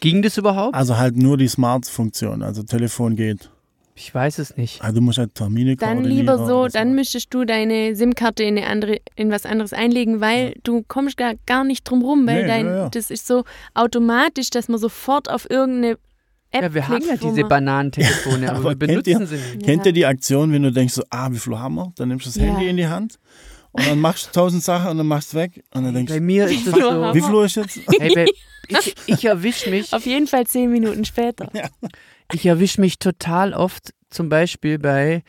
[0.00, 0.74] Ging das überhaupt?
[0.74, 3.50] Also halt nur die Smart-Funktion, also Telefon geht.
[3.96, 4.80] Ich weiß es nicht.
[4.80, 8.68] Also du musst halt Termine Dann lieber so, dann müsstest du deine SIM-Karte in, eine
[8.68, 12.46] andere, in was anderes einlegen, weil du kommst gar, gar nicht drum rum, weil Nee,
[12.48, 12.88] dein, ja, ja.
[12.90, 13.42] das ist so
[13.74, 15.98] automatisch, dass man sofort auf irgendeine
[16.52, 19.56] App Ja, wir haben klickt, ja diese Bananentelefone, aber, aber wir kennt ihr- benutzen sie
[19.56, 19.66] nicht.
[19.66, 19.86] Kennt Ja.
[19.90, 21.92] ihr die Aktion, wenn du denkst so, ah, wie viel haben wir?
[21.96, 22.44] Dann nimmst du das Ja.
[22.44, 23.18] Handy in die Hand
[23.72, 25.62] Und dann machst du tausend Sachen und dann machst du weg.
[25.74, 27.08] Und dann denkst Bei du, mir ist es Ja.
[27.08, 27.14] so.
[27.14, 27.78] wie viel Uhr ist jetzt?
[28.00, 28.26] Hey, bei,
[28.68, 31.50] ich ich erwische mich, Auf jeden Fall zehn Minuten später.
[32.32, 35.22] ich erwische mich total oft, zum Beispiel bei,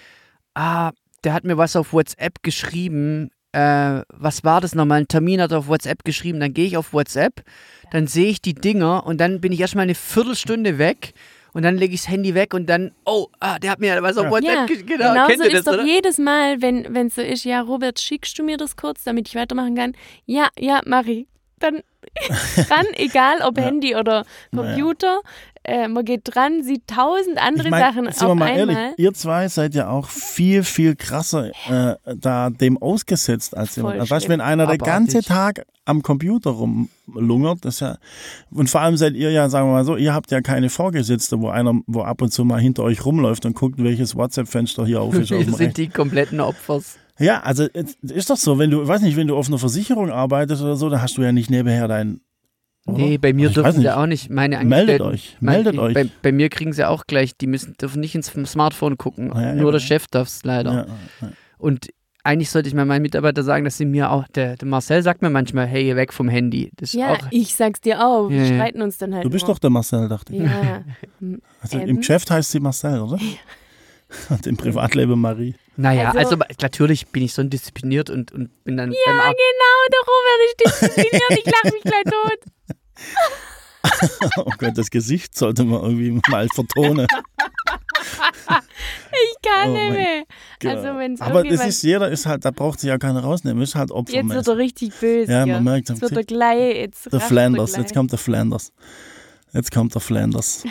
[0.54, 0.92] ah,
[1.24, 3.30] der hat mir was auf WhatsApp geschrieben.
[3.52, 5.02] Äh, was war das nochmal?
[5.02, 6.40] Ein Termin hat er auf WhatsApp geschrieben.
[6.40, 7.44] Dann gehe ich auf WhatsApp,
[7.92, 11.14] dann sehe ich die Dinger und dann bin ich erstmal eine Viertelstunde weg
[11.54, 14.18] und dann lege ich das Handy weg und dann, oh, ah, der hat mir was
[14.18, 14.32] auf Ja.
[14.32, 14.88] WhatsApp Ja, geschrieben.
[14.88, 15.84] Genau, genau so ist das, doch oder?
[15.84, 19.36] jedes Mal, wenn es so ist, ja, Robert, schickst du mir das kurz, damit ich
[19.36, 19.93] weitermachen kann?
[20.26, 20.82] Ja, ja,
[21.12, 21.28] ich.
[21.60, 21.82] Dann
[22.55, 23.64] dran, egal ob Ja.
[23.66, 24.70] Handy oder Naja.
[24.74, 25.22] Computer.
[25.64, 28.76] Äh, man geht dran, sieht tausend andere Ich mein, Sachen sind wir auf mal einmal.
[28.76, 33.84] ehrlich, ihr zwei seid ja auch viel, viel krasser äh, da dem ausgesetzt als Voll
[33.84, 33.99] jemand.
[33.99, 34.88] Also, weißt, wenn einer den Abartig.
[34.88, 37.97] ganze Tag am Computer rumlungert, das ist ja,
[38.51, 41.41] und vor allem seid ihr ja, sagen wir mal so, ihr habt ja keine Vorgesetzte,
[41.41, 45.01] wo einer, wo ab und zu mal hinter euch rumläuft und guckt, welches WhatsApp-Fenster hier
[45.01, 45.30] auf ist.
[45.30, 46.97] Wir sind die kompletten Opfers.
[47.20, 50.09] Ja, also es ist doch so, wenn du, weiß nicht, wenn du auf einer Versicherung
[50.11, 52.22] arbeitest oder so, dann hast du ja nicht nebenher dein.
[52.88, 52.97] oder?
[52.97, 54.30] Nee, bei mir Ich weiß dürfen sie auch nicht.
[54.30, 55.93] Meine Meldet Angestellten, euch, mein- meldet ich, euch.
[55.93, 59.28] Bei, bei mir kriegen sie auch gleich, die müssen, dürfen nicht ins Smartphone gucken.
[59.36, 59.88] Ja, Nur ja, der ja.
[59.88, 60.72] Chef darf es leider.
[60.74, 60.86] Ja,
[61.22, 61.32] ja.
[61.57, 61.88] Und
[62.24, 65.22] eigentlich sollte ich mal meinen Mitarbeiter sagen, dass sie mir auch, der, der Marcel sagt
[65.22, 66.72] mir manchmal, hey, geh weg vom Handy.
[66.76, 68.30] Das ist Ja, auch, ich sag's dir auch.
[68.30, 68.55] Wir Ja, ja.
[68.55, 69.26] streiten uns dann halt.
[69.26, 69.55] Du bist nur.
[69.55, 70.41] doch der Marcel, dachte ich.
[70.41, 70.84] Ja.
[71.61, 71.88] Also Ähm.
[71.89, 73.17] im Geschäft heißt sie Marcel, oder?
[74.30, 75.55] Und im Privatleben Marie.
[75.78, 79.78] naja, also, Also- natürlich bin ich so diszipliniert und, und bin dann Ja, Ar- genau,
[79.93, 81.32] der Robert ist diszipliniert.
[81.32, 82.39] Ich lache mich gleich tot.
[84.38, 87.07] Oh Gott, das Gesicht sollte man irgendwie mal vertonen.
[89.12, 90.24] Ich kann Oh nicht mehr.
[90.60, 90.72] Gott.
[90.78, 93.76] Also, wenn's Aber das ist jeder, ist halt, da braucht sich ja keiner rausnehmen, ist
[93.76, 95.32] halt Jetzt wird er richtig böse.
[95.32, 95.55] Ja, hier.
[95.55, 96.76] man merkt, Jetzt wird er gleich.
[96.76, 97.82] Jetzt Der er Flanders, gleich.
[97.84, 98.72] jetzt kommt der Flanders.
[99.53, 100.64] Jetzt kommt der Flanders.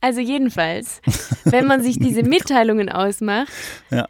[0.00, 1.00] Also jedenfalls,
[1.44, 3.48] wenn man sich diese Mitteilungen ausmacht,
[3.90, 4.06] Ja.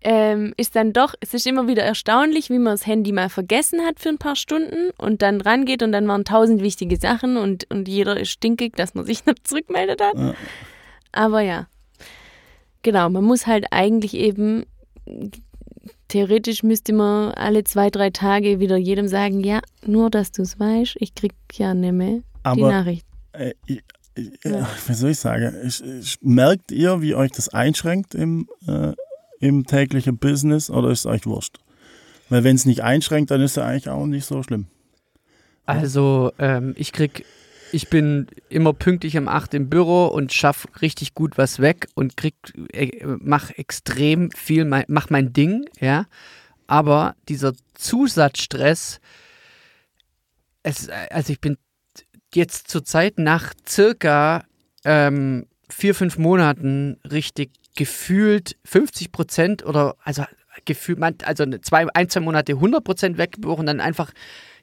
[0.00, 3.80] ähm, ist dann doch, es ist immer wieder erstaunlich, wie man das Handy mal vergessen
[3.86, 7.66] hat für ein paar Stunden und dann rangeht und dann waren tausend wichtige Sachen und,
[7.70, 10.14] und jeder ist stinkig, dass man sich nicht zurückmeldet hat.
[10.16, 10.34] Ja.
[11.12, 11.66] Aber ja,
[12.82, 14.64] genau, man muss halt eigentlich eben,
[16.08, 20.58] theoretisch müsste man alle zwei, drei Tage wieder jedem sagen, ja, nur dass du es
[20.58, 22.20] weißt, ich krieg ja nicht mehr
[22.54, 23.06] die Nachricht.
[23.32, 23.52] äh,
[24.44, 24.68] Ja.
[24.86, 28.92] wie soll ich sagen, ich, ich, merkt ihr, wie euch das einschränkt im, äh,
[29.40, 31.58] im täglichen Business oder ist es euch wurscht?
[32.28, 34.66] Weil wenn es nicht einschränkt, dann ist es eigentlich auch nicht so schlimm.
[35.66, 37.24] Also, ähm, ich krieg,
[37.72, 42.16] ich bin immer pünktlich um 8 im Büro und schaff richtig gut was weg und
[42.16, 42.34] krieg,
[42.72, 46.06] äh, mach extrem viel, mein, mach mein Ding, ja.
[46.66, 49.00] Aber dieser Zusatzstress,
[50.62, 51.56] es, also ich bin
[52.34, 54.44] jetzt zur Zeit nach circa
[54.84, 60.24] ähm, vier, fünf Monaten richtig gefühlt 50 Prozent oder also
[60.64, 64.12] gefühlt, also zwei, ein, zwei Monate 100 Prozent weggebrochen, dann einfach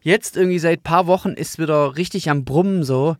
[0.02, 3.16] jetzt irgendwie seit paar Wochen ist wieder richtig am Brummen so.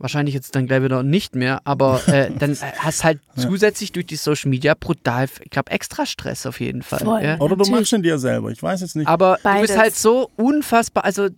[0.00, 4.16] Wahrscheinlich jetzt dann gleich wieder nicht mehr, aber äh, dann hast halt zusätzlich durch die
[4.16, 7.00] Social Media brutal, ich glaube, extra Stress auf jeden Fall.
[7.00, 7.22] Voll.
[7.22, 7.34] Ja?
[7.40, 7.70] Oder du Natürlich.
[7.70, 8.50] machst ihn dir selber.
[8.50, 9.08] Ich weiß jetzt nicht.
[9.08, 9.62] Aber du Beides.
[9.62, 11.28] bist halt so unfassbar, also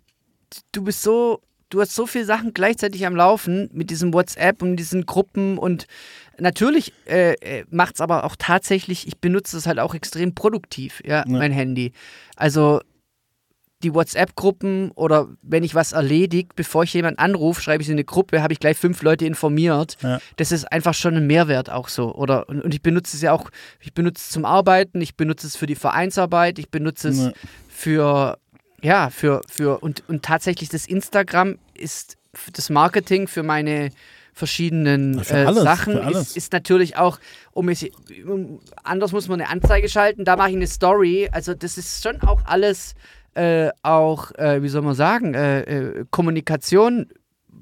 [0.73, 4.77] du bist so, du hast so viele Sachen gleichzeitig am Laufen mit diesem WhatsApp und
[4.77, 5.87] diesen Gruppen und
[6.39, 11.01] natürlich äh, äh, macht es aber auch tatsächlich, ich benutze es halt auch extrem produktiv,
[11.05, 11.93] ja, mein Handy.
[12.37, 12.81] Also
[13.83, 18.05] die WhatsApp-Gruppen oder wenn ich was erledigt, bevor ich jemanden anrufe, schreibe ich in eine
[18.05, 19.97] Gruppe, habe ich gleich fünf Leute informiert.
[20.03, 20.21] Ja.
[20.37, 22.15] Das ist einfach schon ein Mehrwert auch so.
[22.15, 23.49] Oder und, und ich benutze es ja auch,
[23.81, 27.33] ich benutze es zum Arbeiten, ich benutze es für die Vereinsarbeit, ich benutze es Ja.
[27.69, 28.39] für
[28.83, 32.17] ja, für, für und, und tatsächlich das Instagram ist
[32.53, 33.91] das Marketing für meine
[34.33, 35.97] verschiedenen äh, alles, Sachen.
[36.09, 37.19] Ist, ist natürlich auch,
[37.53, 37.85] um es
[38.27, 41.29] um, anders muss man eine Anzeige schalten, da mache ich eine Story.
[41.33, 42.95] Also das ist schon auch alles
[43.35, 47.07] äh, auch, äh, wie soll man sagen, äh, äh, Kommunikation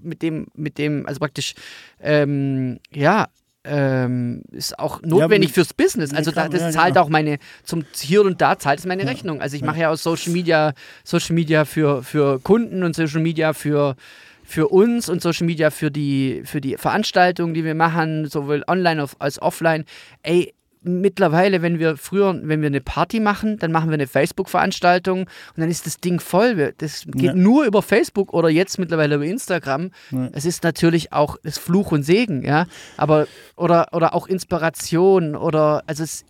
[0.02, 1.54] mit dem, mit dem, also praktisch,
[2.00, 3.26] ähm, ja,
[3.68, 6.12] ähm, ist auch notwendig mit- fürs Business.
[6.14, 7.04] Also da, das ja, zahlt genau.
[7.06, 9.40] auch meine, zum hier und da zahlt es meine Rechnung.
[9.40, 10.72] Also ich mache ja auch Social Media,
[11.04, 13.96] Social Media für, für Kunden und Social Media für
[14.44, 19.04] für uns und Social Media für die, für die Veranstaltungen, die wir machen, sowohl online
[19.18, 19.84] als offline.
[20.22, 25.20] Ey, mittlerweile, wenn wir früher, wenn wir eine Party machen, dann machen wir eine Facebook-Veranstaltung
[25.22, 26.72] und dann ist das Ding voll.
[26.78, 27.34] Das geht Ja.
[27.34, 29.90] nur über Facebook oder jetzt mittlerweile über Instagram.
[30.10, 30.28] Ja.
[30.32, 32.66] Es ist natürlich auch das Fluch und Segen, ja.
[32.96, 33.26] Aber,
[33.56, 36.24] oder, oder auch Inspiration oder, also es,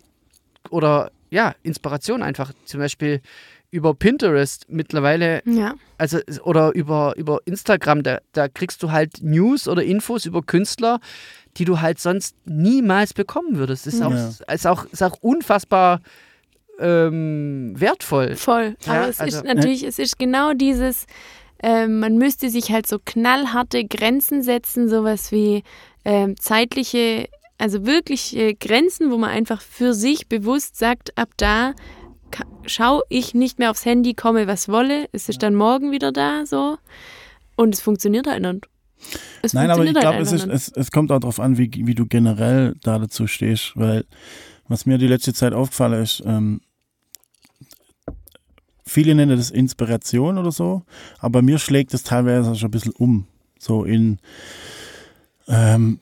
[0.69, 2.51] oder ja, Inspiration einfach.
[2.65, 3.21] Zum Beispiel
[3.71, 5.75] über Pinterest mittlerweile Ja.
[5.99, 10.99] also oder über, über Instagram, da, da kriegst du halt News oder Infos über Künstler,
[11.59, 13.85] die du halt sonst niemals bekommen würdest.
[13.85, 14.31] Ist auch, Ja.
[14.53, 15.99] ist auch, ist auch unfassbar
[16.79, 18.35] ähm, wertvoll.
[18.35, 18.75] Voll.
[18.85, 21.05] Ja, Aber es also- ist natürlich, es ist genau dieses,
[21.61, 25.63] ähm, man müsste sich halt so knallharte Grenzen setzen, sowas wie
[26.05, 31.73] ähm, zeitliche, also wirkliche Grenzen, wo man einfach für sich bewusst sagt, ab da
[32.31, 36.13] ka- schau ich nicht mehr aufs Handy, komme was wolle, es ist dann morgen wieder
[36.13, 36.77] da, so.
[37.57, 38.65] Und es funktioniert halt nicht.
[39.41, 40.31] Es Nein, aber ich funktioniert glaube, halt es,
[40.61, 44.05] ist- es, es kommt auch darauf an, wie, wie du generell da dazu stehst, weil
[44.67, 46.61] was mir die letzte Zeit aufgefallen ist, ähm,
[48.85, 50.83] viele nennen das Inspiration oder so,
[51.19, 53.27] aber mir schlägt es teilweise schon ein bisschen um.
[53.59, 54.19] So in,
[55.47, 55.99] ähm,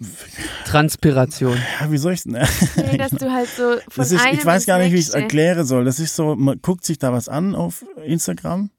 [0.65, 1.57] Transpiration.
[1.79, 2.25] ja, wie soll ich es
[2.75, 5.07] Nee, dass du halt so von Das ist, einem ich weiß gar nicht, wie ich
[5.07, 5.85] es erklären soll.
[5.85, 8.69] Das ist so, man guckt sich da was an auf Instagram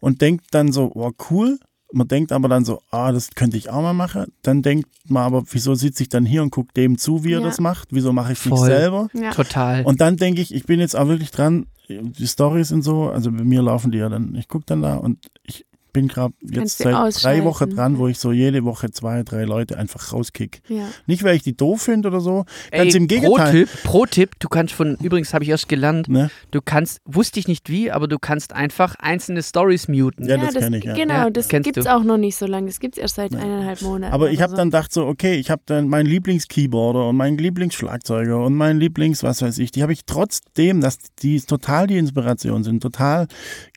[0.00, 1.58] und denkt dann so, oh cool.
[1.94, 4.26] Man denkt aber dann so, ah, das könnte ich auch mal machen.
[4.42, 7.40] Dann denkt man aber, wieso sitze ich dann hier und gucke dem zu, wie er
[7.40, 7.46] Ja.
[7.46, 7.88] das macht?
[7.92, 9.08] Wieso mache ich es nicht selber?
[9.14, 9.30] Ja.
[9.30, 9.84] Total.
[9.84, 13.30] Und dann denke ich, ich bin jetzt auch wirklich dran, die Stories und so, also
[13.30, 16.78] bei mir laufen die ja dann, ich gucke dann da und ich bin gerade jetzt
[16.78, 17.44] seit drei.
[17.44, 20.60] Wochen dran, wo ich so jede Woche zwei, drei Leute einfach rauskick.
[20.68, 20.88] Ja.
[21.06, 23.64] Nicht, weil ich die doof finde oder so, ganz Ey, im Gegenteil.
[23.64, 26.30] Pro-Tipp, Pro-Tipp, du kannst von, übrigens habe ich erst gelernt, Ne?
[26.50, 30.28] du kannst, wusste ich nicht wie, aber du kannst einfach einzene Stories muten.
[30.28, 30.94] Ja, das kenn ich, ja.
[30.94, 32.66] Genau, Ja, das kennst gibt es auch noch nicht so lange.
[32.66, 34.12] Das gibt es erst seit eineinhalb Monaten.
[34.12, 34.56] Aber ich habe so.
[34.56, 39.22] dann gedacht so, okay, ich habe dann meinen Lieblingskeyboarder und meinen Lieblingsschlagzeuger und meinen Lieblings,
[39.22, 43.28] was weiß ich, die habe ich trotzdem, dass die total die Inspiration sind, total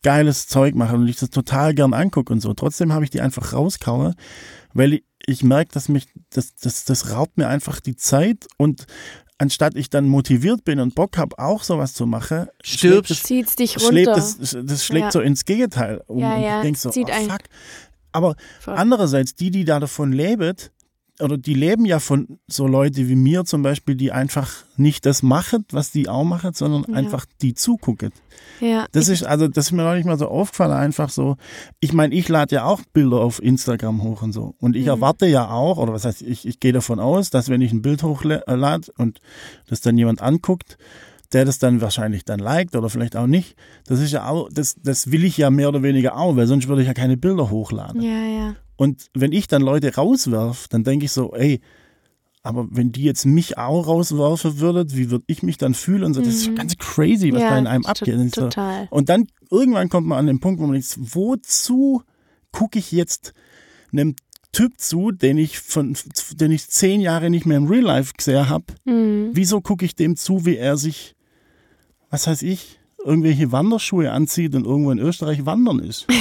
[0.08, 2.54] geiles Zeug machen und ich das total gern angucke und so.
[2.54, 4.14] Trotzdem habe ich die einfach rauskaue,
[4.74, 8.86] weil ich, ich merke, dass mich, das, das, das raubt mir einfach die Zeit und
[9.38, 13.10] anstatt ich dann motiviert bin und Bock habe, auch sowas zu machen, Stirbst.
[13.16, 14.22] schlägt Zieht's dich das, schlägt, runter.
[14.40, 15.12] das, das schlägt Ja.
[15.12, 17.30] so ins Gegenteil um Ja, und ja, ich denke so, zieht oh, ein.
[17.30, 17.42] fuck.
[18.14, 18.76] Aber Voll.
[18.76, 20.56] Andererseits, die, die da davon leben,
[21.20, 25.24] oder die leben ja von so Leute wie mir zum Beispiel, die einfach nicht das
[25.24, 26.94] machen, was die auch machen, sondern Ja.
[26.96, 28.12] einfach die zugucken.
[28.60, 31.36] ja, Das ist, also, das ist mir noch nicht mal so aufgefallen, einfach so.
[31.80, 34.54] Ich meine, ich lade ja auch Bilder auf Instagram hoch und so.
[34.60, 34.90] Und ich Mhm.
[34.90, 37.82] erwarte ja auch, oder was heißt, ich, ich gehe davon aus, dass wenn ich ein
[37.82, 39.20] Bild hochlade und
[39.68, 40.78] das dann jemand anguckt,
[41.34, 43.56] der das dann wahrscheinlich dann liked oder vielleicht auch nicht.
[43.86, 46.68] Das ist ja auch, das, das will ich ja mehr oder weniger auch, weil sonst
[46.70, 48.02] würde ich ja keine Bilder hochladen.
[48.02, 48.56] ja, ja.
[48.78, 51.60] Und wenn ich dann Leute rauswerf, dann denke ich so, ey,
[52.44, 56.04] aber wenn die jetzt mich auch rauswerfen würdet, wie würde ich mich dann fühlen?
[56.04, 56.56] Und so, das ist Mhm.
[56.56, 58.34] ganz crazy, was ja, da in einem abgeht.
[58.34, 58.88] Total.
[58.90, 62.04] und dann irgendwann kommt man an den Punkt, wo man denkt, wozu
[62.52, 63.34] gucke ich jetzt
[63.92, 64.16] einem
[64.54, 65.96] Typ zu, den ich von,
[66.36, 68.66] den ich zehn Jahre nicht mehr im Real Life gesehen habe?
[68.86, 69.32] Mhm.
[69.34, 71.16] Wieso gucke ich dem zu, wie er sich,
[72.10, 76.08] was weiß ich, irgendwelche Wanderschuhe anzieht und irgendwo in Österreich wandern ist?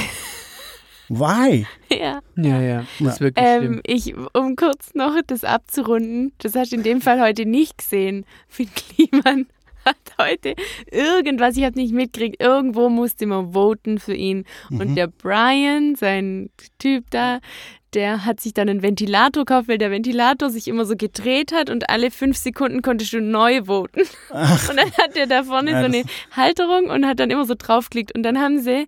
[1.09, 1.67] Why?
[1.91, 2.21] Ja.
[2.37, 3.81] Ja, ja, das ist wirklich Ähm, schlimm.
[3.87, 8.27] ich, um kurz noch das abzurunden, das hast du in dem Fall heute nicht gesehen.
[8.49, 9.47] Finn Kliman
[9.87, 10.55] hat heute
[10.91, 14.45] irgendwas, ich habe nicht mitgekriegt, irgendwo musste man voten für ihn.
[14.71, 17.39] Und der Brian, sein Typ da,
[17.95, 21.71] der hat sich dann einen Ventilator gekauft, weil der Ventilator sich immer so gedreht hat
[21.71, 24.01] und alle fünf Sekunden konntest du neu voten.
[24.31, 26.03] Und dann hat er da vorne Ja, so eine
[26.33, 28.13] Halterung und hat dann immer so draufgeklickt.
[28.15, 28.87] Und dann haben sie,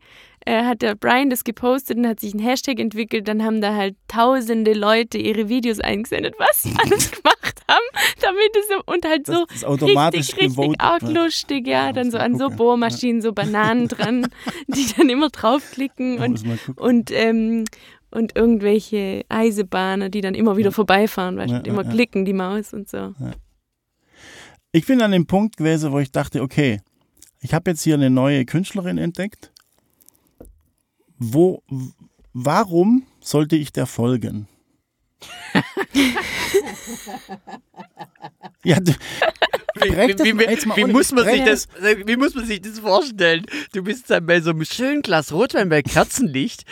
[0.49, 3.29] äh, hat der Brian das gepostet und hat sich ein Hashtag entwickelt.
[3.29, 7.85] Dann haben da halt tausende Leute ihre Videos eingesendet, was sie alles gemacht haben,
[8.21, 11.03] damit es so, und halt so Das ist automatisch richtig, richtig wird.
[11.15, 11.87] lustig, ja.
[11.87, 12.57] Ja, dann so an so gucken.
[12.57, 14.27] Bohrmaschinen, so Bananen dran,
[14.69, 16.43] die dann immer draufklicken und
[16.77, 17.65] und, ähm,
[18.11, 21.95] und irgendwelche Eisebahner, die dann immer wieder vorbeifahren, weißt du, Ja, immer ja, ja.
[21.95, 23.15] klicken, die Maus und so.
[24.73, 26.81] Ich bin an dem Punkt gewesen, wo ich dachte, okay,
[27.41, 29.53] ich habe jetzt hier eine neue Künstlerin entdeckt.
[31.19, 31.63] Wo,
[32.33, 34.47] warum sollte ich der folgen?
[38.65, 38.93] ja, du,
[39.81, 41.69] wie, mal wie, ohne- muss man sich das,
[42.07, 43.47] wie muss man sich das vorstellen?
[43.73, 46.65] Du bist dann bei so einem schönen Glas Rotwein bei Kerzenlicht,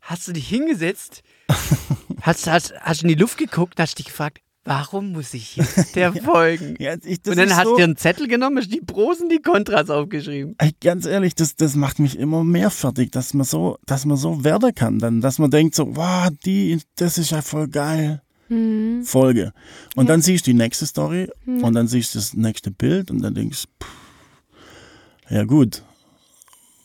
[0.00, 1.22] hast du dich hingesetzt,
[2.22, 6.12] hast, hast, hast in die Luft geguckt, hast dich gefragt, warum muss ich jetzt der
[6.12, 6.74] folgen?
[6.78, 8.80] Ja, ich, das Und dann ist hast du so, dir einen Zettel genommen, hast die
[8.80, 10.56] Pros und die Kontras aufgeschrieben.
[10.80, 14.44] Ganz ehrlich, das, das macht mich immer mehr fertig, dass man so, dass man so
[14.44, 18.22] werden kann, dann, dass man denkt so, wow, die, das ist ja voll geil.
[18.50, 19.04] Mhm.
[19.04, 19.52] Folge.
[19.94, 20.12] Und Ja.
[20.14, 21.64] dann siehst du die nächste Story Mhm.
[21.64, 23.92] und dann siehst du das nächste Bild und dann denkst du, pff,
[25.30, 25.82] ja gut,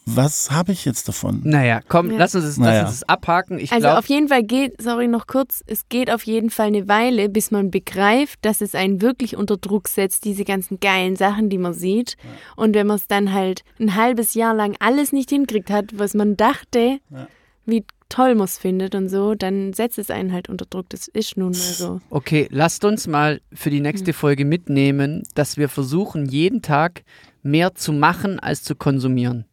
[0.06, 1.42] was habe ich jetzt davon?
[1.44, 2.18] Naja, komm, Ja.
[2.18, 2.82] lass uns das, Naja.
[2.82, 3.58] lass uns das abhaken.
[3.60, 6.68] Ich Also glaube, auf jeden Fall geht, sorry noch kurz, es geht auf jeden Fall
[6.68, 11.16] eine Weile, bis man begreift, dass es einen wirklich unter Druck setzt, diese ganzen geilen
[11.16, 12.18] Sachen, die man sieht.
[12.56, 16.14] Und wenn man es dann halt ein halbes Jahr lang alles nicht hinkriegt hat, was
[16.14, 17.28] man dachte, Ja.
[17.66, 20.88] wie toll man es findet und so, dann setzt es einen halt unter Druck.
[20.90, 22.00] Das ist nun mal so.
[22.12, 24.14] Okay, lasst uns mal für die nächste Hm.
[24.14, 27.04] Folge mitnehmen, dass wir versuchen, jeden Tag
[27.42, 29.46] mehr zu machen als zu konsumieren.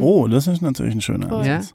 [0.00, 1.30] Oh, das ist natürlich ein schöner.
[1.32, 1.74] Ansatz.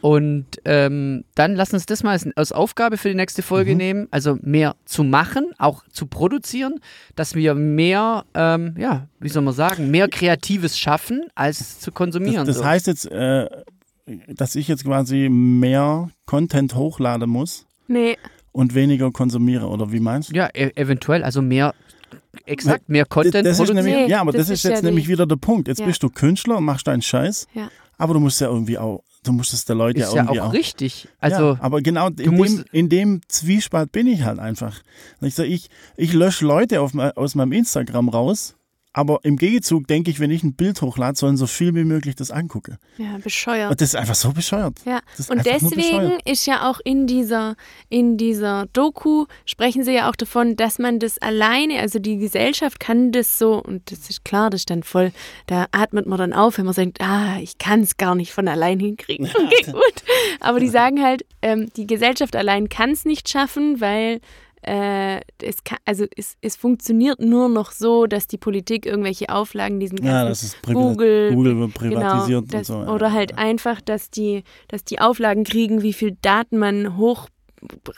[0.00, 3.76] Und ähm, dann lass uns das mal als, als Aufgabe für die nächste Folge Mhm.
[3.78, 4.08] nehmen.
[4.10, 6.80] Also mehr zu machen, auch zu produzieren,
[7.14, 12.46] dass wir mehr, ähm, ja, wie soll man sagen, mehr Kreatives schaffen, als zu konsumieren.
[12.46, 12.64] Das, das so.
[12.64, 13.48] heißt jetzt, äh,
[14.26, 18.16] dass ich jetzt quasi mehr Content hochladen muss Nee,
[18.50, 20.34] und weniger konsumiere, oder wie meinst du?
[20.34, 21.74] ja, e eventuell, also mehr,
[22.46, 23.84] exakt, mehr Content das ist produzieren.
[23.84, 25.68] nämlich, Nee, ja, aber das, das ist ist jetzt ja nämlich wieder der Punkt.
[25.68, 25.86] Jetzt Ja.
[25.86, 27.68] bist du Künstler und machst deinen Scheiß, Ja.
[27.98, 30.40] aber du musst ja irgendwie auch, du musst es der Leute ist ja ja irgendwie
[30.40, 30.52] auch auch.
[30.52, 31.08] richtig.
[31.20, 34.80] Also, ja, aber genau in dem, in dem Zwiespalt bin ich halt einfach.
[35.20, 38.56] Ich sag, ich, ich lösche Leute auf, aus meinem Instagram raus,
[38.92, 42.14] aber im Gegenzug denke ich, wenn ich ein Bild hochlade, sollen so viel wie möglich
[42.14, 42.76] das angucken.
[42.98, 43.70] ja, bescheuert.
[43.70, 44.78] Und das ist einfach so bescheuert.
[44.84, 47.56] Ja, und deswegen ist ja auch in dieser,
[47.88, 52.80] in dieser Doku, sprechen sie ja auch davon, dass man das alleine, also die Gesellschaft
[52.80, 55.12] kann das so, und das ist klar, das ist dann voll,
[55.46, 58.48] da atmet man dann auf, wenn man sagt, ah, ich kann es gar nicht von
[58.48, 59.28] allein hinkriegen.
[59.42, 60.04] Okay, gut.
[60.40, 64.20] Aber die sagen halt, ähm, die Gesellschaft allein kann es nicht schaffen, weil
[64.62, 69.80] äh, es, kann, also es, es funktioniert nur noch so, dass die Politik irgendwelche Auflagen
[69.80, 72.92] diesen ganzen Ja, das ist Google, Google wird privatisiert genau, das, und so.
[72.92, 73.12] Oder ja.
[73.12, 77.28] halt einfach, dass die, dass die Auflagen kriegen, wie viel Daten man hoch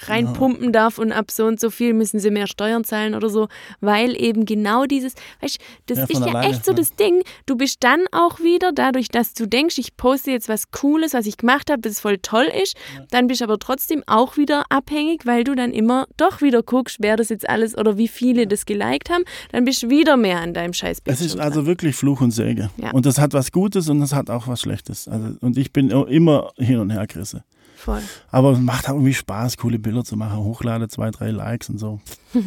[0.07, 3.49] reinpumpen darf und ab so und so viel müssen sie mehr Steuern zahlen oder so,
[3.81, 6.77] weil eben genau dieses, weißt du, das Ja, ist ja alleine, echt so ja.
[6.77, 10.71] das Ding, du bist dann auch wieder, dadurch, dass du denkst, ich poste jetzt was
[10.71, 12.77] Cooles, was ich gemacht habe, das voll toll ist,
[13.11, 16.99] dann bist du aber trotzdem auch wieder abhängig, weil du dann immer doch wieder guckst,
[17.01, 20.41] wer das jetzt alles oder wie viele das geliked haben, dann bist du wieder mehr
[20.41, 21.67] an deinem scheiß Es ist also dran.
[21.67, 22.71] wirklich Fluch und Säge.
[22.77, 22.91] Ja.
[22.93, 25.09] Und das hat was Gutes und das hat auch was Schlechtes.
[25.09, 27.43] Also, und ich bin immer hin und her gerissen.
[27.85, 28.03] Voll.
[28.31, 30.39] Aber es macht auch irgendwie Spaß, coole Bilder zu machen.
[30.39, 32.01] Hochlade, zwei, drei Likes und so.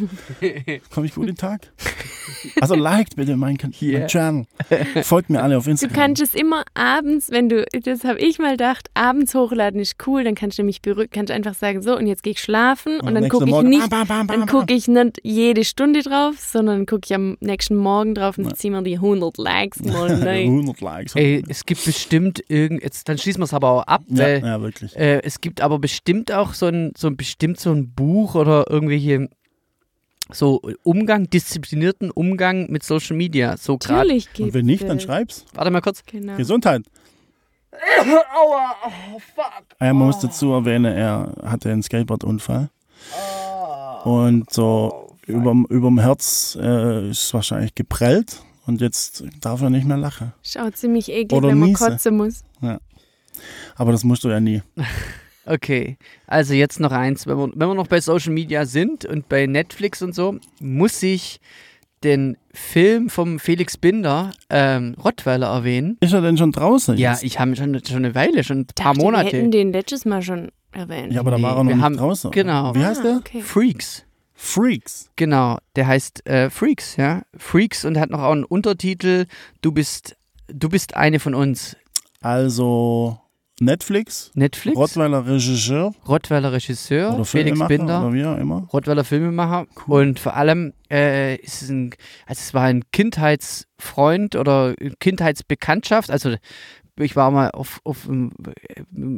[0.94, 1.72] Komme ich gut in den Tag?
[2.60, 4.06] Also liked bitte meinen mein Yeah.
[4.06, 4.46] Channel.
[5.02, 5.96] Folgt mir alle auf Du Instagram.
[5.96, 10.24] kannst es immer abends, wenn du, das habe ich mal gedacht, abends hochladen ist cool,
[10.24, 13.06] dann kannst du nämlich beruhigt, kannst einfach sagen, so und jetzt gehe ich schlafen und,
[13.06, 16.02] dann nächsten gucke ich Morgen, nicht, bam, bam, bam, dann gucke ich nicht jede Stunde
[16.02, 18.54] drauf, sondern gucke ich am nächsten Morgen drauf und Ja.
[18.54, 20.42] ziehe mir die 100 Likes mal neu.
[20.42, 21.14] 100 Likes.
[21.14, 24.42] Ey, es gibt bestimmt irgend, jetzt, dann schließen wir es aber auch ab, ja, weil
[24.44, 24.94] ja, wirklich.
[24.96, 28.70] Äh, es gibt aber bestimmt auch so ein, so ein bestimmt so ein Buch oder
[28.70, 29.28] irgendwelche
[30.32, 33.56] so Umgang, disziplinierten Umgang mit Social Media.
[33.56, 34.00] So gerade.
[34.00, 35.44] Natürlich gibt Und wenn nicht, dann schreib's.
[35.54, 36.02] Warte mal kurz.
[36.06, 36.36] Genau.
[36.36, 36.82] Gesundheit.
[38.00, 39.64] Aua, oh, fuck.
[39.78, 42.70] Ah Ja, man muss dazu erwähnen, er hatte einen Skateboardunfall.
[44.04, 48.42] Und so überm, überm Herz äh, ist es wahrscheinlich geprellt.
[48.66, 50.32] Und jetzt darf er nicht mehr lachen.
[50.42, 51.86] Schaut ziemlich eklig, Oder wenn man niese.
[51.86, 52.44] kotzen muss.
[53.76, 54.62] Aber das musst du ja nie.
[55.50, 57.26] Okay, also jetzt noch eins.
[57.26, 61.02] Wenn wir, wenn wir noch bei Social Media sind und bei Netflix und so, muss
[61.02, 61.40] ich
[62.04, 65.96] den Film vom Felix Binder, ähm, Rottweiler, erwähnen.
[66.00, 66.98] Ist er denn schon draußen?
[66.98, 67.24] Ja, jetzt?
[67.24, 69.32] ich habe schon, schon eine Weile, schon ein paar Dachte, Monate.
[69.32, 71.14] Wir hätten den letztes Mal schon erwähnt.
[71.14, 72.30] ja, aber da Nee, war er noch wir nicht haben- draußen.
[72.30, 72.74] genau.
[72.74, 73.16] Wie heißt Ah, der?
[73.16, 73.40] Okay.
[73.40, 74.04] Freaks.
[74.34, 75.08] Freaks.
[75.16, 77.22] Genau, der heißt äh, Freaks, ja.
[77.38, 79.24] Freaks und hat noch auch einen Untertitel.
[79.62, 80.14] Du bist,
[80.48, 81.74] du bist eine von uns.
[82.20, 83.18] Also
[83.60, 88.68] Netflix, Netflix, Rottweiler Regisseur Rottweiler Regisseur, oder Felix Binder, oder wie auch immer.
[88.72, 89.66] Rottweiler Filmemacher.
[89.86, 91.90] Und vor allem äh, ist es ein,
[92.26, 96.10] also es war ein Kindheitsfreund oder Kindheitsbekanntschaft.
[96.10, 96.36] Also
[97.04, 98.32] ich war mal auf, auf ähm,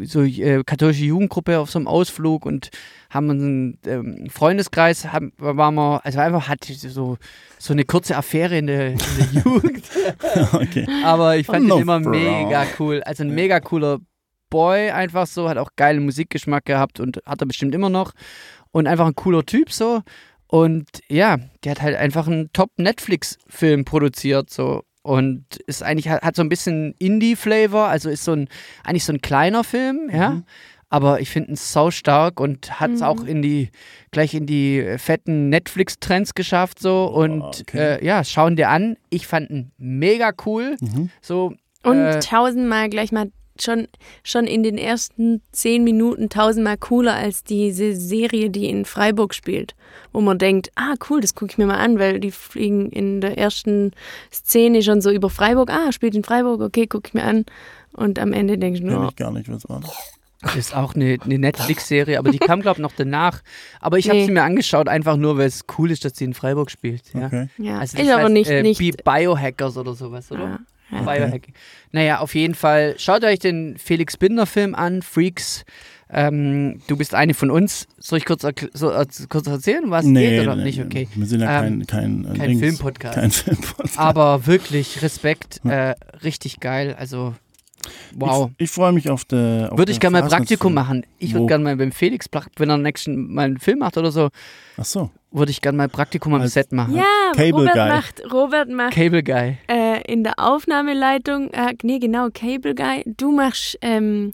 [0.04, 2.70] so äh, katholische Jugendgruppe auf so einem Ausflug und
[3.08, 7.16] haben einen ähm, Freundeskreis, haben, waren wir, also einfach hatte ich so,
[7.58, 9.84] so eine kurze Affäre in der, in der Jugend.
[10.52, 10.86] okay.
[11.04, 13.02] Aber ich fand ihn immer mega cool.
[13.02, 13.98] Also ein mega cooler
[14.50, 18.12] Boy, einfach so, hat auch geilen Musikgeschmack gehabt und hat er bestimmt immer noch.
[18.72, 20.02] Und einfach ein cooler Typ so.
[20.48, 24.82] Und ja, der hat halt einfach einen Top-Netflix-Film produziert so.
[25.02, 28.48] Und ist eigentlich, hat, hat so ein bisschen Indie-Flavor, also ist so ein,
[28.84, 30.30] eigentlich so ein kleiner Film, ja.
[30.30, 30.44] Mhm.
[30.92, 33.06] Aber ich finde ihn sau stark und hat es Mhm.
[33.06, 33.70] auch in die,
[34.10, 37.04] gleich in die fetten Netflix-Trends geschafft so.
[37.06, 37.78] Und okay.
[37.78, 38.96] äh, ja, schauen dir an.
[39.08, 40.76] Ich fand ihn mega cool.
[40.80, 41.10] Mhm.
[41.22, 43.30] So, Und äh, tausendmal gleich mal
[43.62, 43.88] schon,
[44.22, 49.74] schon in den ersten zehn Minuten tausendmal cooler als diese Serie, die in Freiburg spielt.
[50.12, 53.20] Wo man denkt, ah cool, das gucke ich mir mal an, weil die fliegen in
[53.20, 53.92] der ersten
[54.32, 55.70] Szene schon so über Freiburg.
[55.70, 57.44] Ah, spielt in Freiburg, okay, gucke ich mir an.
[57.92, 59.90] Und am Ende denke ich nur, ich gar nicht, was war das?
[60.42, 63.42] Das ist auch eine, eine Netflix-Serie, aber die kam, glaube ich, noch danach.
[63.78, 64.24] Aber ich habe Nee.
[64.26, 67.02] sie mir angeschaut, einfach nur, weil es cool ist, dass sie in Freiburg spielt.
[67.12, 67.26] Ja.
[67.26, 67.48] Okay.
[67.58, 70.44] ja, Also ist aber heißt, nicht, äh, nicht Bi- Biohackers oder sowas, oder?
[70.44, 70.58] Ah,
[70.92, 71.02] Ja.
[71.02, 71.54] Biohacking.
[71.92, 75.64] Naja, auf jeden Fall, schaut euch den Felix Binder-Film an, Freaks.
[76.12, 77.86] Ähm, du bist eine von uns.
[77.98, 80.80] Soll ich kurz, so, äh, kurz erzählen, was es geht oder nicht?
[80.80, 81.06] Okay.
[81.14, 82.58] Wir sind ja Ähm, kein, kein, äh, kein.
[82.58, 83.14] Filmpodcast.
[83.14, 83.98] Kein Filmpodcast.
[83.98, 86.96] Aber wirklich Respekt, äh, richtig geil.
[86.98, 87.34] Also,
[88.16, 88.50] wow.
[88.58, 89.68] Ich, ich freue mich auf der.
[89.70, 91.06] auf Würde ich gerne mal Praktikum machen.
[91.18, 92.26] Ich würde gerne mal beim Felix,
[92.56, 94.30] wenn er nächsten mal einen Film macht oder so,
[94.76, 95.10] Ach so.
[95.30, 96.96] würde ich gerne mal Praktikum am Set machen.
[96.96, 97.04] Ja,
[97.36, 97.88] Cable Robert Guy.
[97.88, 99.58] macht, Robert macht Cable Guy.
[99.68, 103.04] äh, in der Aufnahmeleitung, äh, nee, genau, Cable Guy.
[103.06, 104.32] Du machst, ähm,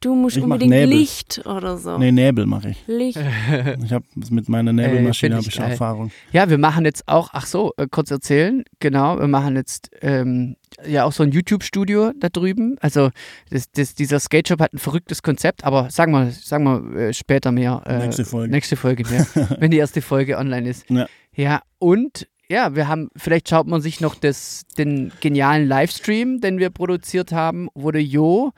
[0.00, 0.98] du musst Ich unbedingt Nebel.
[0.98, 1.98] Licht oder so.
[1.98, 2.84] Nee, Nebel mache ich.
[2.86, 3.18] Licht.
[3.84, 5.58] Ich habe mit meiner Nebelmaschine habe ich.
[5.58, 6.10] Erfahrung.
[6.32, 10.56] Ja, wir machen jetzt auch, ach so, äh, kurz erzählen, genau, wir machen jetzt ähm,
[10.86, 12.76] ja auch so ein YouTube-Studio da drüben.
[12.80, 13.10] Also
[13.50, 17.12] das, das, dieser Skate Shop hat ein verrücktes Konzept, aber sagen wir, sagen wir äh,
[17.14, 17.82] später mehr.
[17.86, 18.50] Äh, Nächste Folge.
[18.52, 19.26] Nächste Folge mehr,
[19.58, 20.88] wenn die erste Folge online ist.
[20.90, 21.06] Ja.
[21.34, 26.58] Ja, und ja, wir haben, vielleicht schaut man sich noch das, den genialen Livestream, den
[26.58, 28.52] wir produziert haben, wo der Jo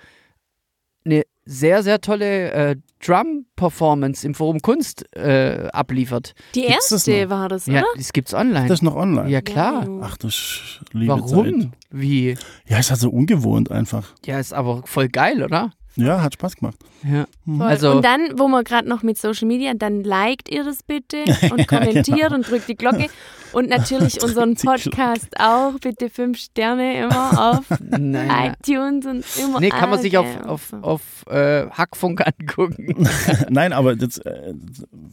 [1.04, 6.34] eine sehr, sehr tolle äh, Drum-Performance im Forum Kunst äh, abliefert.
[6.54, 7.30] Die Gibt's das erste noch?
[7.30, 7.86] war das, Ja, oder?
[7.96, 8.68] das gibt's online.
[8.68, 9.28] Das ist noch online.
[9.30, 9.86] ja, klar.
[9.88, 10.02] Wow.
[10.04, 11.62] Ach, das ist liebe Warum?
[11.62, 11.70] Zeit.
[11.90, 12.36] Wie?
[12.68, 14.14] Ja, ist halt so ungewohnt einfach.
[14.24, 15.72] Ja, ist aber voll geil, oder?
[15.96, 16.76] Ja, hat Spaß gemacht.
[17.02, 17.26] Ja.
[17.44, 17.62] Voll.
[17.66, 21.24] Also- und dann, wo wir gerade noch mit Social Media, dann liked ihr das bitte
[21.52, 23.06] und kommentiert und drückt die Glocke.
[23.52, 25.72] Und natürlich unseren Podcast auch.
[25.80, 28.52] Bitte fünf Sterne immer auf Naja.
[28.62, 29.58] iTunes und immer.
[29.60, 33.08] Nee, kann man sich auf, auf, auf äh, Hackfunk angucken.
[33.48, 34.54] Nein, aber das, äh,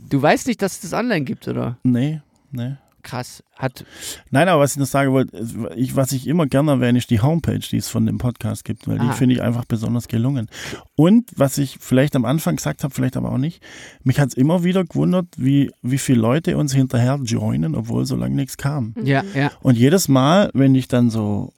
[0.10, 1.78] Du weißt nicht, dass es das online gibt, oder?
[1.84, 2.22] nee,
[2.52, 2.76] nee.
[3.08, 3.42] Krass.
[3.56, 3.86] Hat,
[4.32, 5.38] Nein, aber was ich noch sagen wollte,
[5.76, 8.88] ich, was ich immer gerne erwähne, ist die Homepage, die es von dem Podcast gibt,
[8.88, 9.14] weil die Ah.
[9.14, 10.48] finde ich einfach besonders gelungen.
[10.96, 13.64] Und was ich vielleicht am Anfang gesagt habe, vielleicht aber auch nicht,
[14.04, 18.16] mich hat es immer wieder gewundert, wie, wie viele Leute uns hinterher joinen, obwohl so
[18.16, 18.94] lange nichts kam.
[19.02, 19.52] ja, ja.
[19.62, 21.54] Und jedes Mal, wenn ich dann so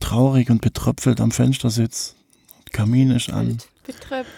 [0.00, 2.14] traurig und betröpfelt am Fenster sitze,
[2.72, 4.30] Kamin ist an Betröpft.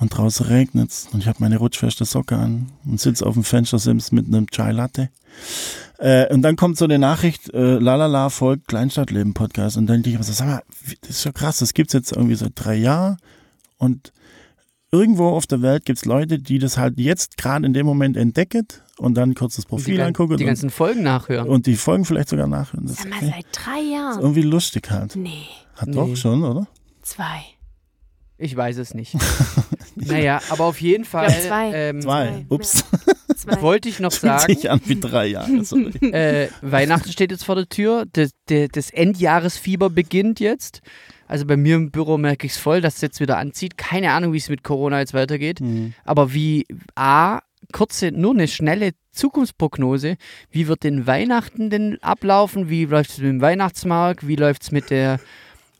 [0.00, 3.44] und draußen regnet es und ich habe meine rutschfeste Socke an und sitze auf dem
[3.44, 5.10] Fenstersims mit einem Chai Latte.
[5.98, 9.76] Äh, und dann kommt so eine Nachricht, äh, lalala, folgt Kleinstadtleben Podcast.
[9.76, 10.62] Und dann denke ich mir so, sag mal,
[11.02, 13.16] das ist ja krass, das gibt's jetzt irgendwie seit drei Jahren.
[13.78, 14.12] Und
[14.90, 18.66] irgendwo auf der Welt gibt's Leute, die das halt jetzt gerade in dem Moment entdecken
[18.98, 21.48] und dann kurz das Die, Profil gan- angucken die und, ganzen Folgen nachhören.
[21.48, 22.86] und die Folgen vielleicht sogar nachhören.
[22.86, 24.20] Das Sag ist mal, seit drei ist Jahren.
[24.20, 25.16] irgendwie lustig halt.
[25.16, 25.94] Nee, Hat Nee.
[25.94, 26.66] doch schon, oder?
[27.02, 27.40] zwei.
[28.38, 29.14] Ich weiß es nicht.
[29.94, 31.72] naja, aber auf jeden Fall glaub, zwei.
[31.72, 32.46] ähm, Zwei.
[32.48, 32.84] Ups.
[33.44, 33.62] Zwei.
[33.62, 35.64] wollte ich noch Fühlt sagen, sich an wie drei Jahre.
[35.64, 35.92] Sorry.
[36.12, 40.80] äh, Weihnachten steht jetzt vor der Tür, das, das, Endjahresfieber beginnt jetzt.
[41.26, 43.78] Also bei mir im Büro merke ich es voll, dass es jetzt wieder anzieht.
[43.78, 45.60] Keine Ahnung, wie es mit Corona jetzt weitergeht.
[45.60, 45.94] Hm.
[46.04, 47.40] Aber wie A,
[47.72, 50.16] kurze, nur eine schnelle Zukunftsprognose,
[50.50, 52.68] wie wird denn Weihnachten denn ablaufen?
[52.68, 54.26] Wie läuft es mit dem Weihnachtsmarkt?
[54.26, 55.20] Wie läuft es mit der,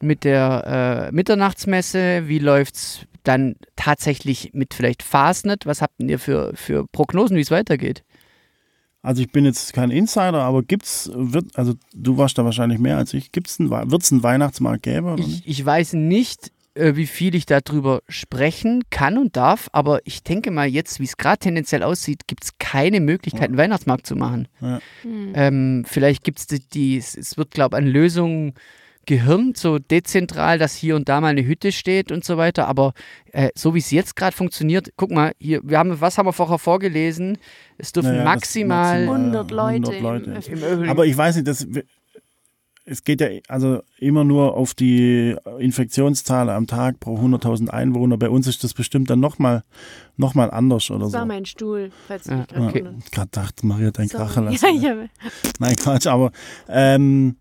[0.01, 2.25] mit der äh, Mitternachtsmesse?
[2.27, 5.67] Wie läuft es dann tatsächlich mit vielleicht Fastnet?
[5.67, 8.05] Was habt ihr für, für Prognosen, wie es weitergeht?
[9.03, 12.97] Also ich bin jetzt kein Insider, aber gibt's, wird, also du warst da wahrscheinlich mehr
[12.97, 15.19] als ich, gibt's ein, wird es einen Weihnachtsmarkt geben?
[15.19, 20.23] Ich, ich weiß nicht, äh, wie viel ich darüber sprechen kann und darf, aber ich
[20.23, 24.17] denke mal jetzt, wie es gerade tendenziell aussieht, gibt es keine Möglichkeit, einen Weihnachtsmarkt zu
[24.17, 24.49] machen.
[25.03, 25.33] Hm.
[25.35, 28.55] Ähm, vielleicht gibt es die, die, es- es wird, glaube ich, an Lösungen
[29.07, 32.67] gehirnt, so dezentral, dass hier und da mal eine Hütte steht und so weiter.
[32.69, 32.93] Aber
[33.33, 36.33] äh, so wie es jetzt gerade funktioniert, guck mal, hier, wir haben, was haben wir
[36.33, 37.39] vorher vorgelesen?
[37.79, 40.25] Es dürfen Naja, maximal, maximal 100 Leute 100 im Leute.
[40.31, 41.67] im Öffentlichen- Aber ich weiß nicht, das,
[42.87, 48.19] es geht ja also immer nur auf die Infektionszahl am Tag pro 100.000 Einwohner.
[48.19, 49.63] Bei uns ist das bestimmt dann nochmal
[50.19, 51.27] noch mal anders oder Das war so.
[51.27, 52.85] mein Stuhl, falls du dich gerade okay.
[53.11, 54.09] gerade dachte, Maria Sorry.
[54.09, 54.67] Kracher lassen.
[54.83, 55.09] Ja, habe.
[55.59, 56.31] Nein, Quatsch, aber
[56.69, 57.37] ähm,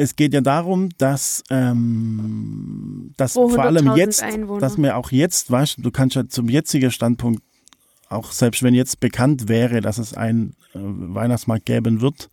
[0.00, 4.60] es geht ja darum, dass, ähm, dass Pro vor allem 100.000 jetzt, Einwohner.
[4.60, 7.42] dass mir auch jetzt, weißt du, du kannst ja zum jetzigen Standpunkt,
[8.08, 12.30] auch selbst wenn jetzt bekannt wäre, dass es einen äh, Weihnachtsmarkt geben wird,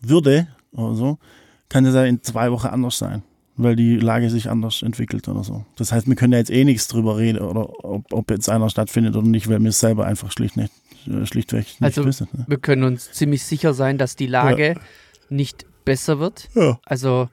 [0.00, 1.18] würde oder so,
[1.68, 3.22] kann es ja in zwei Wochen anders sein,
[3.56, 5.64] weil die Lage sich anders entwickelt oder so.
[5.76, 8.68] Das heißt, wir können ja jetzt eh nichts drüber reden oder ob, ob jetzt einer
[8.68, 10.72] stattfindet oder nicht, weil wir es selber einfach schlicht nicht,
[11.06, 12.26] äh, schlichtweg nicht Also- wissen.
[12.32, 12.44] Ne?
[12.48, 14.74] wir können uns ziemlich sicher sein, dass die Lage
[15.30, 16.48] nicht besser wird.
[16.54, 16.78] Ja.
[16.84, 17.28] Also,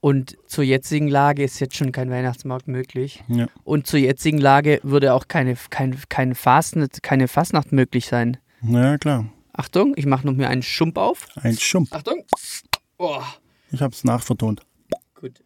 [0.00, 3.24] und zur jetzigen Lage ist jetzt schon kein Weihnachtsmarkt möglich.
[3.28, 3.46] Ja.
[3.64, 8.36] Und zur jetzigen Lage würde auch keine, kein, kein Fastnet, keine Fastnacht möglich sein.
[8.62, 9.26] Ja, klar.
[9.52, 11.26] Achtung, ich mache noch mir einen Schump auf.
[11.36, 11.92] Ein Schump.
[11.94, 12.24] Achtung.
[12.98, 13.20] Oh,
[13.72, 14.62] Ich habe es nachvertont.
[15.14, 15.40] gut.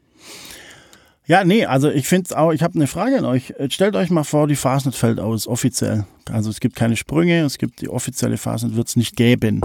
[1.26, 3.54] Ja, nee, also ich finde auch, ich habe eine Frage an euch.
[3.68, 6.04] Stellt euch mal vor, die Fastnet fällt aus, offiziell.
[6.28, 9.60] Also es gibt keine Sprünge, es gibt die offizielle Fastnet, wird es nicht geben.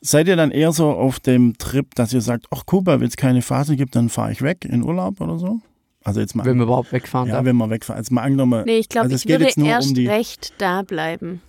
[0.00, 3.16] Seid ihr dann eher so auf dem Trip, dass ihr sagt, ach Kuba, wenn es
[3.16, 5.58] keine Phase gibt, dann fahre ich weg in Urlaub oder so?
[6.04, 7.44] Also jetzt mal, Wenn wir überhaupt wegfahren ja, darf.
[7.44, 8.00] wenn wir wegfahren.
[8.00, 9.96] Jetzt mal angenommen, Nee, ich glaube, Also es ich geht würde jetzt nur um erst
[9.96, 11.42] die- recht da bleiben.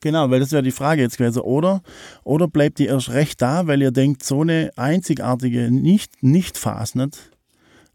[0.00, 1.40] genau, weil das wäre die Frage jetzt gewesen.
[1.40, 1.82] Oder,
[2.24, 7.30] oder bleibt ihr erst recht da, weil ihr denkt, so eine einzigartige nicht, nicht Fastnet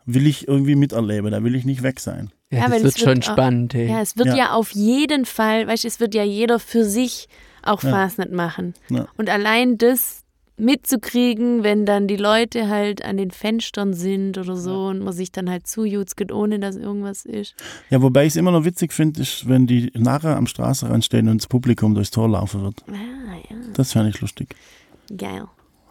[0.06, 2.32] will ich irgendwie miterleben, da will ich nicht weg sein.
[2.52, 3.90] Ja, Ja, das weil wird es schon wird auch- spannend, ey.
[3.90, 4.36] Ja, es wird Ja.
[4.38, 7.28] ja, auf jeden Fall, weißt du, es wird ja jeder für sich
[7.64, 7.90] auch Ja.
[7.92, 8.74] Fastnet machen.
[8.90, 9.08] Ja.
[9.18, 10.24] Und allein das
[10.58, 15.32] mitzukriegen, wenn dann die Leute halt an den Fenstern sind oder so und man sich
[15.32, 17.56] dann halt zujutzelt, ohne dass irgendwas ist.
[17.90, 21.30] Ja, wobei ich es immer noch witzig finde, ist, wenn die nachher am Straßenrand stehen
[21.30, 22.84] und das Publikum durchs Tor laufen wird.
[22.90, 24.54] Ah, ja, Das fände ich lustig.
[25.16, 25.46] geil.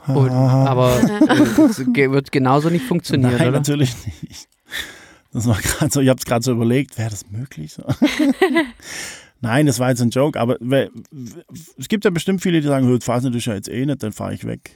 [0.07, 3.59] Und, aber äh, wird genauso nicht funktionieren, Nein, oder?
[3.59, 4.49] natürlich nicht.
[5.33, 7.75] Das war gerade so, ich habe es gerade so überlegt, wäre das möglich?
[7.75, 7.83] So?
[9.41, 10.57] Nein, das war jetzt ein Joke, aber
[11.79, 14.13] es gibt ja bestimmt viele, die sagen, "Hö, Fastnet ist ja jetzt eh nicht, dann
[14.13, 14.71] fahre ich weg.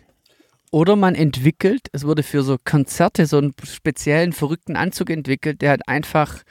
[0.70, 5.70] Oder man entwickelt, es wurde für so Konzerte so einen speziellen, verrückten Anzug entwickelt, der
[5.70, 6.42] halt einfach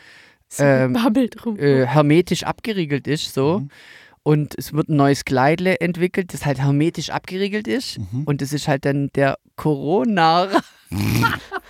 [0.60, 0.96] Ähm,
[1.58, 3.60] äh, hermetisch abgeriegelt ist, so.
[3.60, 3.70] Mhm.
[4.24, 7.98] Und es wird ein neues Kleidle entwickelt, das halt hermetisch abgeriegelt ist.
[7.98, 8.24] Mhm.
[8.26, 10.50] Und das ist halt dann der Corona.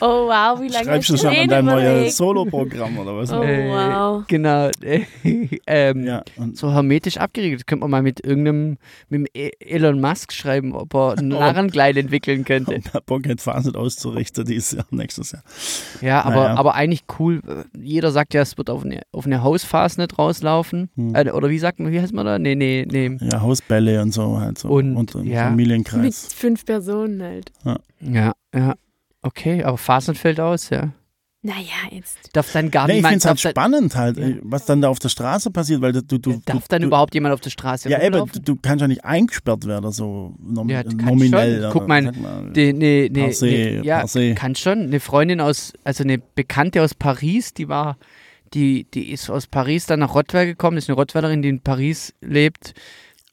[0.00, 2.16] oh wow, wie lange Schreibst du schon an dein neues?
[2.16, 3.32] Solo-Programm oder was?
[3.32, 4.24] Oh wow.
[4.26, 4.70] Genau.
[5.66, 7.60] ähm, Ja, und So hermetisch abgeriegelt.
[7.60, 8.76] Das könnte man mal mit irgendeinem,
[9.08, 11.28] mit dem E- Elon Musk schreiben, ob er ein.
[11.34, 12.80] Narrenkleid entwickeln könnte.
[12.92, 15.42] er Bock hat, Fastnet auszurichten dieses Jahr, nächstes Jahr.
[16.00, 16.54] Ja, aber, Naja.
[16.56, 17.40] aber eigentlich cool.
[17.80, 20.90] Jeder sagt ja, es wird auf eine, auf eine Hausphase nicht rauslaufen.
[20.96, 21.14] Hm.
[21.14, 22.38] Äh, oder wie sagt man, wie heißt man da?
[22.38, 23.16] Nee, nee, nee.
[23.20, 24.68] Ja, Hausbälle und so halt so.
[24.68, 25.44] Und, dem ja.
[25.44, 26.28] Mit Familienkreis.
[26.34, 27.52] fünf Personen halt.
[27.64, 28.33] Ja, ja.
[29.22, 30.92] Okay, aber Phasen fällt aus, ja.
[31.46, 32.30] Naja, jetzt.
[32.32, 34.28] Darf dann gar Nee, ich finde es halt spannend halt, Ja.
[34.42, 37.12] was dann da auf der Straße passiert, weil du, du, du darf dann du, überhaupt
[37.12, 40.82] jemand auf der Straße Ja, eben, du, kannst ja nicht eingesperrt werden, so nom Ja,
[40.84, 41.60] nominell.
[41.64, 41.70] schon.
[41.70, 43.80] Guck mal, mal, Nee, nee, se, nee.
[43.82, 44.84] Ja, kann schon.
[44.84, 47.98] Eine Freundin aus, also eine Bekannte aus Paris, die war,
[48.54, 52.14] die, die ist aus Paris dann nach Rottweil gekommen, ist eine Rottweilerin, die in Paris
[52.22, 52.72] lebt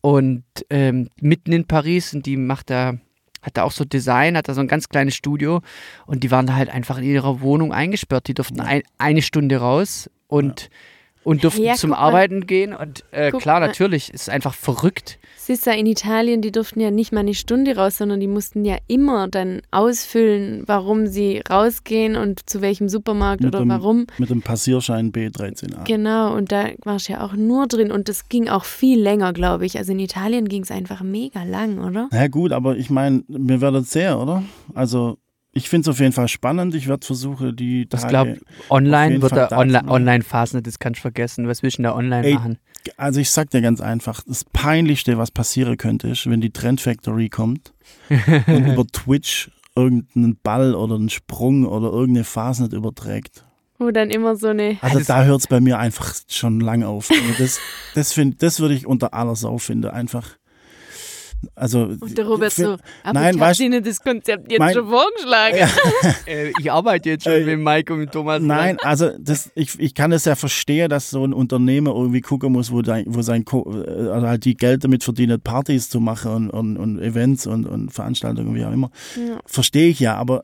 [0.01, 2.95] und ähm, mitten in Paris und die macht da,
[3.41, 5.61] hat da auch so Design, hat da so ein ganz kleines Studio.
[6.05, 8.27] Und die waren da halt einfach in ihrer Wohnung eingesperrt.
[8.27, 10.09] Die durften ein, eine Stunde raus.
[10.27, 10.69] Und,
[11.23, 11.93] und durften Ja, zum.
[11.93, 13.67] Arbeiten gehen und äh, klar, mal.
[13.67, 15.19] natürlich, ist einfach verrückt.
[15.37, 18.77] Sissa in Italien, die durften ja nicht mal eine Stunde raus, sondern die mussten ja
[18.87, 24.07] immer dann ausfüllen, warum sie rausgehen und zu welchem Supermarkt Mit oder dem- warum.
[24.17, 25.83] Mit dem Passierschein B13a.
[25.85, 29.33] Genau, und da war ich ja auch nur drin und das ging auch viel länger,
[29.33, 29.77] glaube ich.
[29.77, 32.07] Also in Italien ging es einfach mega lang, oder?
[32.11, 34.43] Na gut, aber ich meine, wir werden sehr, oder?
[34.73, 35.17] Also,
[35.53, 36.73] ich finde es auf jeden Fall spannend.
[36.75, 38.27] Ich werde versuchen, die Das Auf
[38.69, 41.47] online wird da online, online Phasen, das kannst du vergessen.
[41.47, 42.57] Was willst du denn da online Ey, machen?
[42.97, 46.81] also ich sag dir ganz einfach, das Peinlichste, was passieren könnte, ist, wenn die Trend
[46.81, 47.73] Factory kommt
[48.47, 53.43] und über Twitch irgendeinen Ball oder einen Sprung oder irgendeine Phase nicht überträgt.
[53.79, 54.77] Wo dann immer so eine.
[54.81, 57.09] Also das- da hört es bei mir einfach schon lang auf.
[57.09, 57.59] Also das
[57.95, 59.89] das, find- das würde ich unter aller Sau finden.
[59.89, 60.27] Einfach.
[61.55, 61.83] Also.
[61.99, 62.71] Und der Robert für- so,
[63.03, 65.57] aber Nein, ich habe Ihnen das Konzept jetzt Mein- schon vorgeschlagen.
[65.57, 65.67] Ja.
[66.27, 68.41] Äh, ich arbeite jetzt schon Äh, mit Mike und mit Thomas.
[68.41, 72.51] Nein, also das, ich, ich kann es ja verstehen, dass so ein Unternehmer irgendwie gucken
[72.53, 76.49] muss, wo, dein, wo sein Co also halt die Geld damit verdient, Partys zu machen
[76.49, 78.91] und, und, und Events und, und Veranstaltungen, wie auch immer.
[79.17, 79.39] Ja.
[79.45, 80.43] Verstehe ich ja, aber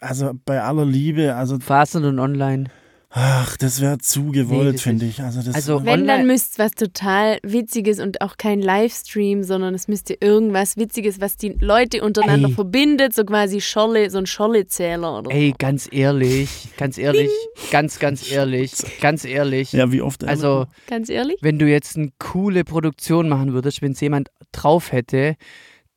[0.00, 2.64] also bei aller Liebe, also Phasen und online.
[3.12, 5.20] Ach, das wäre zu Nee, gewollt, das finde ich.
[5.20, 9.74] Also, das, Also- Wenn, dann müsste es was total Witziges und auch kein Livestream, sondern
[9.74, 12.54] es müsste irgendwas Witziges, was die Leute untereinander Ey.
[12.54, 17.30] verbindet, so quasi Scholle, so ein Scholle-Zähler oder Ey, ganz ehrlich, ganz ehrlich,
[17.70, 19.72] ganz, ganz ehrlich, ganz ehrlich.
[19.72, 20.24] ja, wie oft?
[20.24, 20.66] Also, so.
[20.88, 21.38] Ganz ehrlich?
[21.42, 25.36] wenn du jetzt eine coole Produktion machen würdest, wenn es jemand drauf hätte,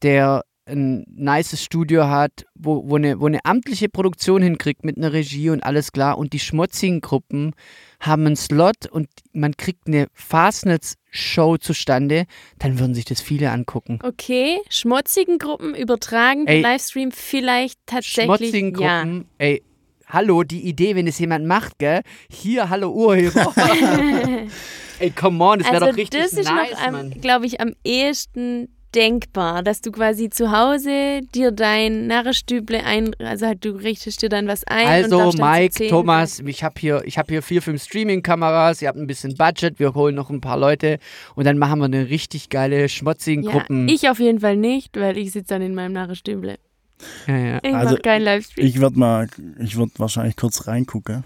[0.01, 5.11] der ein nices Studio hat, wo, wo, eine, wo eine amtliche Produktion hinkriegt mit einer
[5.11, 7.53] Regie und alles klar und die schmutzigen Gruppen
[7.99, 12.26] haben einen Slot und man kriegt eine Fastnetz-Show zustande,
[12.59, 13.99] dann würden sich das viele angucken.
[14.03, 16.61] Okay, schmutzigen Gruppen übertragen, Ey.
[16.61, 18.26] Livestream vielleicht tatsächlich.
[18.26, 19.01] Schmutzigen ja.
[19.01, 19.64] Gruppen, ey,
[20.07, 22.01] hallo, die Idee, wenn es jemand macht, gell?
[22.30, 23.53] Hier, hallo Urheber.
[24.99, 27.74] ey, come on, das wäre also doch richtig das ist nice, noch, glaube ich, am
[27.84, 34.21] ehesten denkbar, dass du quasi zu Hause dir dein Narrestüble ein, also halt du richtest
[34.21, 34.87] dir dann was ein.
[34.87, 39.07] Also Mike, Thomas, ich habe hier, ich hab hier vier, fünf Streaming-Kameras, ihr habt ein
[39.07, 40.99] bisschen Budget, wir holen noch ein paar Leute
[41.35, 43.87] und dann machen wir eine richtig geile, schmutzigen Ja, Gruppen.
[43.89, 46.57] ich auf jeden Fall nicht, weil ich sitze dann in meinem Narrestüble.
[47.27, 47.59] ja, ja.
[47.63, 48.65] Ich Also, mach keinen Livestream.
[48.65, 49.27] Ich würde mal,
[49.59, 51.23] ich würde wahrscheinlich kurz reingucken.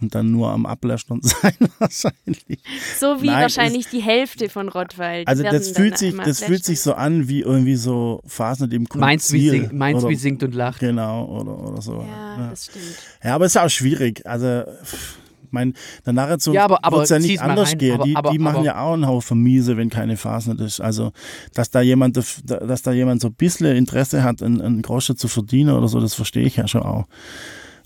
[0.00, 2.60] Und dann nur am Ablästern sein wahrscheinlich.
[2.98, 5.24] So wie Nein, wahrscheinlich die Hälfte von Rottweil.
[5.26, 9.32] Also das fühlt sich, das fühlt sich so an wie irgendwie so Phasen im Meins
[9.32, 10.80] wie, Konzil sing, meins oder, wie singt und lacht.
[10.80, 12.04] Genau, oder, oder so.
[12.08, 12.84] Ja, das stimmt.
[13.22, 14.26] Ja, aber es ist auch schwierig.
[14.26, 15.18] Also, pff,
[15.52, 15.74] mein,
[16.06, 17.78] der Narration Ja, aber- aber wird es ja nicht anders rein.
[17.78, 17.94] gehen.
[17.94, 20.80] Aber- die, aber- die machen aber- ja auch einen Haufen Miese, wenn keine Fasnet ist.
[20.80, 21.10] Also,
[21.54, 25.26] dass da jemand, dass da jemand so ein bisschen Interesse hat, einen, einen Groschen zu
[25.26, 27.06] verdienen oder so, das verstehe ich ja schon auch.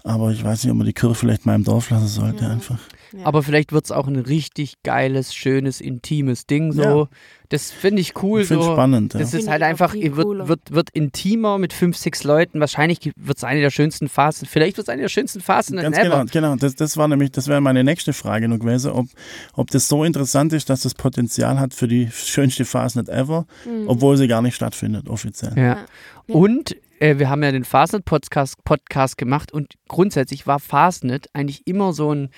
[0.06, 2.50] Aber ich weiß nicht, ob man die Kirche vielleicht mal im Dorf lassen sollte, Ja.
[2.50, 2.78] einfach.
[3.16, 3.26] Ja.
[3.26, 6.72] Aber vielleicht wird es auch ein richtig geiles, schönes, intimes Ding.
[6.72, 6.82] So.
[6.82, 7.08] Ja.
[7.48, 8.40] Das finde ich cool.
[8.40, 8.72] ich finde so.
[8.72, 9.14] spannend.
[9.14, 9.20] Ja.
[9.20, 12.58] Das Finde ist ich halt einfach, wird, wird, wird intimer mit fünf, sechs Leuten.
[12.58, 14.48] Wahrscheinlich wird es eine der schönsten Phasen.
[14.48, 16.24] Vielleicht wird es eine der schönsten Phasen Ganz ever.
[16.24, 16.56] genau, genau.
[16.56, 19.06] Das, das war nämlich, das wäre meine nächste Frage noch gewesen, ob,
[19.52, 23.84] ob das so interessant ist, dass das Potenzial hat für die schönste Fastnet ever, Mhm.
[23.88, 25.52] obwohl sie gar nicht stattfindet, offiziell.
[25.56, 25.62] Ja.
[25.62, 26.34] Ja.
[26.34, 26.74] Und
[27.04, 32.14] äh, wir haben ja den Fastnet-Podcast Podcast gemacht und grundsätzlich war Fastnet eigentlich immer so
[32.14, 32.30] ein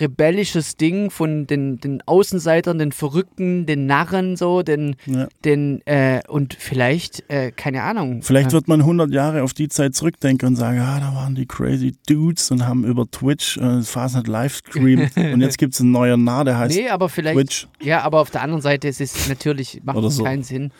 [0.00, 5.28] rebellisches Ding von den, den Außenseitern, den Verrückten, den Narren, so, den, Ja.
[5.44, 8.22] den äh, und vielleicht, äh, keine Ahnung.
[8.22, 11.46] Vielleicht wird man 100 Jahre auf die Zeit zurückdenken und sagen, ah, da waren die
[11.46, 15.92] crazy Dudes und haben über Twitch äh, Fastnet live streamt und jetzt gibt es einen
[15.92, 17.36] neuen Nah, der heißt Nee, aber vielleicht.
[17.36, 17.68] Twitch.
[17.82, 20.24] Ja, aber auf der anderen Seite ist es natürlich, macht Oder es so.
[20.24, 20.70] keinen Sinn.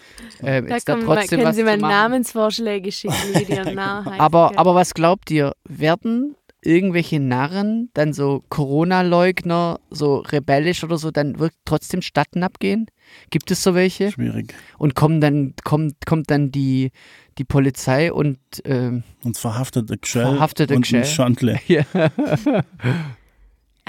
[0.41, 1.91] Äh, Da jetzt da trotzdem können was Sie mal machen.
[1.93, 6.35] Namensvorschläge schicken, wie die nah heißen Aber, aber was glaubt ihr, werden
[6.65, 12.87] irgendwelche Narren, dann so Corona-Leugner, so rebellisch oder so, dann wirklich trotzdem Statten abgehen?
[13.31, 14.13] Gibt es so welche?
[14.13, 14.55] Schwierig.
[14.79, 16.91] Und kommen dann, kommt, kommt dann die,
[17.39, 21.03] die Polizei und ähm, Und verhaftete Gschell Verhaftete und Gschell.
[21.03, 21.61] ein Schandle.
[21.67, 21.85] ja.
[21.93, 22.63] also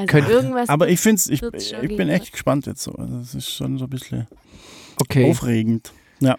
[0.07, 0.69] können- irgendwas.
[0.69, 2.93] Aber ich finde ich, ich bin echt gespannt jetzt so.
[2.93, 4.27] Also es ist schon so ein bisschen
[5.01, 5.29] okay.
[5.29, 5.93] aufregend.
[6.19, 6.37] Ja.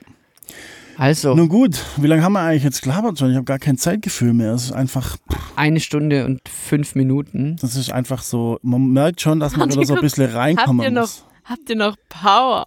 [0.99, 3.31] Also Nun gut, wie lange haben wir eigentlich jetzt gelabert schon?
[3.31, 4.53] Ich habe gar kein Zeitgefühl mehr.
[4.55, 5.17] Es ist einfach,
[5.55, 7.57] eine Stunde und fünf Minuten.
[7.61, 10.33] das ist einfach so, man merkt schon, dass man Habt wieder so ein bisschen habt
[10.35, 11.25] ihr reinkommen noch muss.
[11.45, 12.67] Habt ihr noch Power?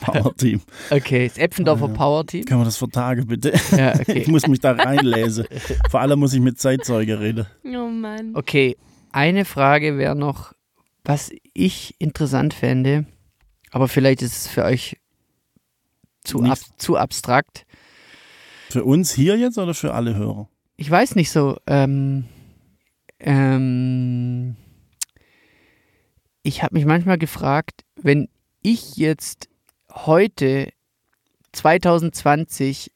[0.00, 0.60] Power Team.
[0.90, 1.92] Okay, das Eppendorfer Ja.
[1.94, 2.44] Power Team.
[2.44, 3.52] Können wir das vertagen, bitte?
[3.76, 4.24] Ja, Ich okay.
[4.30, 5.46] muss mich da reinlesen.
[5.90, 7.46] Vor allem muss ich mit Zeitzeuge reden.
[7.64, 8.32] oh Mann.
[8.34, 8.76] Okay,
[9.10, 10.52] eine Frage wäre noch,
[11.04, 13.06] was ich interessant fände,
[13.72, 14.96] aber vielleicht ist es für euch
[16.24, 17.66] zu, ab, zu abstrakt.
[18.70, 20.48] Für uns hier jetzt oder für alle Hörer?
[20.76, 21.56] Ich weiß nicht so.
[21.66, 22.24] Ähm,
[23.20, 24.56] ähm,
[26.42, 28.28] ich habe mich manchmal gefragt, wenn
[28.62, 29.48] ich jetzt
[29.92, 30.72] heute
[31.52, 32.90] 2020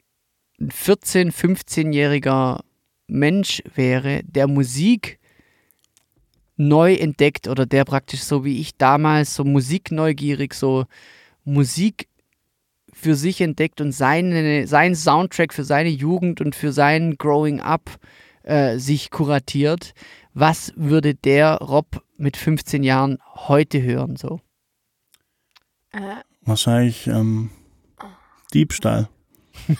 [0.60, 2.60] ein 14-, 15-jähriger
[3.06, 5.18] Mensch wäre, der Musik
[6.56, 10.86] neu entdeckt oder der praktisch so wie ich damals so musikneugierig so
[11.44, 12.08] Musik
[12.98, 18.00] für sich entdeckt und seine, seinen Soundtrack für seine Jugend und für sein Growing Up
[18.42, 19.94] äh, sich kuratiert.
[20.34, 24.16] Was würde der Rob mit 15 Jahren heute hören?
[24.16, 24.40] So?
[25.92, 26.00] Äh,
[26.42, 27.50] Wahrscheinlich ähm,
[28.52, 29.08] Diebstahl.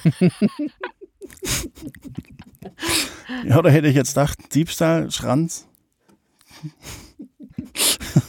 [3.44, 5.66] ja, da hätte ich jetzt gedacht, Diebstahl, Schranz.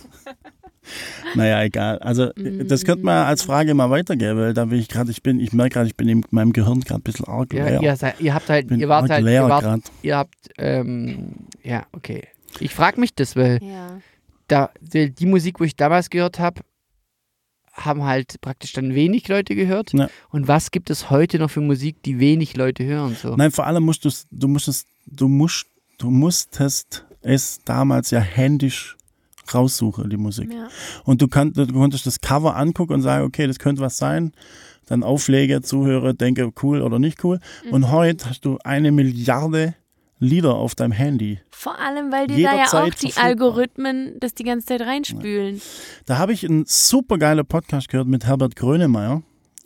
[1.36, 2.00] naja, egal.
[2.00, 5.40] Also das könnte man als Frage mal weitergeben, weil da bin ich gerade, ich bin,
[5.40, 7.82] ich merke gerade, ich bin in meinem Gehirn gerade ein bisschen arg Ja, leer.
[7.82, 11.36] ihr, seid, ihr habt halt, bin ihr wart arg halt, ihr, wart, ihr habt, ähm,
[11.64, 12.28] ja, okay.
[12.60, 14.00] Ich frage mich das, weil ja.
[14.48, 16.62] da, die, die Musik, wo ich damals gehört habe,
[17.74, 19.94] haben halt praktisch dann wenig Leute gehört.
[19.94, 20.10] Ja.
[20.30, 23.16] Und was gibt es heute noch für Musik, die wenig Leute hören?
[23.16, 23.36] So?
[23.36, 25.68] Nein, vor allem musst du's, du musstest, du musst,
[25.98, 28.98] du musstest es damals ja händisch
[29.54, 30.54] raussuchen, die Musik.
[30.54, 30.68] ja.
[31.04, 34.32] Und du, kann, du konntest das Cover angucken und sagen, okay, das könnte was sein.
[34.86, 37.39] Dann Auflege, Zuhörer, denke, cool oder nicht cool.
[37.66, 37.74] Mhm.
[37.74, 39.76] Und heute hast du eine Milliarde
[40.22, 41.39] Lieder auf deinem Handy.
[41.50, 43.24] Vor allem, weil die da ja auch die verfügbar.
[43.24, 45.62] Algorithmen das die ganze Zeit reinspülen.
[46.08, 49.22] Da habe ich einen super geilen Podcast gehört mit Herbert Grönemeyer.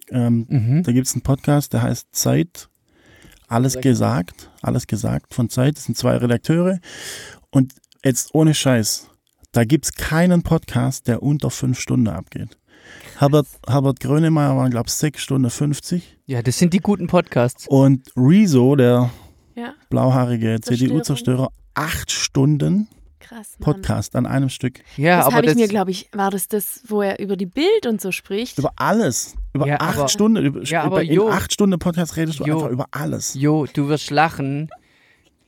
[0.10, 0.84] Ähm, Mhm.
[0.84, 2.70] Da gibt es einen Podcast, der heißt Zeit.
[3.48, 4.52] Alles gesagt.
[4.62, 5.78] Alles gesagt von Zeit.
[5.78, 6.80] Das sind zwei Redakteure.
[7.50, 9.10] Und jetzt ohne Scheiß.
[9.54, 12.58] Da gibt es keinen Podcast, der unter fünf Stunden abgeht.
[13.20, 16.18] Herbert, Herbert Grönemeyer waren, glaube ich, sechs Stunden 50.
[16.26, 17.68] Ja, das sind die guten Podcasts.
[17.68, 19.12] Und Rezo, der
[19.56, 20.60] Ja, blauhaarige.
[20.60, 22.88] CDU-Zerstörer, acht Stunden
[23.20, 23.56] krass.
[23.60, 24.82] Podcast an einem Stück.
[24.98, 27.38] Ja, Das aber habe ich das, mir, glaube ich, war das das, wo er über
[27.38, 28.58] die Bild und so spricht?
[28.58, 29.36] Über alles.
[29.54, 30.44] Über Ja, acht aber- Stunden.
[30.44, 31.30] Über, Ja, über, aber in jo.
[31.30, 32.56] acht Stunden Podcast redest du Jo.
[32.58, 33.36] einfach über alles.
[33.36, 34.70] Jo, du wirst lachen.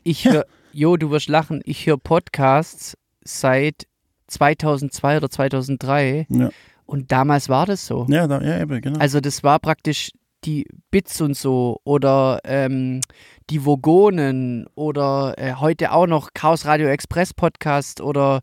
[0.04, 1.62] Ich hör, jo, du wirst lachen.
[1.66, 3.88] Ich höre Podcasts seit
[4.28, 6.50] 2002 oder 2003 Ja,
[6.86, 8.06] und damals war das so.
[8.10, 9.00] ja, da, ja eben, genau.
[9.00, 10.12] Also das war praktisch
[10.44, 13.02] die Bits und so oder ähm,
[13.50, 18.42] die Vogonen oder äh, heute auch noch Chaos Radio Express Podcast oder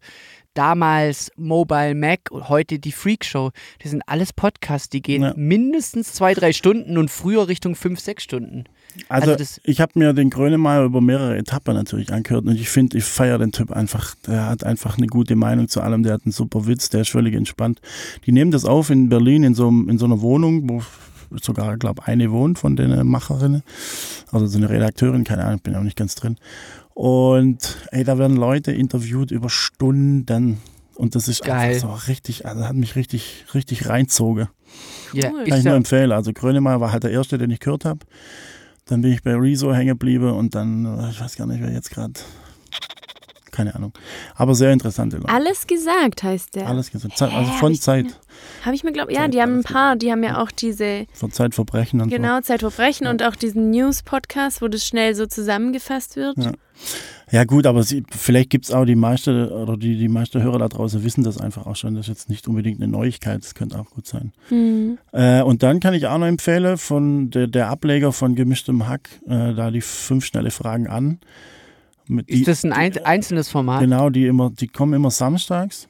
[0.55, 3.51] damals Mobile Mac und heute die Freak Show.
[3.83, 5.35] Das sind alles Podcasts, die gehen Ja.
[5.37, 8.65] mindestens zwei, drei Stunden und früher Richtung fünf, sechs Stunden.
[9.09, 12.99] Also, Also ich habe mir den Grönemeyer über mehrere Etappen natürlich angehört und ich finde,
[12.99, 14.15] ich feiere den Typ einfach.
[14.27, 17.11] Der hat einfach eine gute Meinung zu allem, der hat einen super Witz, der ist
[17.11, 17.81] völlig entspannt.
[18.27, 20.83] Die nehmen das auf in Berlin in so, in so einer Wohnung, wo
[21.41, 23.63] sogar, glaube eine wohnt von den Macherinnen.
[24.31, 26.37] Also so eine Redakteurin, keine Ahnung, bin auch nicht ganz drin.
[26.95, 30.59] Und ey, da werden Leute interviewt über Stunden.
[30.95, 31.75] Und das ist Geil.
[31.77, 34.49] einfach so richtig, also hat mich richtig, richtig reinzogen.
[35.13, 35.43] Ja, Cool.
[35.45, 36.13] ich Kann ich nur empfehlen.
[36.13, 38.01] Also Grönemeyer war halt der erste, den ich gehört habe.
[38.87, 41.73] Dann bin ich bei Rezo hängen geblieben und dann, äh, ich weiß gar nicht, wer
[41.73, 42.15] jetzt gerade.
[43.53, 43.93] Keine Ahnung.
[44.35, 45.29] Aber sehr interessante Leute.
[45.29, 46.67] Alles gesagt heißt der.
[46.67, 47.17] Alles gesagt.
[47.17, 48.07] Zeit, also von hab Zeit,
[48.65, 51.07] Habe ich mir glaubt, ja, Zeit, die haben ein paar, die haben ja auch diese,
[51.13, 56.37] von Zeitverbrechen und genau, Zeitverbrechen und auch diesen News-Podcast, wo das schnell so zusammengefasst wird.
[56.39, 56.45] Ja.
[56.45, 56.51] so.
[57.31, 60.59] Ja gut, aber sie, vielleicht gibt es auch die meisten oder die, die meisten Hörer
[60.59, 61.95] da draußen wissen das einfach auch schon.
[61.95, 64.33] Das ist jetzt nicht unbedingt eine Neuigkeit, das könnte auch gut sein.
[64.49, 64.99] Hm.
[65.13, 69.09] Äh, und dann kann ich auch noch empfehlen von der, der Ableger von gemischtem Hack,
[69.27, 71.21] äh, da die fünf schnelle Fragen an.
[72.07, 73.81] Mit die- ist das ein ein, einzelnes Format?
[73.81, 75.89] Genau, die immer, die kommen immer samstags.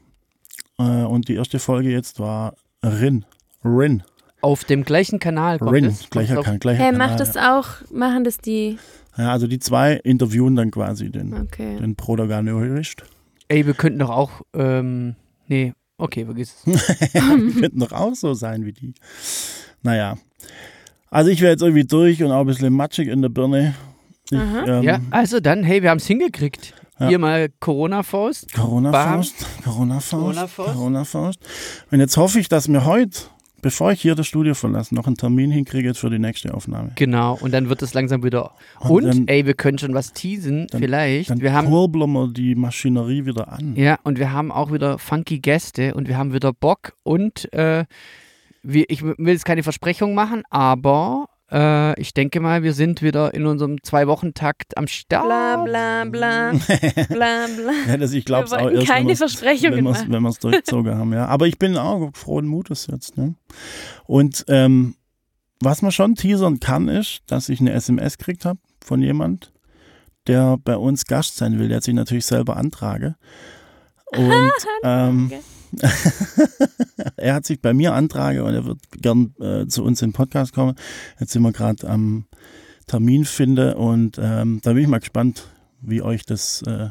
[0.79, 3.25] Äh, und die erste Folge jetzt war Rin.
[3.65, 4.03] Rin.
[4.41, 5.85] Auf dem gleichen Kanal kommt Rin.
[5.85, 6.11] es?
[6.11, 7.09] Gleicher, Kommt kan gleicher Hey, Kanal.
[7.09, 8.77] macht das auch, machen das die,
[9.17, 11.77] ja, also die zwei interviewen dann quasi den, okay.
[11.79, 13.05] den Protagonist.
[13.49, 15.15] Ey, wir könnten doch auch, ähm,
[15.47, 17.13] nee, okay, vergiss es.
[17.13, 18.95] die könnten doch auch so sein wie die.
[19.83, 20.17] Naja.
[21.11, 23.75] Also ich wäre jetzt irgendwie durch und auch ein bisschen matschig in der Birne.
[24.33, 26.75] Ich, ähm, ja, also dann, hey, wir haben es hingekriegt.
[26.99, 27.09] Ja.
[27.09, 28.53] Hier mal Corona-Faust.
[28.55, 30.73] Corona-Faust, Corona-Faust, Corona-Faust.
[30.75, 31.41] Corona-Faust.
[31.91, 33.19] Und jetzt hoffe ich, dass wir heute,
[33.61, 36.93] bevor ich hier das Studio verlasse, noch einen Termin hinkriege für die nächste Aufnahme.
[36.95, 38.53] Genau, und dann wird es langsam wieder.
[38.81, 41.31] Und Und, dann- ey, wir können schon was teasen, Dann- vielleicht.
[41.31, 43.75] Dann wir haben, kurbeln wir die Maschinerie wieder an.
[43.77, 47.85] ja, und wir haben auch wieder funky Gäste und wir haben wieder Bock und äh,
[48.63, 53.35] wir, ich will jetzt keine Versprechung machen, aber äh, ich denke mal, wir sind wieder
[53.35, 55.25] in unserem Zwei-Wochen-Takt am Start.
[55.25, 56.53] Bla bla bla,
[57.09, 57.73] bla bla.
[57.89, 61.13] Ja, das, ich glaube es Wir auch erst, keine Versprechungen wenn wir es durchgezogen haben.
[61.13, 61.27] Ja.
[61.27, 63.19] Aber ich bin auch frohen Mutes jetzt.
[63.19, 63.35] Ne?
[64.05, 64.95] Und ähm,
[65.61, 69.53] was man schon teasern kann, ist, dass ich eine SMS gekriegt habe von jemand,
[70.27, 71.69] der bei uns Gast sein will.
[71.69, 73.17] Der hat sich natürlich selber antrage.
[74.17, 74.53] Und
[74.83, 75.33] ähm,
[77.17, 80.15] er hat sich bei mir antrage und er wird gern äh, zu uns in den
[80.15, 80.75] Podcast kommen.
[81.21, 82.27] Jetzt sind wir gerade am
[82.87, 85.49] Termin finde und ähm, da bin ich mal gespannt,
[85.81, 86.91] wie euch das äh,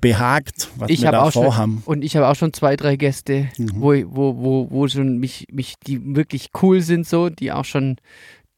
[0.00, 1.82] behagt, was Ich wir da auch schon- vorhaben.
[1.86, 3.70] Und ich habe auch schon zwei, drei Gäste, Mhm.
[3.76, 7.96] wo, wo, wo, wo schon mich, mich, die wirklich cool sind, so, die auch schon,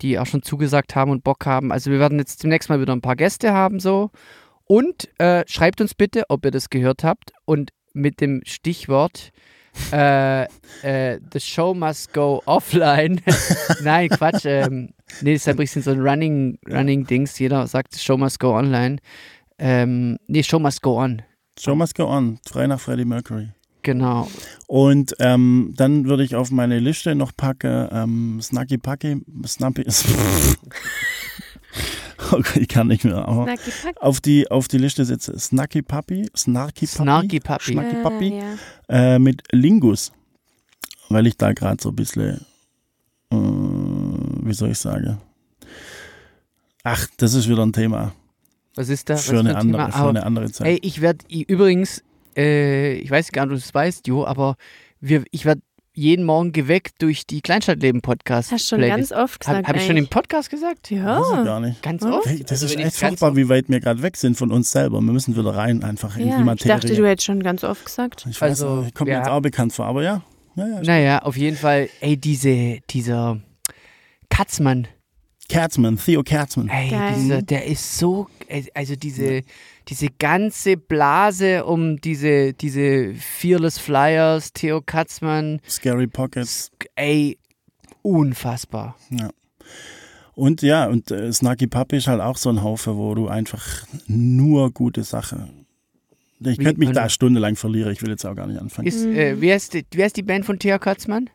[0.02, 1.70] die auch schon zugesagt haben und Bock haben.
[1.72, 4.10] Also wir werden jetzt demnächst mal wieder ein paar Gäste haben, so.
[4.64, 9.32] Und äh, schreibt uns bitte, ob ihr das gehört habt und mit dem Stichwort
[9.92, 10.44] äh,
[10.82, 13.20] äh, The Show must go offline.
[13.82, 14.44] Nein, Quatsch.
[14.44, 17.38] Ähm, nee, das ist ein bisschen so ein Running, Running Dings.
[17.38, 18.98] Jeder sagt The Show must go online.
[19.58, 21.22] Ähm, nee, Show must go on.
[21.58, 23.48] Show must go on, frei nach Freddie Mercury.
[23.82, 24.28] Genau.
[24.66, 29.84] Und ähm, dann würde ich auf meine Liste noch packen ähm, Snacky Packy, Snappy.
[32.32, 33.26] oh ich kann nicht mehr.
[33.26, 33.54] Aber
[34.00, 37.72] auf die, auf die Liste setze Snacky Puppy, Snarky Puppy, Snarky Puppy.
[37.72, 39.14] Snarky Ah, Puppy ja.
[39.14, 40.12] äh, mit Lingus.
[41.08, 42.44] Weil ich da gerade so ein bisschen,
[43.32, 45.20] äh, wie soll ich sagen?
[46.84, 48.12] Ach, das ist wieder ein Thema
[48.74, 49.14] Was ist da?
[49.14, 49.98] Was für eine, ein andere, Thema?
[50.02, 50.66] für eine andere Zeit.
[50.66, 52.02] Ey, ich werde übrigens,
[52.36, 54.56] äh, ich weiß gar nicht, ob du es weißt, Jo, aber
[55.00, 55.62] wir, ich werde
[55.98, 58.52] jeden Morgen geweckt durch die Kleinstadtleben-Podcast.
[58.52, 59.10] Hast schon Playlist.
[59.10, 59.68] ganz oft Habe gesagt.
[59.68, 60.06] hab ich schon im.
[60.08, 60.90] Podcast gesagt?
[60.90, 61.42] Weiß ich Ja.
[61.44, 61.82] gar nicht.
[61.82, 62.10] Ganz Ja.
[62.12, 62.26] oft?
[62.26, 64.70] Hey, das Also ist ich echt furchtbar, wie weit wir gerade weg sind von uns
[64.70, 65.00] selber.
[65.00, 66.38] Wir müssen wieder rein einfach in die ja.
[66.38, 66.74] Ich Materie.
[66.74, 68.26] dachte, du hättest schon ganz oft gesagt.
[68.30, 69.18] ich weiß, Also, auch, kommt mir ja.
[69.18, 70.22] jetzt auch bekannt vor, aber ja.
[70.54, 73.40] ja, ja Naja, auf jeden Fall, ey, diese, dieser
[74.30, 74.86] Katzmann,
[75.48, 76.68] Katzmann, Theo Katzmann.
[76.68, 79.42] ey, dieser, der ist so, ey, also diese,
[79.88, 86.70] diese ganze Blase um diese, diese Fearless Flyers, Theo Katzmann, Scary Pockets.
[86.96, 87.38] ey,
[88.02, 88.96] unfassbar.
[89.10, 89.30] Ja.
[90.34, 93.84] Und ja, und äh, Snarky Puppy ist halt auch so ein Haufe, wo du einfach
[94.06, 95.66] nur gute Sachen.
[96.40, 98.86] Ich könnte mich da stundenlang verlieren, ich will jetzt auch gar nicht anfangen.
[98.86, 101.28] Ist, äh, wie, heißt die, wie heißt die Band von Theo Katzmann?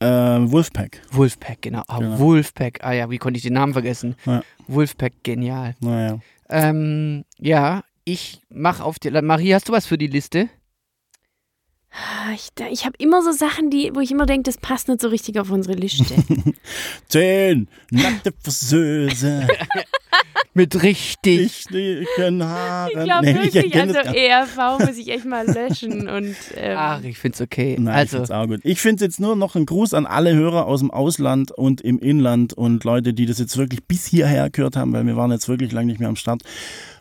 [0.00, 1.82] Äh, Wolfpack, Wolfpack, genau.
[1.88, 2.18] Ah, Genau.
[2.18, 2.78] Wolfpack.
[2.84, 4.14] Ah ja, wie konnte ich den Namen vergessen?
[4.26, 4.42] Ja.
[4.68, 5.74] Wolfpack, genial.
[5.80, 6.20] naja.
[6.48, 9.10] Ähm, ja, ich mach auf die.
[9.10, 10.48] Marie, hast du was für die Liste?
[11.90, 15.00] Ah, Ich, ich habe immer so Sachen, die, wo ich immer denke, das passt nicht
[15.00, 16.04] so richtig auf unsere Liste.
[17.08, 19.46] Zehn nackte Friseuse.
[20.54, 21.66] Mit richtig.
[21.70, 22.88] Richtigen Haaren.
[22.98, 26.34] Ich glaube Nee, wirklich, erkenne also es gar- ERV muss ich echt mal löschen und
[26.56, 27.76] ähm, Ach, ich find's okay.
[27.78, 28.60] Nein, ich also, find's auch gut.
[28.64, 31.98] Ich finde jetzt nur noch ein Gruß an alle Hörer aus dem Ausland und im
[32.00, 35.48] Inland und Leute, die das jetzt wirklich bis hierher gehört haben, weil wir waren jetzt
[35.48, 36.42] wirklich lange nicht mehr am Start.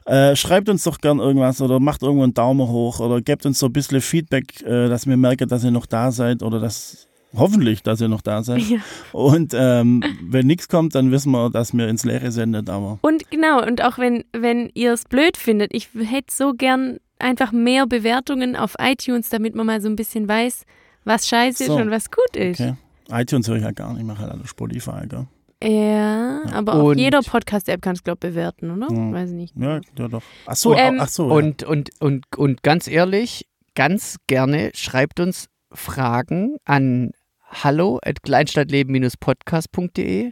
[0.08, 3.60] Äh, schreibt uns doch gern irgendwas oder macht irgendwo einen Daumen hoch oder gebt uns
[3.60, 7.08] so ein bisschen Feedback, äh, dass wir merken, dass ihr noch da seid oder dass
[7.36, 8.62] hoffentlich, dass ihr noch da seid.
[8.62, 8.80] Ja.
[9.12, 13.30] Und ähm, wenn nichts kommt, dann wissen wir, dass wir ins Leere sendet, aber Und
[13.30, 17.86] genau, und auch wenn, wenn ihr es blöd findet, ich hätte so gern einfach mehr
[17.86, 20.64] Bewertungen auf iTunes, damit man mal so ein bisschen weiß,
[21.04, 21.76] was scheiße So.
[21.76, 22.62] ist und was gut ist.
[22.62, 22.76] okay.
[23.12, 25.28] iTunes höre ich halt gar nicht, ich mache halt alle Spotify, gell?
[25.64, 28.88] Ja, aber auf Und- jeder Podcast-App kannst du, glaube ich, bewerten, oder?
[28.94, 29.12] Ja.
[29.12, 29.56] Weiß nicht.
[29.58, 30.22] Ja, ja doch.
[30.46, 31.30] Ach so, Ähm, ach so.
[31.30, 31.36] ja.
[31.36, 37.12] und, und, und, und ganz ehrlich, ganz gerne schreibt uns Fragen an
[37.50, 40.32] hallo at kleinstadtleben-podcast.de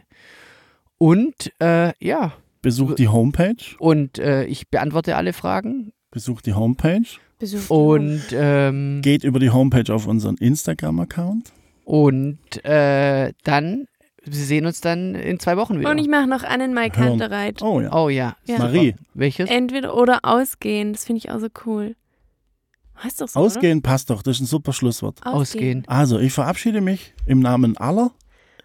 [0.98, 2.32] und äh, ja,
[2.62, 3.56] Besucht die Homepage.
[3.78, 7.02] und äh, ich beantworte alle Fragen Besucht die Homepage.
[7.38, 11.52] Besucht und ähm, Geht über die Homepage auf unseren Instagram-Account.
[11.84, 13.86] und äh, dann,
[14.26, 15.90] wir sehen uns dann in zwei Wochen wieder.
[15.90, 17.18] Und ich mache noch Annenmai Hören.
[17.18, 17.62] Kantereit.
[17.62, 17.92] Oh ja.
[17.92, 18.36] oh ja.
[18.44, 18.58] Ja.
[18.58, 19.48] Marie, Welches?
[19.48, 21.94] Entweder oder ausgehen, das finde ich auch so cool.
[23.02, 24.22] Heißt doch so, ausgehen passt doch.
[24.22, 25.20] Das ist ein super Schlusswort.
[25.20, 25.34] Oder?
[25.34, 25.84] Ausgehen.
[25.86, 28.12] Also, ich verabschiede mich im Namen aller.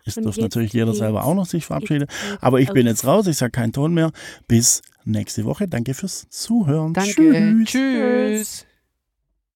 [0.06, 2.08] Es jetzt natürlich jeder selber auch noch sich verabschieden.
[2.40, 3.28] Aber ich bin jetzt raus.
[3.28, 4.12] Ich sage keinen Ton mehr.
[4.48, 5.68] Bis nächste Woche.
[5.68, 6.94] Danke fürs Zuhören.
[6.94, 7.66] Danke.
[7.66, 7.70] Tschüss.
[7.70, 8.66] Tschüss.